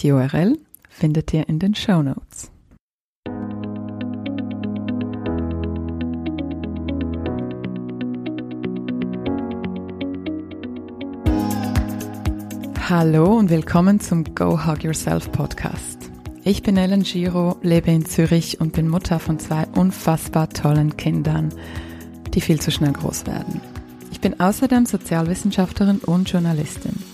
Die 0.00 0.10
URL 0.10 0.58
findet 0.88 1.32
ihr 1.32 1.48
in 1.48 1.58
den 1.58 1.74
Show 1.74 2.02
Notes. 2.02 2.50
Hallo 12.86 13.38
und 13.38 13.48
willkommen 13.48 14.00
zum 14.00 14.34
Go 14.34 14.66
Hug 14.66 14.82
Yourself 14.82 15.32
Podcast. 15.32 16.10
Ich 16.42 16.62
bin 16.62 16.76
Ellen 16.76 17.04
Giro, 17.04 17.56
lebe 17.62 17.90
in 17.90 18.04
Zürich 18.04 18.60
und 18.60 18.74
bin 18.74 18.88
Mutter 18.88 19.18
von 19.18 19.38
zwei 19.38 19.66
unfassbar 19.74 20.50
tollen 20.50 20.96
Kindern, 20.96 21.54
die 22.34 22.42
viel 22.42 22.60
zu 22.60 22.70
schnell 22.70 22.92
groß 22.92 23.26
werden. 23.26 23.62
Ich 24.10 24.20
bin 24.20 24.38
außerdem 24.38 24.84
Sozialwissenschaftlerin 24.86 26.00
und 26.00 26.28
Journalistin. 26.30 27.13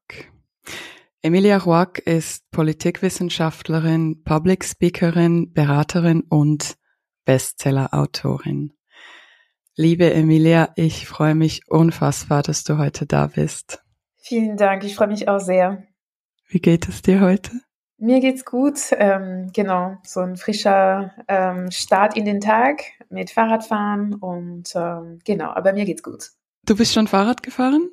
Emilia 1.23 1.57
Ruack 1.57 1.99
ist 1.99 2.49
Politikwissenschaftlerin, 2.49 4.23
Public 4.23 4.65
Speakerin, 4.65 5.53
Beraterin 5.53 6.21
und 6.21 6.77
Bestseller-Autorin. 7.25 8.73
Liebe 9.75 10.11
Emilia, 10.11 10.69
ich 10.75 11.07
freue 11.07 11.35
mich 11.35 11.61
unfassbar, 11.67 12.41
dass 12.41 12.63
du 12.63 12.79
heute 12.79 13.05
da 13.05 13.27
bist. 13.27 13.83
Vielen 14.17 14.57
Dank, 14.57 14.83
ich 14.83 14.95
freue 14.95 15.09
mich 15.09 15.27
auch 15.27 15.37
sehr. 15.37 15.83
Wie 16.47 16.59
geht 16.59 16.89
es 16.89 17.03
dir 17.03 17.21
heute? 17.21 17.51
Mir 17.99 18.19
geht's 18.19 18.43
gut, 18.43 18.79
ähm, 18.93 19.51
genau, 19.53 19.97
so 20.03 20.21
ein 20.21 20.37
frischer 20.37 21.13
ähm, 21.27 21.69
Start 21.69 22.17
in 22.17 22.25
den 22.25 22.41
Tag 22.41 22.81
mit 23.11 23.29
Fahrradfahren 23.29 24.15
und 24.15 24.73
ähm, 24.73 25.19
genau, 25.23 25.51
aber 25.51 25.73
mir 25.73 25.85
geht's 25.85 26.01
gut. 26.01 26.31
Du 26.65 26.75
bist 26.75 26.93
schon 26.93 27.05
Fahrrad 27.05 27.43
gefahren? 27.43 27.91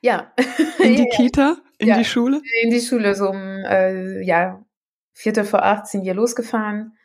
Ja. 0.00 0.32
In 0.80 0.96
die 0.96 1.08
Kita, 1.08 1.56
in 1.82 1.88
ja. 1.88 1.98
die 1.98 2.04
Schule? 2.04 2.40
In 2.62 2.70
die 2.70 2.80
Schule, 2.80 3.14
so 3.14 3.30
um, 3.30 3.36
äh, 3.36 4.22
ja, 4.22 4.64
Viertel 5.12 5.44
vor 5.44 5.64
acht 5.64 5.88
sind 5.88 6.04
wir 6.04 6.14
losgefahren. 6.14 6.96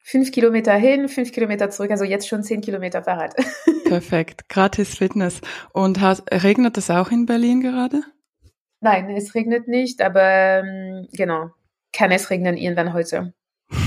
Fünf 0.00 0.32
Kilometer 0.32 0.74
hin, 0.74 1.08
fünf 1.08 1.32
Kilometer 1.32 1.70
zurück, 1.70 1.90
also 1.90 2.04
jetzt 2.04 2.26
schon 2.26 2.42
zehn 2.42 2.60
Kilometer 2.60 3.04
Fahrrad. 3.04 3.34
Perfekt, 3.84 4.48
gratis 4.48 4.96
Fitness. 4.96 5.42
Und 5.72 6.00
has, 6.00 6.24
regnet 6.32 6.76
es 6.78 6.90
auch 6.90 7.10
in 7.10 7.26
Berlin 7.26 7.60
gerade? 7.60 8.02
Nein, 8.80 9.10
es 9.10 9.34
regnet 9.34 9.68
nicht, 9.68 10.00
aber 10.00 10.22
ähm, 10.64 11.08
genau, 11.12 11.50
kann 11.92 12.10
es 12.10 12.30
regnen 12.30 12.56
irgendwann 12.56 12.92
heute. 12.92 13.34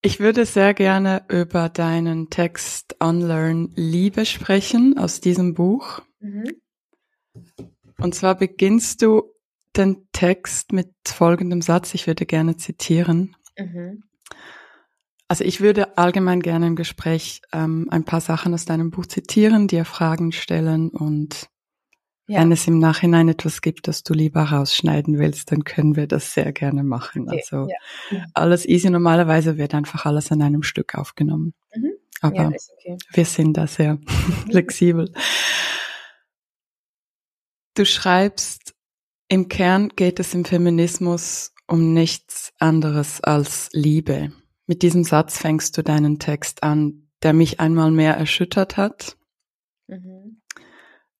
Ich 0.00 0.20
würde 0.20 0.46
sehr 0.46 0.74
gerne 0.74 1.24
über 1.28 1.68
deinen 1.68 2.30
Text 2.30 2.94
Unlearn 3.00 3.72
Liebe 3.74 4.24
sprechen 4.26 4.96
aus 4.96 5.20
diesem 5.20 5.54
Buch. 5.54 6.00
Mhm. 6.20 6.52
Und 7.98 8.14
zwar 8.14 8.36
beginnst 8.36 9.02
du 9.02 9.22
den 9.76 10.08
Text 10.12 10.72
mit 10.72 10.92
folgendem 11.06 11.62
Satz, 11.62 11.94
ich 11.94 12.06
würde 12.06 12.26
gerne 12.26 12.56
zitieren. 12.56 13.36
Mhm. 13.58 14.02
Also 15.28 15.44
ich 15.44 15.60
würde 15.60 15.98
allgemein 15.98 16.40
gerne 16.40 16.66
im 16.66 16.76
Gespräch 16.76 17.42
ähm, 17.52 17.86
ein 17.90 18.04
paar 18.04 18.20
Sachen 18.20 18.54
aus 18.54 18.64
deinem 18.64 18.90
Buch 18.90 19.06
zitieren, 19.06 19.68
dir 19.68 19.84
Fragen 19.84 20.32
stellen 20.32 20.88
und 20.88 21.50
ja. 22.26 22.40
wenn 22.40 22.50
es 22.50 22.66
im 22.66 22.78
Nachhinein 22.78 23.28
etwas 23.28 23.60
gibt, 23.60 23.88
das 23.88 24.02
du 24.02 24.14
lieber 24.14 24.42
rausschneiden 24.42 25.18
willst, 25.18 25.52
dann 25.52 25.64
können 25.64 25.96
wir 25.96 26.06
das 26.06 26.32
sehr 26.32 26.52
gerne 26.52 26.82
machen. 26.82 27.28
Okay. 27.28 27.36
Also 27.36 27.68
ja. 28.10 28.24
alles 28.34 28.66
easy. 28.66 28.88
Normalerweise 28.88 29.58
wird 29.58 29.74
einfach 29.74 30.06
alles 30.06 30.32
an 30.32 30.42
einem 30.42 30.62
Stück 30.62 30.94
aufgenommen. 30.94 31.52
Mhm. 31.74 31.92
Aber 32.20 32.36
ja, 32.36 32.48
okay. 32.48 32.98
wir 33.12 33.24
sind 33.24 33.56
da 33.56 33.66
sehr 33.66 33.94
mhm. 33.94 34.06
flexibel. 34.50 35.12
Du 37.78 37.86
schreibst, 37.86 38.74
im 39.28 39.46
Kern 39.46 39.90
geht 39.90 40.18
es 40.18 40.34
im 40.34 40.44
Feminismus 40.44 41.54
um 41.68 41.94
nichts 41.94 42.52
anderes 42.58 43.20
als 43.20 43.68
Liebe. 43.72 44.32
Mit 44.66 44.82
diesem 44.82 45.04
Satz 45.04 45.38
fängst 45.38 45.78
du 45.78 45.84
deinen 45.84 46.18
Text 46.18 46.64
an, 46.64 47.08
der 47.22 47.34
mich 47.34 47.60
einmal 47.60 47.92
mehr 47.92 48.16
erschüttert 48.16 48.76
hat. 48.76 49.16
Mhm. 49.86 50.42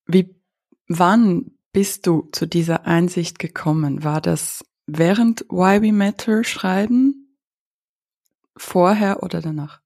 Wie, 0.06 0.34
wann 0.88 1.52
bist 1.70 2.08
du 2.08 2.28
zu 2.32 2.46
dieser 2.46 2.86
Einsicht 2.86 3.38
gekommen? 3.38 4.02
War 4.02 4.20
das 4.20 4.64
während 4.88 5.42
Why 5.42 5.80
We 5.80 5.92
Matter 5.92 6.42
schreiben? 6.42 7.36
Vorher 8.56 9.22
oder 9.22 9.40
danach? 9.40 9.80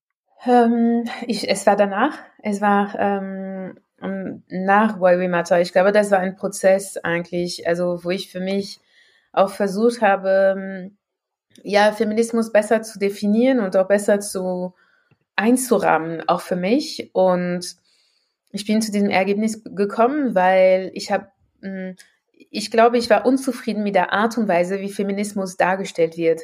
Ähm, 0.47 1.05
ich, 1.26 1.50
es 1.50 1.67
war 1.67 1.76
danach. 1.76 2.19
Es 2.43 2.62
war 2.62 2.99
ähm, 2.99 3.79
nach 4.49 5.00
Why 5.00 5.19
We 5.19 5.28
Matter. 5.28 5.60
Ich 5.60 5.72
glaube, 5.72 5.93
das 5.93 6.10
war 6.10 6.19
ein 6.19 6.37
Prozess 6.37 6.96
eigentlich, 6.96 7.66
also 7.69 8.02
wo 8.02 8.10
ich 8.10 8.31
für 8.31 8.40
mich 8.40 8.81
auch 9.32 9.50
versucht 9.50 10.02
habe, 10.02 10.90
ja, 11.62 11.93
Feminismus 11.93 12.52
besser 12.52 12.82
zu 12.82 12.99
definieren 12.99 13.60
und 13.60 13.76
auch 13.76 13.87
besser 13.87 14.20
zu 14.20 14.75
einzurahmen, 15.37 16.28
auch 16.28 16.40
für 16.40 16.56
mich. 16.56 17.10
Und 17.12 17.76
ich 18.50 18.66
bin 18.66 18.82
zu 18.82 18.93
diesem 18.93 19.10
Ergebnis 19.10 19.62
gekommen, 19.64 20.34
weil 20.34 20.90
ich 20.94 21.12
habe, 21.12 21.28
ich 22.50 22.70
glaube, 22.70 22.99
ich 22.99 23.08
war 23.08 23.25
unzufrieden 23.25 23.82
mit 23.82 23.94
der 23.94 24.12
Art 24.12 24.37
und 24.37 24.49
Weise, 24.49 24.81
wie 24.81 24.90
Feminismus 24.90 25.56
dargestellt 25.56 26.16
wird 26.16 26.43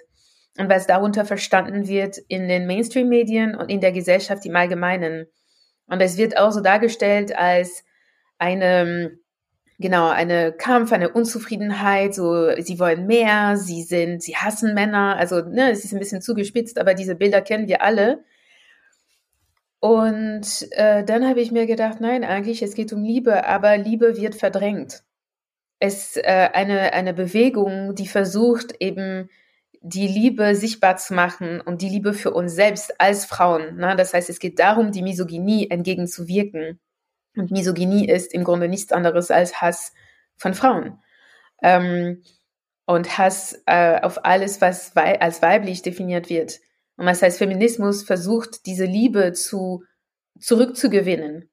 und 0.58 0.69
was 0.69 0.87
darunter 0.87 1.25
verstanden 1.25 1.88
wird 1.88 2.19
in 2.28 2.49
den 2.49 2.66
Mainstream-Medien 2.66 3.55
und 3.55 3.70
in 3.70 3.81
der 3.81 3.93
Gesellschaft 3.93 4.46
im 4.46 4.56
Allgemeinen. 4.56 5.26
Und 5.88 6.00
es 6.00 6.17
wird 6.17 6.37
auch 6.37 6.52
so 6.52 6.61
dargestellt 6.61 7.37
als 7.37 7.85
eine, 8.38 9.19
genau, 9.79 10.08
eine 10.08 10.52
Kampf, 10.52 10.93
eine 10.93 11.11
Unzufriedenheit, 11.11 12.14
so, 12.14 12.55
sie 12.61 12.79
wollen 12.79 13.06
mehr, 13.06 13.56
sie 13.56 13.82
sind, 13.82 14.23
sie 14.23 14.37
hassen 14.37 14.75
Männer, 14.75 15.17
also, 15.17 15.40
ne, 15.40 15.70
es 15.70 15.85
ist 15.85 15.93
ein 15.93 15.99
bisschen 15.99 16.23
zugespitzt, 16.23 16.79
aber 16.79 16.94
diese 16.94 17.14
Bilder 17.14 17.40
kennen 17.40 17.69
wir 17.69 17.82
alle. 17.82 18.25
Und 19.81 20.67
äh, 20.73 21.05
dann 21.05 21.26
habe 21.26 21.40
ich 21.40 21.52
mir 21.52 21.67
gedacht, 21.67 22.00
nein, 22.00 22.25
eigentlich, 22.25 22.62
es 22.62 22.75
geht 22.75 22.93
um 22.93 23.02
Liebe, 23.02 23.46
aber 23.46 23.76
Liebe 23.76 24.17
wird 24.17 24.34
verdrängt. 24.34 25.05
Es 25.79 26.17
ist 26.17 26.25
äh, 26.25 26.50
eine, 26.52 26.93
eine 26.93 27.14
Bewegung, 27.14 27.94
die 27.94 28.08
versucht 28.08 28.75
eben 28.81 29.31
die 29.81 30.09
Liebe 30.09 30.55
sichtbar 30.55 30.97
zu 30.97 31.15
machen 31.15 31.61
und 31.61 31.83
die 31.83 31.89
Liebe 31.89 32.13
für 32.13 32.33
uns 32.33 32.55
selbst 32.55 33.01
als 33.01 33.25
Frauen. 33.25 33.77
Ne? 33.77 33.95
Das 33.97 34.15
heißt, 34.15 34.29
es 34.29 34.41
geht 34.41 34.59
darum, 34.59 34.93
die 34.93 35.03
Misogynie 35.03 35.71
entgegenzuwirken. 35.71 36.81
Und 37.37 37.51
Misogynie 37.51 38.09
ist 38.09 38.35
im 38.35 38.45
Grunde 38.45 38.69
nichts 38.69 38.93
anderes 38.93 39.31
als 39.31 39.61
Hass 39.61 39.93
von 40.37 40.55
Frauen. 40.55 40.99
Ähm, 41.63 42.23
und 42.87 43.19
Hass 43.19 43.63
äh, 43.67 44.01
auf 44.01 44.25
alles, 44.25 44.61
was 44.61 44.97
wei 44.97 45.21
als 45.21 45.43
weiblich 45.43 45.83
definiert 45.83 46.31
wird. 46.31 46.59
Und 46.97 47.07
das 47.07 47.23
heißt, 47.23 47.39
Feminismus 47.39 48.03
versucht, 48.03 48.67
diese 48.67 48.87
Liebe 48.87 49.33
zu, 49.33 49.85
zurückzugewinnen 50.41 51.51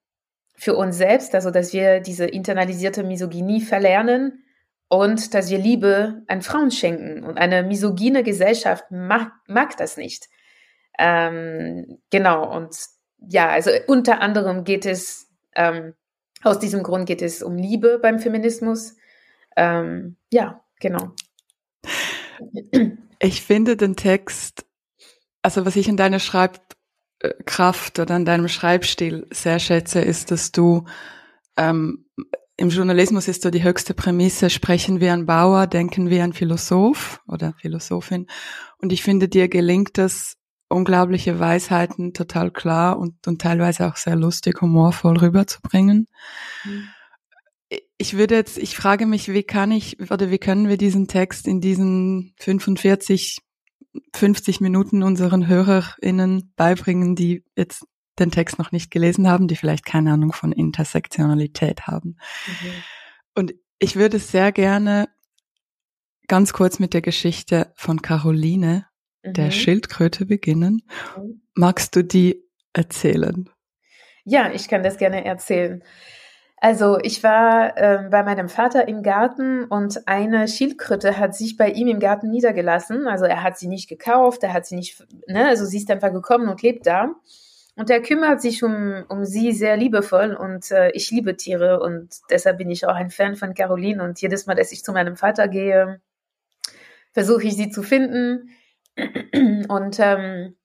für 0.56 0.76
uns 0.76 0.98
selbst, 0.98 1.36
also 1.36 1.52
dass 1.52 1.74
wir 1.74 2.00
diese 2.00 2.26
internalisierte 2.26 3.04
Misogynie 3.04 3.62
verlernen 3.62 4.45
und 4.88 5.34
dass 5.34 5.50
wir 5.50 5.58
Liebe 5.58 6.24
an 6.28 6.42
Frauen 6.42 6.72
schenken. 6.72 7.24
Und 7.24 7.38
eine 7.38 7.64
misogyne 7.64 8.24
Gesellschaft 8.24 8.86
mag, 8.92 9.32
mag 9.48 9.78
das 9.78 9.98
nicht. 9.98 10.30
Ähm, 10.98 12.00
genau, 12.10 12.56
und 12.56 12.76
ja, 13.28 13.50
also 13.50 13.72
unter 13.88 14.22
anderem 14.22 14.64
geht 14.64 14.86
es, 14.86 15.30
ähm, 15.56 15.94
aus 16.44 16.60
diesem 16.60 16.84
Grund 16.84 17.08
geht 17.08 17.22
es 17.22 17.42
um 17.42 17.58
Liebe 17.58 18.00
beim 18.00 18.20
Feminismus. 18.20 18.96
Ähm, 19.56 20.16
ja, 20.32 20.64
genau. 20.80 21.12
Ich 23.20 23.42
finde 23.42 23.78
den 23.78 23.96
Text, 23.96 24.66
also 25.42 25.66
was 25.66 25.76
ich 25.76 25.88
in 25.88 25.98
deiner 25.98 26.20
Schreibkraft 26.20 28.00
oder 28.00 28.16
an 28.16 28.26
deinem 28.26 28.48
Schreibstil 28.48 29.28
sehr 29.32 29.60
schätze, 29.60 30.02
ist, 30.02 30.32
dass 30.32 30.52
du 30.52 30.86
ähm, 31.58 32.06
im 32.58 32.70
Journalismus 32.70 33.28
ist 33.28 33.42
so 33.42 33.50
die 33.50 33.64
höchste 33.64 33.94
Prämisse, 33.94 34.50
sprechen 34.50 35.00
wir 35.00 35.14
ein 35.14 35.26
Bauer, 35.26 35.68
denken 35.68 36.10
wir 36.10 36.24
ein 36.24 36.34
Philosoph 36.34 37.22
oder 37.28 37.54
Philosophin. 37.60 38.28
Und 38.78 38.94
ich 38.94 39.04
finde, 39.04 39.28
dir 39.28 39.50
gelingt 39.50 39.98
es, 39.98 40.38
unglaubliche 40.70 41.40
Weisheiten 41.40 42.14
total 42.14 42.52
klar 42.52 42.98
und, 42.98 43.28
und 43.28 43.42
teilweise 43.42 43.88
auch 43.88 43.98
sehr 43.98 44.16
lustig, 44.16 44.62
humorvoll 44.62 45.18
rüberzubringen. 45.18 46.08
Mhm. 46.64 46.88
Ich 47.98 48.18
würde 48.18 48.36
jetzt, 48.36 48.58
ich 48.58 48.76
frage 48.76 49.06
mich, 49.06 49.32
wie 49.32 49.44
kann 49.44 49.72
ich 49.72 50.00
oder 50.12 50.30
wie 50.32 50.38
können 50.38 50.68
wir 50.68 50.78
diesen 50.78 51.08
Text 51.08 51.48
in 51.48 51.62
diesen 51.62 52.34
45, 52.40 53.40
50 54.14 54.62
Minuten 54.62 55.04
unseren 55.04 55.48
HörerInnen 55.48 56.54
beibringen, 56.56 57.16
die 57.16 57.44
jetzt 57.56 57.86
den 58.20 58.32
Text 58.32 58.60
noch 58.60 58.72
nicht 58.72 58.92
gelesen 58.92 59.28
haben, 59.28 59.48
die 59.48 59.56
vielleicht 59.56 59.86
keine 59.86 60.14
Ahnung 60.14 60.34
von 60.34 60.52
Intersektionalität 60.52 61.88
haben. 61.88 62.18
Mhm. 62.48 62.72
Und 63.36 63.54
ich 63.80 63.96
würde 63.96 64.20
sehr 64.20 64.52
gerne 64.52 65.10
ganz 66.28 66.54
kurz 66.54 66.80
mit 66.80 66.94
der 66.94 67.02
Geschichte 67.02 67.72
von 67.76 68.02
Caroline, 68.02 68.86
mhm. 69.24 69.34
der 69.34 69.52
Schildkröte, 69.52 70.26
beginnen. 70.26 70.84
Mhm. 71.18 71.42
Magst 71.54 71.96
du 71.96 72.04
die 72.04 72.44
erzählen? 72.74 73.50
Ja, 74.24 74.52
ich 74.52 74.68
kann 74.68 74.84
das 74.84 74.98
gerne 74.98 75.24
erzählen. 75.24 75.84
Also 76.58 76.98
ich 77.00 77.22
war 77.22 77.78
äh, 77.78 78.08
bei 78.10 78.24
meinem 78.24 78.50
Vater 78.50 78.88
im 78.88 79.04
Garten 79.04 79.66
und 79.66 80.08
eine 80.08 80.48
Schildkröte 80.48 81.20
hat 81.20 81.36
sich 81.36 81.58
bei 81.58 81.70
ihm 81.70 81.88
im 81.88 82.00
Garten 82.00 82.32
niedergelassen. 82.32 83.08
Also 83.08 83.26
er 83.26 83.44
hat 83.44 83.58
sie 83.58 83.68
nicht 83.68 83.88
gekauft, 83.88 84.42
er 84.42 84.54
hat 84.54 84.66
sie 84.66 84.76
nicht, 84.76 85.06
ne, 85.28 85.48
also 85.48 85.66
sie 85.66 85.78
ist 85.78 85.92
einfach 85.92 86.12
gekommen 86.12 86.50
und 86.50 86.62
lebt 86.64 86.88
da. 86.88 87.10
Und 87.76 87.90
er 87.90 88.02
kümmert 88.02 88.42
sich 88.42 88.64
um, 88.64 89.04
um 89.10 89.26
sie 89.26 89.52
sehr 89.52 89.76
liebevoll 89.76 90.34
und 90.34 90.72
äh, 90.72 90.92
ich 90.92 91.12
liebe 91.12 91.36
Tiere 91.36 91.82
und 91.82 92.22
deshalb 92.30 92.58
bin 92.58 92.70
ich 92.70 92.88
auch 92.88 92.96
ein 92.96 93.10
Fan 93.10 93.36
von 93.36 93.54
Caroline 93.54 94.02
und 94.02 94.22
jedes 94.22 94.46
Mal, 94.46 94.56
dass 94.56 94.72
ich 94.72 94.84
zu 94.84 94.94
meinem 94.94 95.18
Vater 95.18 95.50
gehe, 95.50 96.00
versuche 97.12 97.44
ich 97.48 97.56
sie 97.56 97.70
zu 97.70 97.84
finden. 97.84 98.50
Und 99.68 100.00
ähm, 100.00 100.56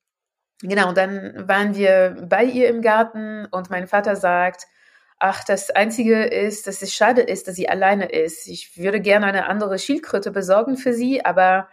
genau, 0.63 0.93
dann 0.93 1.49
waren 1.49 1.75
wir 1.75 2.27
bei 2.29 2.45
ihr 2.45 2.69
im 2.69 2.81
Garten 2.81 3.47
und 3.47 3.71
mein 3.71 3.89
Vater 3.89 4.15
sagt, 4.15 4.67
ach, 5.19 5.45
das 5.45 5.71
Einzige 5.71 6.25
ist, 6.25 6.67
dass 6.67 6.83
es 6.83 6.95
schade 6.95 7.23
ist, 7.23 7.49
dass 7.49 7.57
sie 7.57 7.69
alleine 7.69 8.07
ist. 8.07 8.47
Ich 8.47 8.77
würde 8.79 9.01
gerne 9.01 9.27
eine 9.27 9.47
andere 9.47 9.79
Schildkröte 9.79 10.31
besorgen 10.31 10.77
für 10.77 10.93
sie, 10.93 11.25
aber 11.25 11.69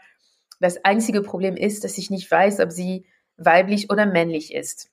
das 0.60 0.84
einzige 0.84 1.22
Problem 1.22 1.56
ist, 1.56 1.84
dass 1.84 1.98
ich 1.98 2.10
nicht 2.10 2.30
weiß, 2.30 2.60
ob 2.60 2.72
sie 2.72 3.06
weiblich 3.38 3.90
oder 3.92 4.08
männlich 4.08 4.54
ist. 4.54 4.90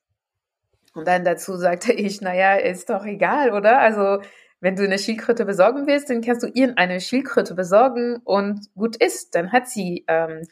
Und 0.95 1.07
dann 1.07 1.25
dazu 1.25 1.57
sagte 1.57 1.93
ich, 1.93 2.21
naja, 2.21 2.55
ist 2.55 2.91
doch 2.91 3.05
egal, 3.05 3.53
oder? 3.53 3.81
Also, 3.81 4.21
wenn 4.61 4.77
du 4.77 4.85
eine 4.85 4.99
Schildkröte 4.99 5.45
besorgen 5.45 5.87
willst, 5.87 6.09
dann 6.09 6.23
kannst 6.23 6.43
du 6.43 6.47
ihr 6.47 6.73
eine 6.79 7.01
Schildkröte 7.01 7.55
besorgen 7.55 8.17
und 8.25 8.73
gut 8.75 8.97
ist. 8.97 9.35
Dann 9.35 9.53
hat 9.53 9.69
sie, 9.69 10.05
ähm, 10.09 10.43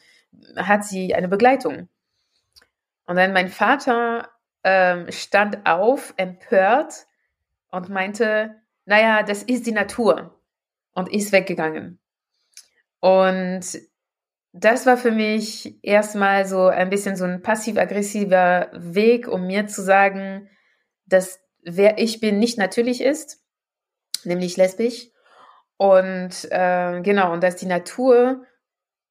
hat 0.55 0.83
sie 0.83 1.15
eine 1.15 1.27
Begleitung. 1.27 1.89
Und 3.07 3.15
dann 3.15 3.33
mein 3.33 3.49
Vater 3.49 4.29
ähm, 4.63 5.11
stand 5.11 5.65
auf, 5.65 6.13
empört 6.17 7.07
und 7.71 7.89
meinte, 7.89 8.55
naja, 8.85 9.23
das 9.23 9.43
ist 9.43 9.65
die 9.65 9.71
Natur 9.71 10.39
und 10.93 11.11
ist 11.11 11.31
weggegangen. 11.31 11.99
Und 12.99 13.65
das 14.53 14.85
war 14.85 14.97
für 14.97 15.11
mich 15.11 15.83
erstmal 15.83 16.45
so 16.45 16.67
ein 16.67 16.91
bisschen 16.91 17.15
so 17.15 17.25
ein 17.25 17.41
passiv-aggressiver 17.41 18.69
Weg, 18.73 19.27
um 19.27 19.47
mir 19.47 19.65
zu 19.65 19.81
sagen, 19.81 20.47
dass 21.07 21.39
wer 21.63 21.97
ich 21.97 22.19
bin 22.19 22.37
nicht 22.37 22.59
natürlich 22.59 23.01
ist, 23.01 23.41
nämlich 24.23 24.55
lesbisch. 24.55 25.07
Und 25.77 26.47
äh, 26.51 27.01
genau, 27.01 27.33
und 27.33 27.43
dass 27.43 27.55
die 27.55 27.65
Natur 27.65 28.45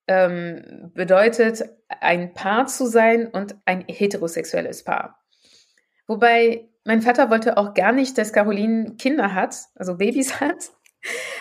ähm, 0.07 0.93
bedeutet, 0.95 1.65
ein 1.89 2.35
Paar 2.35 2.67
zu 2.67 2.87
sein 2.87 3.27
und 3.27 3.57
ein 3.65 3.85
heterosexuelles 3.89 4.85
Paar. 4.85 5.19
Wobei 6.07 6.69
mein 6.85 7.03
Vater 7.03 7.31
wollte 7.31 7.57
auch 7.57 7.75
gar 7.75 7.93
nicht, 7.93 8.17
dass 8.17 8.33
Caroline 8.33 8.95
Kinder 8.95 9.35
hat, 9.35 9.57
also 9.75 9.97
Babys 9.97 10.41
hat 10.41 10.71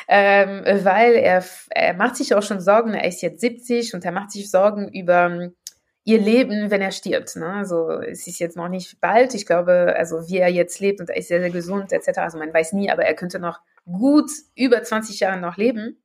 ähm, 0.08 0.64
weil 0.84 1.14
er, 1.14 1.44
er 1.70 1.94
macht 1.94 2.16
sich 2.16 2.34
auch 2.36 2.44
schon 2.44 2.62
Sorgen, 2.62 2.94
er 2.94 3.08
ist 3.08 3.22
jetzt 3.22 3.42
70 3.42 3.94
und 3.94 4.06
er 4.06 4.12
macht 4.12 4.32
sich 4.32 4.50
Sorgen 4.50 4.90
über 4.90 5.26
ähm, 5.26 5.56
ihr 6.04 6.20
Leben, 6.20 6.72
wenn 6.72 6.82
er 6.82 6.92
stirbt. 6.92 7.36
Ne? 7.36 7.48
Also 7.48 7.90
es 7.92 8.28
ist 8.28 8.40
jetzt 8.40 8.58
noch 8.58 8.70
nicht 8.70 9.00
bald. 9.02 9.34
Ich 9.36 9.46
glaube, 9.46 9.94
also 9.98 10.28
wie 10.28 10.38
er 10.38 10.50
jetzt 10.50 10.80
lebt 10.80 11.00
und 11.00 11.10
er 11.10 11.18
ist 11.18 11.28
sehr, 11.28 11.42
sehr 11.42 11.52
gesund 11.52 11.92
etc. 11.92 12.20
Also 12.20 12.38
man 12.38 12.54
weiß 12.54 12.74
nie, 12.74 12.90
aber 12.90 13.06
er 13.06 13.14
könnte 13.14 13.40
noch 13.40 13.60
gut 13.86 14.32
über 14.56 14.82
20 14.82 15.20
Jahre 15.20 15.40
noch 15.40 15.58
leben. 15.58 16.02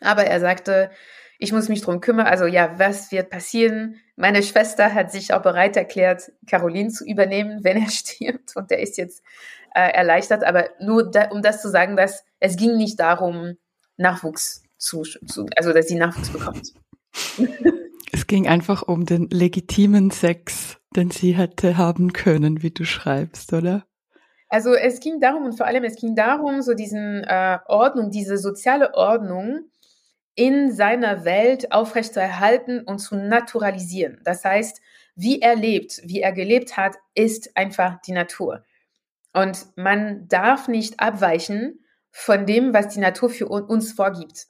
Aber 0.00 0.24
er 0.24 0.40
sagte, 0.40 0.90
ich 1.38 1.52
muss 1.52 1.68
mich 1.68 1.82
drum 1.82 2.00
kümmern. 2.00 2.26
Also 2.26 2.46
ja, 2.46 2.78
was 2.78 3.10
wird 3.10 3.30
passieren? 3.30 3.96
Meine 4.16 4.42
Schwester 4.42 4.92
hat 4.92 5.10
sich 5.10 5.32
auch 5.32 5.42
bereit 5.42 5.76
erklärt, 5.76 6.32
Caroline 6.46 6.90
zu 6.90 7.04
übernehmen, 7.04 7.64
wenn 7.64 7.82
er 7.82 7.90
stirbt. 7.90 8.56
Und 8.56 8.70
der 8.70 8.80
ist 8.80 8.98
jetzt 8.98 9.22
äh, 9.74 9.90
erleichtert. 9.92 10.44
Aber 10.44 10.68
nur 10.80 11.10
da, 11.10 11.30
um 11.30 11.42
das 11.42 11.62
zu 11.62 11.70
sagen, 11.70 11.96
dass 11.96 12.24
es 12.40 12.56
ging 12.56 12.76
nicht 12.76 13.00
darum, 13.00 13.56
Nachwuchs 13.96 14.62
zu, 14.78 15.02
zu 15.02 15.46
also 15.56 15.72
dass 15.72 15.88
sie 15.88 15.96
Nachwuchs 15.96 16.30
bekommt. 16.30 16.72
Es 18.14 18.26
ging 18.26 18.46
einfach 18.46 18.82
um 18.82 19.06
den 19.06 19.28
legitimen 19.30 20.10
Sex, 20.10 20.76
den 20.94 21.10
sie 21.10 21.32
hätte 21.32 21.78
haben 21.78 22.12
können, 22.12 22.62
wie 22.62 22.70
du 22.70 22.84
schreibst, 22.84 23.54
oder? 23.54 23.86
Also 24.50 24.74
es 24.74 25.00
ging 25.00 25.18
darum 25.18 25.46
und 25.46 25.56
vor 25.56 25.64
allem 25.64 25.82
es 25.82 25.96
ging 25.96 26.14
darum, 26.14 26.60
so 26.60 26.74
diesen 26.74 27.24
äh, 27.24 27.58
Ordnung, 27.66 28.10
diese 28.10 28.36
soziale 28.36 28.92
Ordnung 28.92 29.70
in 30.34 30.72
seiner 30.72 31.24
Welt 31.24 31.72
aufrechtzuerhalten 31.72 32.80
und 32.80 32.98
zu 32.98 33.16
naturalisieren. 33.16 34.20
Das 34.24 34.44
heißt, 34.44 34.80
wie 35.14 35.40
er 35.40 35.56
lebt, 35.56 36.00
wie 36.04 36.20
er 36.20 36.32
gelebt 36.32 36.76
hat, 36.76 36.96
ist 37.14 37.56
einfach 37.56 38.00
die 38.00 38.12
Natur. 38.12 38.64
Und 39.34 39.66
man 39.76 40.28
darf 40.28 40.68
nicht 40.68 41.00
abweichen 41.00 41.84
von 42.10 42.46
dem, 42.46 42.74
was 42.74 42.88
die 42.88 43.00
Natur 43.00 43.30
für 43.30 43.48
uns 43.48 43.92
vorgibt. 43.92 44.46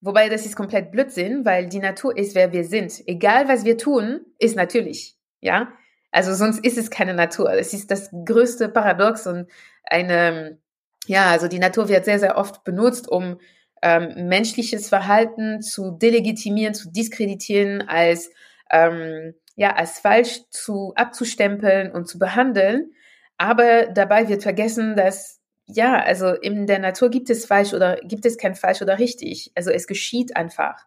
Wobei 0.00 0.28
das 0.28 0.44
ist 0.44 0.56
komplett 0.56 0.90
Blödsinn, 0.90 1.46
weil 1.46 1.66
die 1.68 1.78
Natur 1.78 2.16
ist, 2.16 2.34
wer 2.34 2.52
wir 2.52 2.64
sind. 2.64 3.02
Egal, 3.06 3.48
was 3.48 3.64
wir 3.64 3.78
tun, 3.78 4.20
ist 4.38 4.56
natürlich. 4.56 5.16
Ja, 5.40 5.72
also 6.10 6.34
sonst 6.34 6.64
ist 6.64 6.76
es 6.76 6.90
keine 6.90 7.14
Natur. 7.14 7.52
Es 7.54 7.72
ist 7.72 7.90
das 7.90 8.10
größte 8.24 8.68
Paradox 8.68 9.26
und 9.26 9.50
eine, 9.82 10.58
ja, 11.06 11.30
also 11.30 11.48
die 11.48 11.58
Natur 11.58 11.88
wird 11.88 12.04
sehr, 12.04 12.18
sehr 12.18 12.36
oft 12.36 12.64
benutzt, 12.64 13.08
um 13.10 13.38
ähm, 13.84 14.28
menschliches 14.28 14.88
Verhalten 14.88 15.62
zu 15.62 15.92
delegitimieren, 15.92 16.74
zu 16.74 16.90
diskreditieren, 16.90 17.82
als 17.88 18.30
ähm, 18.70 19.34
ja 19.56 19.76
als 19.76 20.00
falsch 20.00 20.42
zu 20.50 20.94
abzustempeln 20.96 21.92
und 21.92 22.08
zu 22.08 22.18
behandeln. 22.18 22.92
Aber 23.38 23.86
dabei 23.88 24.28
wird 24.28 24.42
vergessen, 24.42 24.96
dass 24.96 25.40
ja, 25.66 25.96
also 26.02 26.32
in 26.34 26.66
der 26.66 26.78
Natur 26.80 27.10
gibt 27.10 27.30
es 27.30 27.46
falsch 27.46 27.74
oder 27.74 27.96
gibt 28.04 28.26
es 28.26 28.38
kein 28.38 28.54
falsch 28.54 28.82
oder 28.82 28.98
richtig. 28.98 29.52
Also 29.54 29.70
es 29.70 29.86
geschieht 29.86 30.36
einfach. 30.36 30.86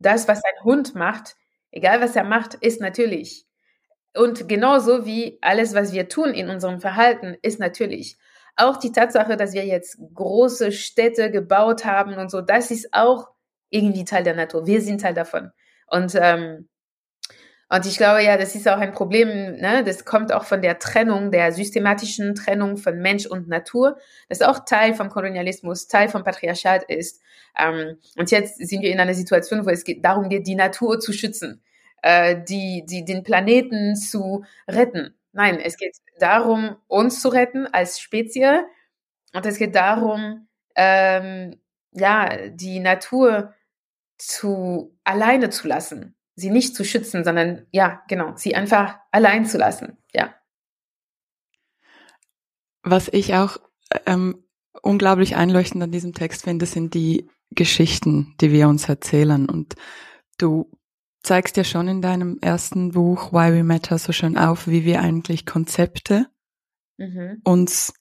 Das, 0.00 0.28
was 0.28 0.42
ein 0.44 0.64
Hund 0.64 0.94
macht, 0.94 1.36
egal 1.72 2.00
was 2.02 2.16
er 2.16 2.24
macht, 2.24 2.54
ist 2.54 2.80
natürlich. 2.80 3.46
und 4.14 4.48
genauso 4.48 5.06
wie 5.06 5.38
alles, 5.42 5.74
was 5.74 5.92
wir 5.92 6.08
tun 6.08 6.34
in 6.34 6.50
unserem 6.50 6.80
Verhalten, 6.80 7.36
ist 7.42 7.60
natürlich 7.60 8.16
auch 8.56 8.76
die 8.76 8.92
Tatsache, 8.92 9.36
dass 9.36 9.52
wir 9.52 9.64
jetzt 9.64 9.98
große 10.14 10.72
Städte 10.72 11.30
gebaut 11.30 11.84
haben 11.84 12.14
und 12.14 12.30
so, 12.30 12.40
das 12.40 12.70
ist 12.70 12.88
auch 12.92 13.28
irgendwie 13.70 14.04
Teil 14.04 14.22
der 14.22 14.34
Natur. 14.34 14.66
Wir 14.66 14.82
sind 14.82 15.00
Teil 15.00 15.14
davon. 15.14 15.50
Und 15.86 16.14
ähm, 16.14 16.68
und 17.74 17.86
ich 17.86 17.96
glaube 17.96 18.22
ja, 18.22 18.36
das 18.36 18.54
ist 18.54 18.68
auch 18.68 18.76
ein 18.76 18.92
Problem, 18.92 19.56
ne? 19.56 19.82
das 19.82 20.04
kommt 20.04 20.30
auch 20.30 20.44
von 20.44 20.60
der 20.60 20.78
Trennung, 20.78 21.30
der 21.30 21.52
systematischen 21.52 22.34
Trennung 22.34 22.76
von 22.76 22.98
Mensch 22.98 23.24
und 23.24 23.48
Natur, 23.48 23.96
das 24.28 24.42
auch 24.42 24.66
Teil 24.66 24.92
vom 24.92 25.08
Kolonialismus, 25.08 25.88
Teil 25.88 26.10
vom 26.10 26.22
Patriarchat 26.22 26.82
ist. 26.90 27.22
Ähm, 27.58 27.96
und 28.18 28.30
jetzt 28.30 28.58
sind 28.58 28.82
wir 28.82 28.90
in 28.90 29.00
einer 29.00 29.14
Situation, 29.14 29.64
wo 29.64 29.70
es 29.70 29.84
darum 30.02 30.28
geht, 30.28 30.46
die 30.46 30.54
Natur 30.54 31.00
zu 31.00 31.14
schützen, 31.14 31.62
äh, 32.02 32.36
die, 32.46 32.84
die, 32.86 33.06
den 33.06 33.22
Planeten 33.22 33.96
zu 33.96 34.44
retten. 34.68 35.14
Nein, 35.32 35.58
es 35.60 35.76
geht 35.76 35.96
darum, 36.18 36.76
uns 36.86 37.20
zu 37.20 37.28
retten 37.28 37.66
als 37.66 38.00
Spezie. 38.00 38.64
Und 39.34 39.46
es 39.46 39.58
geht 39.58 39.74
darum, 39.74 40.48
ähm, 40.74 41.60
ja, 41.92 42.48
die 42.48 42.80
Natur 42.80 43.54
zu 44.18 44.98
alleine 45.04 45.50
zu 45.50 45.66
lassen 45.66 46.14
sie 46.34 46.50
nicht 46.50 46.74
zu 46.74 46.84
schützen, 46.84 47.24
sondern 47.24 47.66
ja, 47.70 48.02
genau, 48.08 48.34
sie 48.36 48.54
einfach 48.54 48.98
allein 49.10 49.46
zu 49.46 49.58
lassen. 49.58 49.96
Ja. 50.12 50.34
Was 52.82 53.08
ich 53.08 53.34
auch 53.34 53.58
ähm, 54.06 54.44
unglaublich 54.82 55.36
einleuchtend 55.36 55.82
an 55.82 55.92
diesem 55.92 56.14
Text 56.14 56.44
finde, 56.44 56.66
sind 56.66 56.94
die 56.94 57.28
Geschichten, 57.50 58.34
die 58.40 58.50
wir 58.50 58.68
uns 58.68 58.88
erzählen. 58.88 59.48
Und 59.48 59.74
du 60.38 60.70
zeigst 61.22 61.56
ja 61.56 61.64
schon 61.64 61.88
in 61.88 62.02
deinem 62.02 62.38
ersten 62.40 62.92
Buch 62.92 63.32
Why 63.32 63.52
We 63.52 63.64
Matter 63.64 63.98
so 63.98 64.12
schön 64.12 64.36
auf, 64.36 64.66
wie 64.66 64.84
wir 64.84 65.00
eigentlich 65.00 65.46
Konzepte 65.46 66.26
mhm. 66.98 67.40
uns 67.44 67.92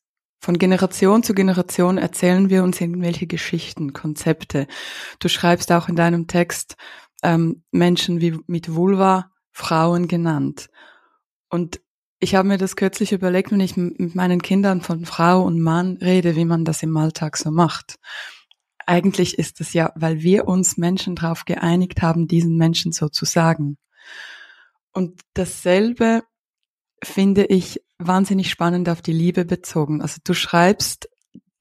von 0.44 0.58
Generation 0.58 1.22
zu 1.22 1.36
Generation 1.36 2.00
erzählen 2.00 2.50
wir 2.50 2.64
uns 2.64 2.82
irgendwelche 2.82 3.28
Geschichten, 3.28 3.94
Konzepte. 3.94 4.66
Du 5.20 5.28
schreibst 5.28 5.72
auch 5.72 5.88
in 5.88 5.96
deinem 5.96 6.26
Text, 6.26 6.78
ähm, 7.22 7.64
Menschen 7.70 8.22
wie 8.22 8.40
mit 8.48 8.74
Vulva 8.74 9.30
Frauen 9.52 10.08
genannt. 10.08 10.70
Und 11.50 11.80
ich 12.20 12.34
habe 12.34 12.48
mir 12.48 12.58
das 12.58 12.76
kürzlich 12.76 13.12
überlegt, 13.12 13.52
wenn 13.52 13.60
ich 13.60 13.78
mit 13.78 14.16
meinen 14.16 14.42
Kindern 14.42 14.82
von 14.82 15.06
Frau 15.06 15.44
und 15.44 15.60
Mann 15.60 15.98
rede, 16.02 16.36
wie 16.36 16.46
man 16.46 16.66
das 16.66 16.82
im 16.82 16.96
Alltag 16.98 17.38
so 17.38 17.52
macht. 17.52 18.00
Eigentlich 18.86 19.38
ist 19.38 19.62
es 19.62 19.74
ja, 19.74 19.92
weil 19.96 20.22
wir 20.22 20.48
uns 20.48 20.78
Menschen 20.78 21.16
darauf 21.16 21.46
geeinigt 21.46 22.02
haben, 22.02 22.28
diesen 22.28 22.58
Menschen 22.58 22.92
so 22.92 23.10
zu 23.10 23.26
sagen. 23.26 23.78
Und 24.94 25.22
dasselbe 25.34 26.24
finde 27.04 27.46
ich 27.46 27.82
wahnsinnig 27.98 28.50
spannend 28.50 28.90
auf 28.90 29.02
die 29.02 29.14
Liebe 29.14 29.46
bezogen. 29.46 30.02
Also 30.02 30.20
du 30.24 30.34
schreibst 30.34 31.10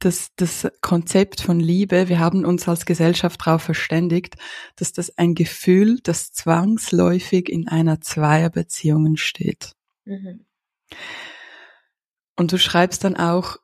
das, 0.00 0.28
das 0.36 0.66
Konzept 0.80 1.42
von 1.42 1.60
Liebe, 1.60 2.08
wir 2.08 2.18
haben 2.18 2.44
uns 2.44 2.66
als 2.66 2.86
Gesellschaft 2.86 3.40
darauf 3.44 3.62
verständigt, 3.62 4.36
dass 4.76 4.92
das 4.92 5.16
ein 5.18 5.34
Gefühl, 5.34 6.00
das 6.02 6.32
zwangsläufig 6.32 7.48
in 7.50 7.68
einer 7.68 8.00
Zweierbeziehung 8.00 9.06
entsteht. 9.06 9.72
Mhm. 10.06 10.46
Und 12.36 12.52
du 12.52 12.58
schreibst 12.58 13.04
dann 13.04 13.16
auch 13.16 13.58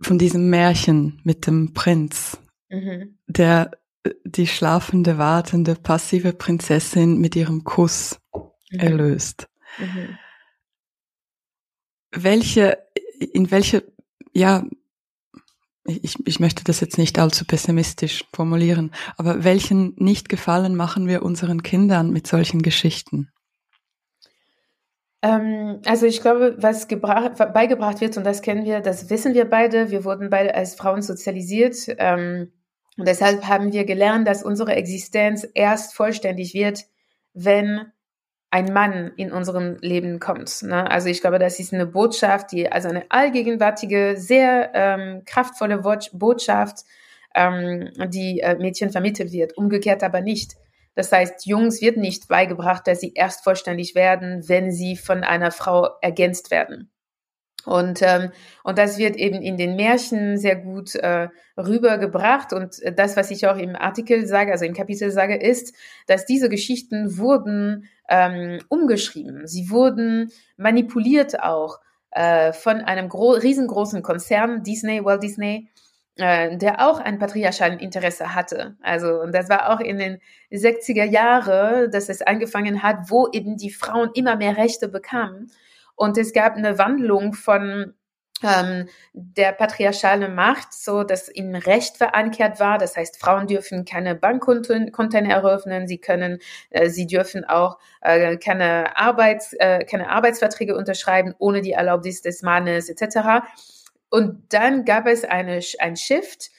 von 0.00 0.18
diesem 0.18 0.50
Märchen 0.50 1.20
mit 1.24 1.46
dem 1.46 1.74
Prinz, 1.74 2.38
mhm. 2.68 3.18
der 3.26 3.70
die 4.24 4.46
schlafende, 4.46 5.18
wartende, 5.18 5.74
passive 5.74 6.32
Prinzessin 6.32 7.18
mit 7.18 7.36
ihrem 7.36 7.64
Kuss 7.64 8.20
mhm. 8.70 8.78
erlöst. 8.78 9.48
Mhm. 9.78 10.18
Welche, 12.12 12.78
in 13.32 13.50
welche, 13.50 13.84
ja, 14.32 14.64
ich, 15.86 16.16
ich 16.26 16.40
möchte 16.40 16.64
das 16.64 16.80
jetzt 16.80 16.98
nicht 16.98 17.18
allzu 17.18 17.44
pessimistisch 17.44 18.24
formulieren, 18.32 18.92
aber 19.16 19.44
welchen 19.44 19.94
Nicht-Gefallen 19.96 20.76
machen 20.76 21.08
wir 21.08 21.22
unseren 21.22 21.62
Kindern 21.62 22.10
mit 22.10 22.26
solchen 22.26 22.62
Geschichten? 22.62 23.30
Ähm, 25.24 25.80
also 25.86 26.04
ich 26.04 26.20
glaube, 26.20 26.54
was 26.58 26.86
beigebracht 26.86 28.02
wird, 28.02 28.18
und 28.18 28.24
das 28.24 28.42
kennen 28.42 28.66
wir, 28.66 28.80
das 28.80 29.08
wissen 29.08 29.32
wir 29.32 29.48
beide, 29.48 29.90
wir 29.90 30.04
wurden 30.04 30.28
beide 30.28 30.54
als 30.54 30.74
Frauen 30.74 31.00
sozialisiert. 31.00 31.76
Ähm, 31.96 32.52
und 32.98 33.08
deshalb 33.08 33.48
haben 33.48 33.72
wir 33.72 33.86
gelernt, 33.86 34.28
dass 34.28 34.42
unsere 34.44 34.74
Existenz 34.74 35.48
erst 35.54 35.94
vollständig 35.94 36.52
wird, 36.52 36.84
wenn 37.32 37.86
ein 38.50 38.72
Mann 38.72 39.12
in 39.16 39.32
unserem 39.32 39.78
Leben 39.80 40.20
kommt. 40.20 40.62
Ne? 40.62 40.88
Also 40.90 41.08
ich 41.08 41.22
glaube, 41.22 41.38
das 41.38 41.58
ist 41.58 41.72
eine 41.72 41.86
Botschaft, 41.86 42.52
die 42.52 42.70
also 42.70 42.90
eine 42.90 43.04
allgegenwärtige, 43.08 44.16
sehr 44.18 44.72
ähm, 44.74 45.22
kraftvolle 45.24 45.78
Botschaft, 46.12 46.84
ähm, 47.34 47.88
die 48.08 48.40
äh, 48.40 48.56
Mädchen 48.56 48.90
vermittelt 48.90 49.32
wird. 49.32 49.56
Umgekehrt 49.56 50.02
aber 50.04 50.20
nicht. 50.20 50.54
Das 50.94 51.10
heißt, 51.10 51.46
Jungs 51.46 51.80
wird 51.80 51.96
nicht 51.96 52.28
beigebracht, 52.28 52.86
dass 52.86 53.00
sie 53.00 53.12
erst 53.14 53.42
vollständig 53.44 53.94
werden, 53.94 54.48
wenn 54.48 54.70
sie 54.70 54.96
von 54.96 55.24
einer 55.24 55.50
Frau 55.50 55.88
ergänzt 56.00 56.50
werden. 56.50 56.90
Und, 57.64 58.02
ähm, 58.02 58.30
und 58.62 58.78
das 58.78 58.98
wird 58.98 59.16
eben 59.16 59.40
in 59.40 59.56
den 59.56 59.76
Märchen 59.76 60.36
sehr 60.36 60.56
gut 60.56 60.94
äh, 60.96 61.28
rübergebracht. 61.56 62.52
Und 62.52 62.76
das, 62.96 63.16
was 63.16 63.30
ich 63.30 63.46
auch 63.46 63.56
im 63.56 63.74
Artikel 63.74 64.26
sage, 64.26 64.52
also 64.52 64.64
im 64.64 64.74
Kapitel 64.74 65.10
sage, 65.10 65.36
ist, 65.36 65.74
dass 66.06 66.26
diese 66.26 66.48
Geschichten 66.48 67.16
wurden 67.16 67.88
ähm, 68.08 68.60
umgeschrieben. 68.68 69.46
Sie 69.46 69.70
wurden 69.70 70.30
manipuliert 70.56 71.40
auch 71.42 71.80
äh, 72.10 72.52
von 72.52 72.80
einem 72.82 73.10
riesengroßen 73.10 74.02
Konzern, 74.02 74.62
Disney, 74.62 75.04
Walt 75.04 75.22
Disney, 75.22 75.68
äh, 76.16 76.56
der 76.56 76.86
auch 76.88 77.00
ein 77.00 77.18
patriarchalen 77.18 77.78
Interesse 77.78 78.34
hatte. 78.34 78.76
Also, 78.82 79.20
und 79.20 79.34
das 79.34 79.48
war 79.48 79.70
auch 79.72 79.80
in 79.80 79.98
den 79.98 80.20
60er 80.52 81.04
Jahre, 81.04 81.88
dass 81.90 82.08
es 82.08 82.22
angefangen 82.22 82.82
hat, 82.82 83.10
wo 83.10 83.28
eben 83.32 83.56
die 83.56 83.70
Frauen 83.70 84.10
immer 84.14 84.36
mehr 84.36 84.56
Rechte 84.56 84.88
bekamen. 84.88 85.50
Und 85.96 86.18
es 86.18 86.32
gab 86.32 86.56
eine 86.56 86.78
Wandlung 86.78 87.34
von 87.34 87.94
ähm, 88.42 88.88
der 89.12 89.52
patriarchale 89.52 90.28
Macht, 90.28 90.72
so 90.72 91.02
dass 91.04 91.28
im 91.28 91.54
Recht 91.54 91.96
verankert 91.96 92.60
war. 92.60 92.78
Das 92.78 92.96
heißt, 92.96 93.18
Frauen 93.18 93.46
dürfen 93.46 93.84
keine 93.84 94.14
Bankkonten 94.14 94.92
Konten 94.92 95.24
eröffnen, 95.26 95.86
sie 95.88 95.98
können, 95.98 96.38
äh, 96.70 96.90
sie 96.90 97.06
dürfen 97.06 97.44
auch 97.44 97.78
äh, 98.00 98.36
keine 98.36 98.96
Arbeits, 98.96 99.52
äh, 99.54 99.84
keine 99.84 100.10
Arbeitsverträge 100.10 100.76
unterschreiben 100.76 101.34
ohne 101.38 101.60
die 101.62 101.72
Erlaubnis 101.72 102.22
des 102.22 102.42
Mannes 102.42 102.88
etc. 102.88 103.46
Und 104.14 104.52
dann 104.52 104.84
gab 104.84 105.08
es 105.08 105.24
eine, 105.24 105.58
ein 105.80 105.96
Shift 105.96 106.52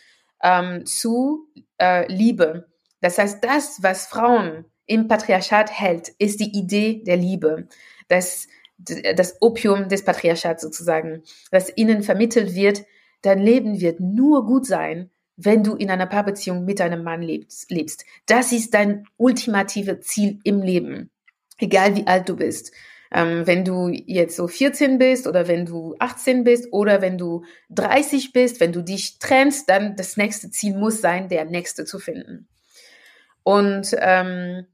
ähm, 0.44 0.86
zu 0.86 1.48
äh, 1.80 2.06
Liebe. 2.12 2.68
Das 3.00 3.18
heißt, 3.18 3.42
das, 3.42 3.82
was 3.82 4.08
Frauen 4.08 4.66
im 4.86 5.08
Patriarchat 5.08 5.72
hält, 5.72 6.10
ist 6.20 6.42
die 6.42 6.52
Idee 6.54 7.02
der 7.06 7.16
Liebe. 7.16 7.70
Das 8.10 8.50
das 8.78 9.38
Opium 9.40 9.88
des 9.88 10.04
Patriarchats 10.04 10.62
sozusagen, 10.62 11.24
das 11.50 11.72
ihnen 11.78 12.04
vermittelt 12.04 12.56
wird, 12.56 12.84
dein 13.22 13.40
Leben 13.40 13.80
wird 13.80 14.02
nur 14.02 14.46
gut 14.46 14.66
sein, 14.66 15.10
wenn 15.38 15.64
du 15.64 15.76
in 15.76 15.90
einer 15.90 16.08
Paarbeziehung 16.08 16.66
mit 16.66 16.82
einem 16.82 17.02
Mann 17.02 17.22
lebst. 17.22 18.06
Das 18.26 18.52
ist 18.52 18.74
dein 18.74 19.08
ultimative 19.16 20.02
Ziel 20.02 20.40
im 20.44 20.62
Leben, 20.62 21.10
egal 21.58 21.96
wie 21.96 22.06
alt 22.06 22.28
du 22.28 22.36
bist. 22.36 22.74
Ähm, 23.16 23.48
wenn 23.48 23.64
du 23.64 23.88
jetzt 23.88 24.36
so 24.36 24.48
14 24.48 24.98
bist 24.98 25.26
oder 25.26 25.48
wenn 25.48 25.66
du 25.66 25.96
18 26.00 26.44
bist 26.44 26.74
oder 26.74 27.02
wenn 27.02 27.18
du 27.18 27.46
30 27.70 28.34
bist, 28.34 28.60
wenn 28.60 28.74
du 28.74 28.82
dich 28.82 29.20
trennst, 29.20 29.70
dann 29.70 29.96
das 29.96 30.18
nächste 30.18 30.52
Ziel 30.52 30.76
muss 30.76 31.00
sein, 31.00 31.30
der 31.30 31.46
nächste 31.46 31.86
zu 31.86 31.98
finden. 31.98 32.50
Und 33.44 33.96
ähm, 34.00 34.66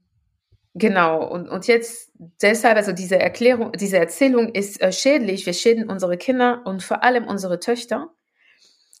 Genau, 0.74 1.22
und, 1.28 1.50
und 1.50 1.66
jetzt 1.66 2.10
deshalb, 2.40 2.78
also 2.78 2.92
diese 2.92 3.18
Erklärung, 3.18 3.72
diese 3.72 3.98
Erzählung 3.98 4.54
ist 4.54 4.80
äh, 4.80 4.90
schädlich. 4.90 5.44
Wir 5.44 5.52
schäden 5.52 5.90
unsere 5.90 6.16
Kinder 6.16 6.62
und 6.64 6.82
vor 6.82 7.02
allem 7.04 7.26
unsere 7.26 7.60
Töchter, 7.60 8.08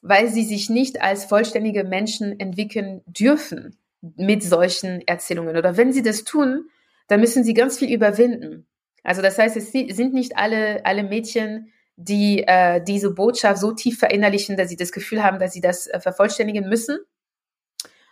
weil 0.02 0.28
sie 0.28 0.44
sich 0.44 0.68
nicht 0.68 1.00
als 1.00 1.24
vollständige 1.24 1.84
Menschen 1.84 2.38
entwickeln 2.38 3.00
dürfen 3.06 3.78
mit 4.02 4.42
solchen 4.42 5.00
Erzählungen. 5.06 5.56
Oder 5.56 5.78
wenn 5.78 5.94
sie 5.94 6.02
das 6.02 6.24
tun, 6.24 6.68
dann 7.08 7.20
müssen 7.20 7.42
sie 7.42 7.54
ganz 7.54 7.78
viel 7.78 7.90
überwinden. 7.90 8.66
Also 9.02 9.22
das 9.22 9.38
heißt, 9.38 9.56
es 9.56 9.72
sind 9.72 10.14
nicht 10.14 10.36
alle, 10.36 10.84
alle 10.84 11.02
Mädchen, 11.02 11.72
die 11.96 12.44
äh, 12.46 12.82
diese 12.82 13.12
Botschaft 13.12 13.60
so 13.60 13.72
tief 13.72 13.98
verinnerlichen, 13.98 14.56
dass 14.56 14.68
sie 14.68 14.76
das 14.76 14.92
Gefühl 14.92 15.22
haben, 15.22 15.38
dass 15.38 15.52
sie 15.52 15.60
das 15.60 15.86
äh, 15.86 16.00
vervollständigen 16.00 16.68
müssen 16.68 16.98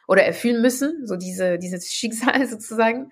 oder 0.07 0.25
erfüllen 0.25 0.61
müssen, 0.61 1.07
so 1.07 1.17
diese, 1.17 1.59
dieses 1.59 1.87
Schicksal 1.93 2.47
sozusagen 2.47 3.11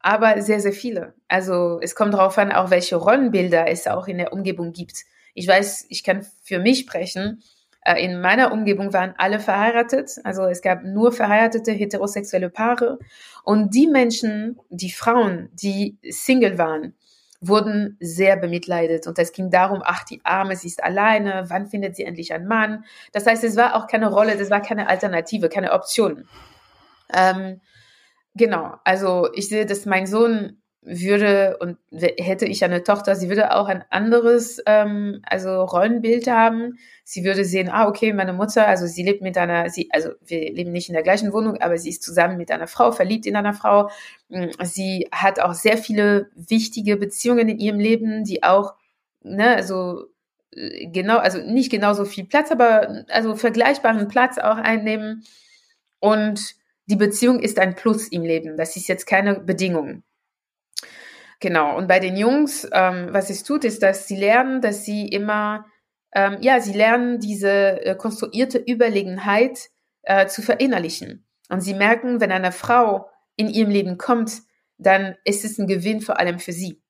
aber 0.00 0.40
sehr, 0.42 0.60
sehr 0.60 0.72
viele. 0.72 1.14
Also 1.28 1.80
es 1.82 1.94
kommt 1.94 2.14
darauf 2.14 2.38
an, 2.38 2.52
auch 2.52 2.70
welche 2.70 2.96
Rollenbilder 2.96 3.68
es 3.68 3.86
auch 3.86 4.06
in 4.06 4.18
der 4.18 4.32
Umgebung 4.32 4.72
gibt. 4.72 5.04
Ich 5.34 5.46
weiß, 5.46 5.86
ich 5.88 6.04
kann 6.04 6.26
für 6.42 6.58
mich 6.58 6.80
sprechen. 6.80 7.42
Äh, 7.82 8.04
in 8.04 8.20
meiner 8.20 8.52
Umgebung 8.52 8.92
waren 8.92 9.14
alle 9.18 9.40
verheiratet, 9.40 10.12
also 10.24 10.44
es 10.44 10.62
gab 10.62 10.84
nur 10.84 11.12
verheiratete 11.12 11.72
heterosexuelle 11.72 12.50
Paare. 12.50 12.98
Und 13.44 13.74
die 13.74 13.86
Menschen, 13.86 14.58
die 14.68 14.90
Frauen, 14.90 15.48
die 15.52 15.98
Single 16.08 16.58
waren, 16.58 16.94
wurden 17.40 17.96
sehr 18.00 18.36
bemitleidet. 18.36 19.06
Und 19.06 19.18
es 19.18 19.32
ging 19.32 19.50
darum, 19.50 19.82
ach, 19.84 20.04
die 20.04 20.20
Arme, 20.24 20.56
sie 20.56 20.68
ist 20.68 20.82
alleine, 20.82 21.44
wann 21.48 21.66
findet 21.66 21.96
sie 21.96 22.04
endlich 22.04 22.32
einen 22.32 22.48
Mann? 22.48 22.84
Das 23.12 23.26
heißt, 23.26 23.44
es 23.44 23.56
war 23.56 23.76
auch 23.76 23.86
keine 23.86 24.10
Rolle, 24.10 24.36
das 24.36 24.50
war 24.50 24.60
keine 24.60 24.88
Alternative, 24.88 25.48
keine 25.48 25.72
Option. 25.72 26.28
Ähm, 27.12 27.60
genau, 28.34 28.74
also 28.84 29.28
ich 29.34 29.48
sehe, 29.48 29.66
dass 29.66 29.86
mein 29.86 30.06
Sohn 30.06 30.60
würde 30.82 31.56
und 31.58 31.76
hätte 31.90 32.46
ich 32.46 32.64
eine 32.64 32.82
Tochter, 32.82 33.16
sie 33.16 33.28
würde 33.28 33.54
auch 33.54 33.66
ein 33.66 33.84
anderes 33.90 34.62
ähm, 34.66 35.20
also 35.24 35.62
Rollenbild 35.64 36.28
haben. 36.28 36.78
Sie 37.04 37.24
würde 37.24 37.44
sehen, 37.44 37.68
ah 37.68 37.88
okay, 37.88 38.12
meine 38.12 38.32
Mutter, 38.32 38.66
also 38.66 38.86
sie 38.86 39.02
lebt 39.02 39.22
mit 39.22 39.36
einer, 39.36 39.68
sie 39.70 39.88
also 39.92 40.10
wir 40.24 40.52
leben 40.52 40.72
nicht 40.72 40.88
in 40.88 40.94
der 40.94 41.02
gleichen 41.02 41.32
Wohnung, 41.32 41.60
aber 41.60 41.78
sie 41.78 41.90
ist 41.90 42.02
zusammen 42.02 42.36
mit 42.36 42.50
einer 42.50 42.68
Frau, 42.68 42.92
verliebt 42.92 43.26
in 43.26 43.36
einer 43.36 43.54
Frau. 43.54 43.90
Mm, 44.28 44.46
sie 44.62 45.08
hat 45.12 45.40
auch 45.40 45.54
sehr 45.54 45.78
viele 45.78 46.30
wichtige 46.34 46.96
Beziehungen 46.96 47.48
in 47.48 47.58
ihrem 47.58 47.80
Leben, 47.80 48.24
die 48.24 48.42
auch 48.42 48.74
ne, 49.22 49.56
also 49.56 50.06
äh, 50.54 50.86
genau, 50.88 51.18
also 51.18 51.38
nicht 51.38 51.70
genauso 51.70 52.04
viel 52.04 52.24
Platz, 52.24 52.50
aber 52.50 53.04
also 53.08 53.36
vergleichbaren 53.36 54.08
Platz 54.08 54.38
auch 54.38 54.56
einnehmen. 54.56 55.24
Und 56.00 56.54
die 56.86 56.96
Beziehung 56.96 57.40
ist 57.40 57.58
ein 57.58 57.74
Plus 57.74 58.08
im 58.08 58.22
Leben. 58.22 58.56
Das 58.56 58.76
ist 58.76 58.88
jetzt 58.88 59.06
keine 59.06 59.40
Bedingung. 59.40 60.02
Genau. 61.40 61.76
Und 61.76 61.86
bei 61.86 62.00
den 62.00 62.16
Jungs, 62.16 62.68
ähm, 62.72 63.08
was 63.12 63.30
es 63.30 63.44
tut, 63.44 63.64
ist, 63.64 63.82
dass 63.82 64.08
sie 64.08 64.16
lernen, 64.16 64.60
dass 64.60 64.84
sie 64.84 65.06
immer, 65.06 65.66
ähm, 66.12 66.38
ja, 66.40 66.60
sie 66.60 66.72
lernen 66.72 67.20
diese 67.20 67.84
äh, 67.84 67.94
konstruierte 67.94 68.58
Überlegenheit 68.58 69.70
äh, 70.02 70.26
zu 70.26 70.42
verinnerlichen. 70.42 71.26
Und 71.48 71.60
sie 71.60 71.74
merken, 71.74 72.20
wenn 72.20 72.32
eine 72.32 72.52
Frau 72.52 73.08
in 73.36 73.48
ihrem 73.48 73.70
Leben 73.70 73.98
kommt, 73.98 74.42
dann 74.78 75.16
ist 75.24 75.44
es 75.44 75.58
ein 75.58 75.66
Gewinn 75.66 76.00
vor 76.00 76.18
allem 76.18 76.38
für 76.38 76.52
sie. 76.52 76.82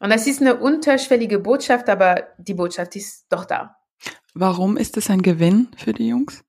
Und 0.00 0.10
das 0.10 0.26
ist 0.26 0.40
eine 0.40 0.58
unterschwellige 0.60 1.38
Botschaft, 1.38 1.88
aber 1.88 2.28
die 2.38 2.54
Botschaft 2.54 2.94
ist 2.96 3.26
doch 3.30 3.44
da. 3.44 3.76
Warum 4.34 4.76
ist 4.76 4.96
es 4.96 5.10
ein 5.10 5.22
Gewinn 5.22 5.68
für 5.76 5.92
die 5.92 6.08
Jungs? 6.08 6.44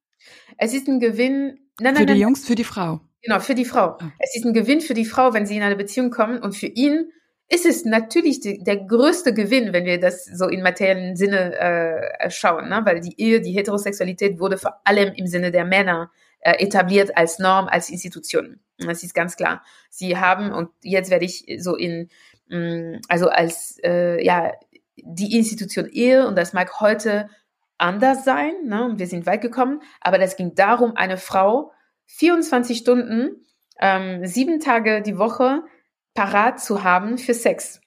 Es 0.58 0.74
ist 0.74 0.88
ein 0.88 1.00
Gewinn. 1.00 1.60
Nein, 1.80 1.94
nein, 1.94 1.98
für 1.98 2.06
die 2.06 2.14
nein, 2.14 2.22
Jungs, 2.22 2.46
für 2.46 2.56
die 2.56 2.64
Frau. 2.64 3.02
Genau, 3.22 3.40
für 3.40 3.56
die 3.56 3.66
Frau. 3.66 3.98
Ah. 4.00 4.12
Es 4.20 4.36
ist 4.36 4.46
ein 4.46 4.54
Gewinn 4.54 4.82
für 4.82 4.94
die 4.94 5.06
Frau, 5.06 5.34
wenn 5.34 5.46
sie 5.46 5.58
in 5.58 5.64
eine 5.64 5.76
Beziehung 5.76 6.12
kommen 6.12 6.40
und 6.40 6.56
für 6.56 6.68
ihn 6.68 7.12
ist 7.50 7.66
es 7.66 7.86
natürlich 7.86 8.40
die, 8.40 8.64
der 8.64 8.78
größte 8.78 9.34
Gewinn, 9.34 9.74
wenn 9.74 9.86
wir 9.86 10.00
das 10.00 10.26
so 10.26 10.48
in 10.48 10.62
materiellen 10.62 11.16
Sinne 11.16 11.56
äh, 11.58 12.30
schauen, 12.30 12.70
ne? 12.70 12.82
weil 12.86 13.00
die 13.02 13.20
Ehe, 13.20 13.42
die 13.42 13.52
Heterosexualität 13.52 14.40
wurde 14.40 14.58
vor 14.58 14.82
allem 14.86 15.14
im 15.14 15.28
Sinne 15.28 15.52
der 15.52 15.66
Männer 15.66 16.12
äh, 16.40 16.64
etabliert 16.64 17.16
als 17.18 17.40
Norm, 17.40 17.68
als 17.68 17.90
Institution. 17.90 18.60
Das 18.78 19.04
ist 19.04 19.14
ganz 19.14 19.36
klar. 19.36 19.64
Sie 19.90 20.18
haben, 20.18 20.52
und 20.52 20.70
jetzt 20.82 21.12
werde 21.12 21.26
ich 21.26 21.46
so 21.60 21.76
in, 21.76 22.10
mh, 22.48 22.58
mm, 22.58 23.02
also 23.08 23.30
als, 23.30 23.78
äh, 23.84 24.24
ja, 24.24 24.52
die 24.96 25.38
Institution 25.38 25.88
Ehe, 25.90 26.28
und 26.28 26.38
das 26.38 26.54
mag 26.54 26.80
heute 26.80 27.30
anders 27.78 28.24
sein, 28.24 28.54
ne? 28.66 28.86
und 28.86 29.00
wir 29.00 29.08
sind 29.08 29.26
weit 29.26 29.42
gekommen, 29.42 29.82
aber 30.02 30.18
das 30.18 30.38
ging 30.38 30.56
darum, 30.56 30.96
eine 30.96 31.18
Frau 31.18 31.72
24 32.06 32.78
Stunden, 32.78 33.46
ähm, 33.80 34.26
sieben 34.26 34.60
Tage 34.60 35.02
die 35.02 35.18
Woche 35.18 35.64
parat 36.14 36.60
zu 36.60 36.84
haben 36.84 37.18
für 37.18 37.34
Sex. 37.34 37.82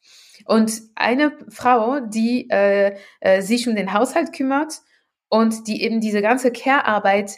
Und 0.44 0.80
eine 0.94 1.32
Frau, 1.48 2.00
die 2.00 2.48
äh, 2.50 2.96
äh, 3.20 3.42
sich 3.42 3.68
um 3.68 3.74
den 3.74 3.92
Haushalt 3.92 4.32
kümmert 4.32 4.80
und 5.28 5.66
die 5.66 5.82
eben 5.82 6.00
diese 6.00 6.22
ganze 6.22 6.52
Care-Arbeit 6.52 7.32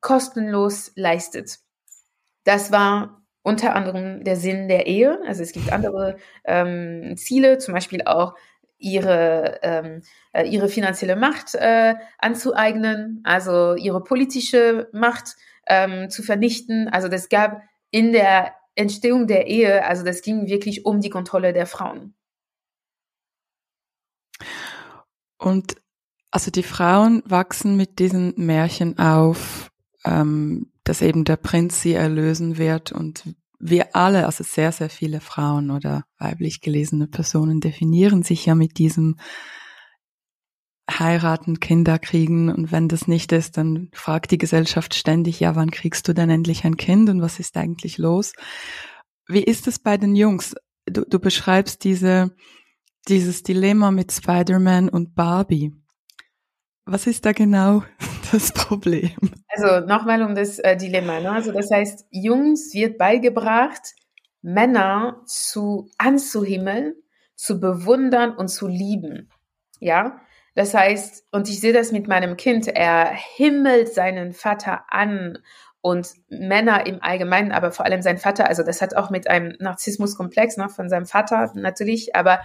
kostenlos 0.00 0.92
leistet. 0.94 1.58
Das 2.44 2.72
war 2.72 3.22
unter 3.42 3.74
anderem 3.74 4.24
der 4.24 4.36
Sinn 4.36 4.68
der 4.68 4.86
Ehe. 4.86 5.20
Also 5.26 5.42
es 5.42 5.52
gibt 5.52 5.72
andere 5.72 6.16
ähm, 6.44 7.14
Ziele, 7.16 7.58
zum 7.58 7.74
Beispiel 7.74 8.02
auch 8.02 8.34
ihre, 8.78 9.60
ähm, 9.62 10.02
äh, 10.32 10.44
ihre 10.44 10.68
finanzielle 10.68 11.16
Macht 11.16 11.54
äh, 11.54 11.94
anzueignen, 12.18 13.20
also 13.24 13.74
ihre 13.74 14.02
politische 14.02 14.88
Macht 14.92 15.36
ähm, 15.66 16.10
zu 16.10 16.22
vernichten. 16.22 16.88
Also 16.88 17.08
das 17.08 17.28
gab 17.28 17.62
in 17.90 18.12
der 18.12 18.54
Entstehung 18.80 19.26
der 19.26 19.46
Ehe, 19.46 19.84
also 19.86 20.04
das 20.04 20.22
ging 20.22 20.46
wirklich 20.46 20.86
um 20.86 21.00
die 21.00 21.10
Kontrolle 21.10 21.52
der 21.52 21.66
Frauen. 21.66 22.14
Und 25.38 25.76
also 26.30 26.50
die 26.50 26.62
Frauen 26.62 27.22
wachsen 27.26 27.76
mit 27.76 27.98
diesen 27.98 28.34
Märchen 28.36 28.98
auf, 28.98 29.70
ähm, 30.04 30.72
dass 30.84 31.02
eben 31.02 31.24
der 31.24 31.36
Prinz 31.36 31.82
sie 31.82 31.94
erlösen 31.94 32.56
wird 32.56 32.92
und 32.92 33.24
wir 33.58 33.94
alle, 33.94 34.24
also 34.24 34.42
sehr, 34.42 34.72
sehr 34.72 34.88
viele 34.88 35.20
Frauen 35.20 35.70
oder 35.70 36.04
weiblich 36.18 36.62
gelesene 36.62 37.06
Personen 37.06 37.60
definieren 37.60 38.22
sich 38.22 38.46
ja 38.46 38.54
mit 38.54 38.78
diesem 38.78 39.16
heiraten, 40.98 41.60
Kinder 41.60 41.98
kriegen 41.98 42.50
und 42.50 42.72
wenn 42.72 42.88
das 42.88 43.06
nicht 43.06 43.32
ist, 43.32 43.56
dann 43.56 43.90
fragt 43.92 44.30
die 44.30 44.38
Gesellschaft 44.38 44.94
ständig, 44.94 45.40
ja, 45.40 45.54
wann 45.56 45.70
kriegst 45.70 46.08
du 46.08 46.12
denn 46.12 46.30
endlich 46.30 46.64
ein 46.64 46.76
Kind 46.76 47.08
und 47.08 47.22
was 47.22 47.38
ist 47.38 47.56
eigentlich 47.56 47.98
los? 47.98 48.32
Wie 49.26 49.42
ist 49.42 49.66
es 49.68 49.78
bei 49.78 49.96
den 49.96 50.16
Jungs? 50.16 50.54
Du, 50.86 51.04
du 51.04 51.20
beschreibst 51.20 51.84
diese, 51.84 52.34
dieses 53.08 53.42
Dilemma 53.42 53.90
mit 53.90 54.10
Spider-Man 54.10 54.88
und 54.88 55.14
Barbie. 55.14 55.72
Was 56.84 57.06
ist 57.06 57.24
da 57.24 57.32
genau 57.32 57.84
das 58.32 58.52
Problem? 58.52 59.16
Also 59.48 59.86
nochmal 59.86 60.22
um 60.22 60.34
das 60.34 60.58
äh, 60.58 60.76
Dilemma. 60.76 61.20
Ne? 61.20 61.30
Also 61.30 61.52
das 61.52 61.70
heißt, 61.70 62.06
Jungs 62.10 62.74
wird 62.74 62.98
beigebracht, 62.98 63.94
Männer 64.42 65.22
zu 65.26 65.88
anzuhimmeln, 65.98 66.94
zu 67.36 67.60
bewundern 67.60 68.34
und 68.34 68.48
zu 68.48 68.66
lieben. 68.66 69.30
Ja, 69.78 70.20
das 70.54 70.74
heißt, 70.74 71.26
und 71.32 71.48
ich 71.48 71.60
sehe 71.60 71.72
das 71.72 71.92
mit 71.92 72.08
meinem 72.08 72.36
Kind, 72.36 72.68
er 72.68 73.12
himmelt 73.12 73.94
seinen 73.94 74.32
Vater 74.32 74.84
an 74.88 75.38
und 75.80 76.08
Männer 76.28 76.86
im 76.86 77.02
Allgemeinen, 77.02 77.52
aber 77.52 77.72
vor 77.72 77.86
allem 77.86 78.02
sein 78.02 78.18
Vater, 78.18 78.48
also 78.48 78.62
das 78.62 78.82
hat 78.82 78.94
auch 78.94 79.10
mit 79.10 79.28
einem 79.28 79.54
Narzissmuskomplex 79.58 80.56
ne, 80.56 80.68
von 80.68 80.88
seinem 80.88 81.06
Vater 81.06 81.52
natürlich, 81.54 82.14
aber 82.14 82.40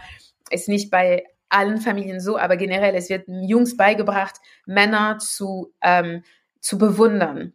ist 0.50 0.70
nicht 0.70 0.92
bei 0.92 1.24
allen 1.50 1.80
Familien 1.80 2.20
so, 2.20 2.38
aber 2.38 2.58
generell, 2.58 2.96
es 2.96 3.10
wird 3.10 3.26
Jungs 3.28 3.78
beigebracht, 3.78 4.36
Männer 4.66 5.18
zu, 5.20 5.74
ähm, 5.82 6.24
zu 6.60 6.78
bewundern. 6.78 7.54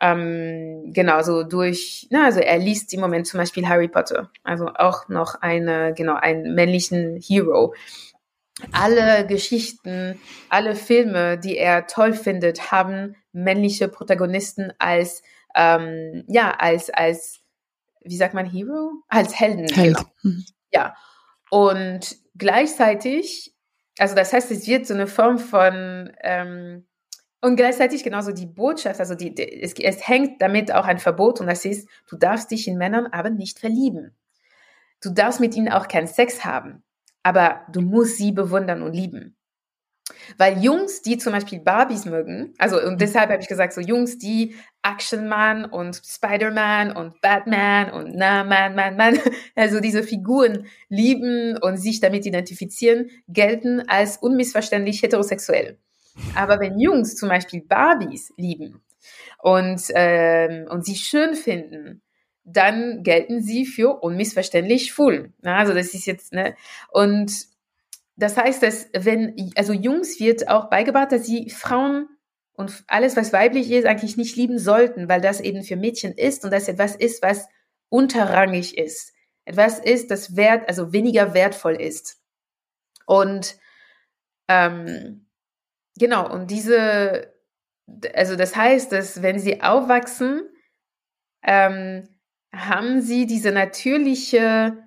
Ähm, 0.00 0.92
genau, 0.92 1.22
so 1.22 1.42
durch, 1.42 2.06
na, 2.10 2.26
also 2.26 2.38
er 2.40 2.58
liest 2.58 2.92
im 2.94 3.00
Moment 3.00 3.26
zum 3.26 3.38
Beispiel 3.38 3.68
Harry 3.68 3.88
Potter, 3.88 4.30
also 4.44 4.68
auch 4.68 5.08
noch 5.08 5.34
eine, 5.40 5.92
genau, 5.94 6.14
einen 6.14 6.54
männlichen 6.54 7.18
Hero 7.20 7.74
alle 8.72 9.26
Geschichten, 9.26 10.20
alle 10.48 10.74
Filme, 10.74 11.38
die 11.38 11.56
er 11.56 11.86
toll 11.86 12.12
findet, 12.12 12.72
haben 12.72 13.16
männliche 13.32 13.88
Protagonisten 13.88 14.72
als, 14.78 15.22
ähm, 15.54 16.24
ja, 16.28 16.52
als, 16.58 16.90
als, 16.90 17.40
wie 18.02 18.16
sagt 18.16 18.34
man, 18.34 18.46
Hero? 18.46 18.92
Als 19.08 19.38
Helden. 19.38 19.68
Held. 19.68 19.96
Genau. 19.96 20.08
Mhm. 20.22 20.44
Ja. 20.72 20.96
Und 21.50 22.16
gleichzeitig, 22.36 23.54
also 23.98 24.14
das 24.14 24.32
heißt, 24.32 24.50
es 24.50 24.66
wird 24.66 24.86
so 24.86 24.94
eine 24.94 25.06
Form 25.06 25.38
von, 25.38 26.12
ähm, 26.22 26.86
und 27.40 27.56
gleichzeitig 27.56 28.02
genauso 28.02 28.32
die 28.32 28.46
Botschaft, 28.46 28.98
also 28.98 29.14
die, 29.14 29.32
die 29.32 29.62
es, 29.62 29.74
es 29.74 30.08
hängt 30.08 30.42
damit 30.42 30.74
auch 30.74 30.86
ein 30.86 30.98
Verbot 30.98 31.40
und 31.40 31.46
das 31.46 31.64
ist, 31.64 31.88
du 32.08 32.16
darfst 32.16 32.50
dich 32.50 32.66
in 32.66 32.76
Männern 32.76 33.06
aber 33.06 33.30
nicht 33.30 33.60
verlieben. 33.60 34.16
Du 35.00 35.10
darfst 35.10 35.38
mit 35.38 35.54
ihnen 35.54 35.68
auch 35.68 35.86
keinen 35.86 36.08
Sex 36.08 36.44
haben 36.44 36.82
aber 37.22 37.62
du 37.72 37.80
musst 37.80 38.18
sie 38.18 38.32
bewundern 38.32 38.82
und 38.82 38.92
lieben. 38.92 39.36
Weil 40.38 40.62
Jungs, 40.62 41.02
die 41.02 41.18
zum 41.18 41.32
Beispiel 41.32 41.60
Barbies 41.60 42.06
mögen, 42.06 42.54
also 42.58 42.80
und 42.80 42.94
mhm. 42.94 42.98
deshalb 42.98 43.30
habe 43.30 43.42
ich 43.42 43.48
gesagt, 43.48 43.74
so 43.74 43.80
Jungs, 43.80 44.18
die 44.18 44.54
Action 44.82 45.28
Man 45.28 45.64
und 45.66 46.00
Spider-Man 46.04 46.92
und 46.92 47.20
Batman 47.20 47.90
und 47.90 48.14
na, 48.14 48.44
Man, 48.44 48.74
Man, 48.74 48.96
Man, 48.96 49.18
also 49.54 49.80
diese 49.80 50.02
Figuren 50.02 50.66
lieben 50.88 51.58
und 51.58 51.76
sich 51.76 52.00
damit 52.00 52.24
identifizieren, 52.24 53.10
gelten 53.28 53.86
als 53.88 54.16
unmissverständlich 54.16 55.02
heterosexuell. 55.02 55.78
Aber 56.34 56.58
wenn 56.60 56.78
Jungs 56.78 57.14
zum 57.14 57.28
Beispiel 57.28 57.62
Barbies 57.62 58.32
lieben 58.36 58.80
und, 59.38 59.82
ähm, 59.94 60.66
und 60.68 60.84
sie 60.84 60.96
schön 60.96 61.34
finden 61.34 62.02
dann 62.52 63.02
gelten 63.02 63.42
sie 63.42 63.66
für 63.66 64.02
unmissverständlich 64.02 64.86
schwul. 64.86 65.32
Also 65.42 65.74
das 65.74 65.94
ist 65.94 66.06
jetzt, 66.06 66.32
ne? 66.32 66.54
Und 66.90 67.46
das 68.16 68.36
heißt, 68.36 68.62
dass 68.62 68.88
wenn, 68.94 69.52
also 69.54 69.72
Jungs 69.72 70.18
wird 70.18 70.48
auch 70.48 70.70
beigebracht, 70.70 71.12
dass 71.12 71.26
sie 71.26 71.50
Frauen 71.50 72.08
und 72.52 72.82
alles, 72.88 73.16
was 73.16 73.32
weiblich 73.32 73.70
ist, 73.70 73.86
eigentlich 73.86 74.16
nicht 74.16 74.34
lieben 74.36 74.58
sollten, 74.58 75.08
weil 75.08 75.20
das 75.20 75.40
eben 75.40 75.62
für 75.62 75.76
Mädchen 75.76 76.12
ist 76.12 76.44
und 76.44 76.50
das 76.50 76.68
etwas 76.68 76.96
ist, 76.96 77.22
was 77.22 77.48
unterrangig 77.88 78.76
ist. 78.76 79.12
Etwas 79.44 79.78
ist, 79.78 80.10
das 80.10 80.36
wert, 80.36 80.68
also 80.68 80.92
weniger 80.92 81.32
wertvoll 81.34 81.76
ist. 81.76 82.20
Und 83.06 83.56
ähm, 84.48 85.28
genau, 85.96 86.30
und 86.30 86.50
diese, 86.50 87.32
also 88.14 88.34
das 88.34 88.56
heißt, 88.56 88.90
dass 88.90 89.22
wenn 89.22 89.38
sie 89.38 89.62
aufwachsen, 89.62 90.42
ähm, 91.44 92.08
haben 92.52 93.00
sie 93.00 93.26
diese 93.26 93.52
natürliche, 93.52 94.78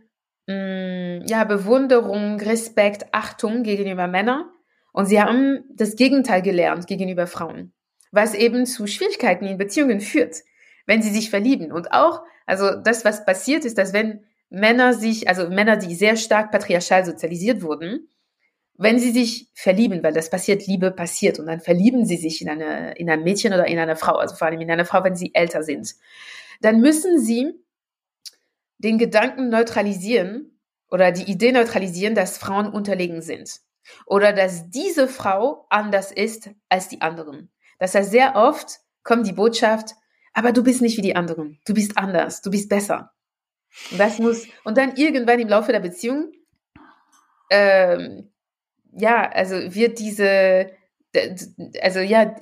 mh, 0.47 0.54
mm, 0.54 1.26
ja, 1.28 1.43
Bewunderung, 1.43 2.39
Respekt, 2.39 3.06
Achtung 3.12 3.63
gegenüber 3.63 4.08
Männern 4.08 4.45
und 4.91 5.06
sie 5.06 5.21
haben 5.21 5.63
das 5.74 5.95
Gegenteil 5.95 6.41
gelernt 6.41 6.88
gegenüber 6.88 7.28
Frauen, 7.28 7.74
was 8.12 8.34
eben 8.34 8.65
zu 8.65 8.88
Schwierigkeiten 8.88 9.45
in 9.45 9.58
Beziehungen 9.58 10.02
führt, 10.02 10.38
wenn 10.86 11.02
sie 11.02 11.12
sich 11.12 11.30
verlieben. 11.30 11.71
Und 11.71 11.93
auch, 11.93 12.24
also 12.45 12.71
das, 12.76 13.06
was 13.06 13.26
passiert 13.26 13.65
ist, 13.65 13.78
dass 13.78 13.93
wenn 13.93 14.24
Männer 14.50 14.93
sich, 14.93 15.30
also 15.30 15.50
Männer, 15.50 15.78
die 15.78 15.95
sehr 15.95 16.17
stark 16.17 16.52
patriarchal 16.52 17.06
sozialisiert 17.06 17.62
wurden, 17.62 18.10
wenn 18.78 19.00
sie 19.00 19.12
sich 19.12 19.47
verlieben, 19.54 20.02
weil 20.04 20.13
das 20.13 20.30
passiert, 20.30 20.65
Liebe 20.65 20.91
passiert 20.91 21.39
und 21.39 21.45
dann 21.45 21.60
verlieben 21.60 22.06
sie 22.06 22.17
sich 22.17 22.41
in 22.41 22.50
eine, 22.50 22.93
in 22.93 23.10
ein 23.10 23.24
Mädchen 23.24 23.54
oder 23.54 23.67
in 23.67 23.78
eine 23.78 23.95
Frau, 23.95 24.15
also 24.15 24.36
vor 24.36 24.47
allem 24.47 24.60
in 24.60 24.71
eine 24.71 24.86
Frau, 24.86 25.04
wenn 25.04 25.15
sie 25.15 25.32
älter 25.36 25.62
sind, 25.62 25.93
dann 26.62 26.80
müssen 26.80 27.19
sie 27.19 27.54
den 28.78 28.97
Gedanken 28.97 29.50
neutralisieren 29.50 30.60
oder 30.89 31.12
die 31.12 31.30
Idee 31.30 31.52
neutralisieren, 31.52 32.15
dass 32.15 32.38
Frauen 32.38 32.67
unterlegen 32.67 33.21
sind 33.21 33.60
oder 34.06 34.34
dass 34.34 34.69
diese 34.69 35.08
Frau 35.08 35.65
anders 35.69 36.12
ist 36.12 36.50
als 36.69 36.88
die 36.88 37.02
anderen. 37.02 37.52
Das 37.80 37.95
heißt, 37.95 38.12
sehr 38.12 38.36
oft 38.36 38.80
kommt 39.04 39.28
die 39.28 39.34
Botschaft, 39.34 39.95
aber 40.34 40.52
du 40.52 40.63
bist 40.63 40.82
nicht 40.82 40.97
wie 40.97 41.02
die 41.02 41.15
anderen, 41.15 41.60
du 41.65 41.74
bist 41.74 41.97
anders, 41.97 42.41
du 42.41 42.52
bist 42.52 42.69
besser. 42.69 43.12
Und 43.91 44.00
das 44.00 44.19
muss, 44.19 44.47
und 44.63 44.78
dann 44.78 44.95
irgendwann 44.95 45.39
im 45.39 45.47
Laufe 45.47 45.71
der 45.71 45.80
Beziehung, 45.80 46.32
ähm, 47.50 48.32
ja, 48.91 49.30
also 49.30 49.56
wird 49.74 50.00
diese, 50.00 50.71
also 51.82 52.00
ja, 52.00 52.36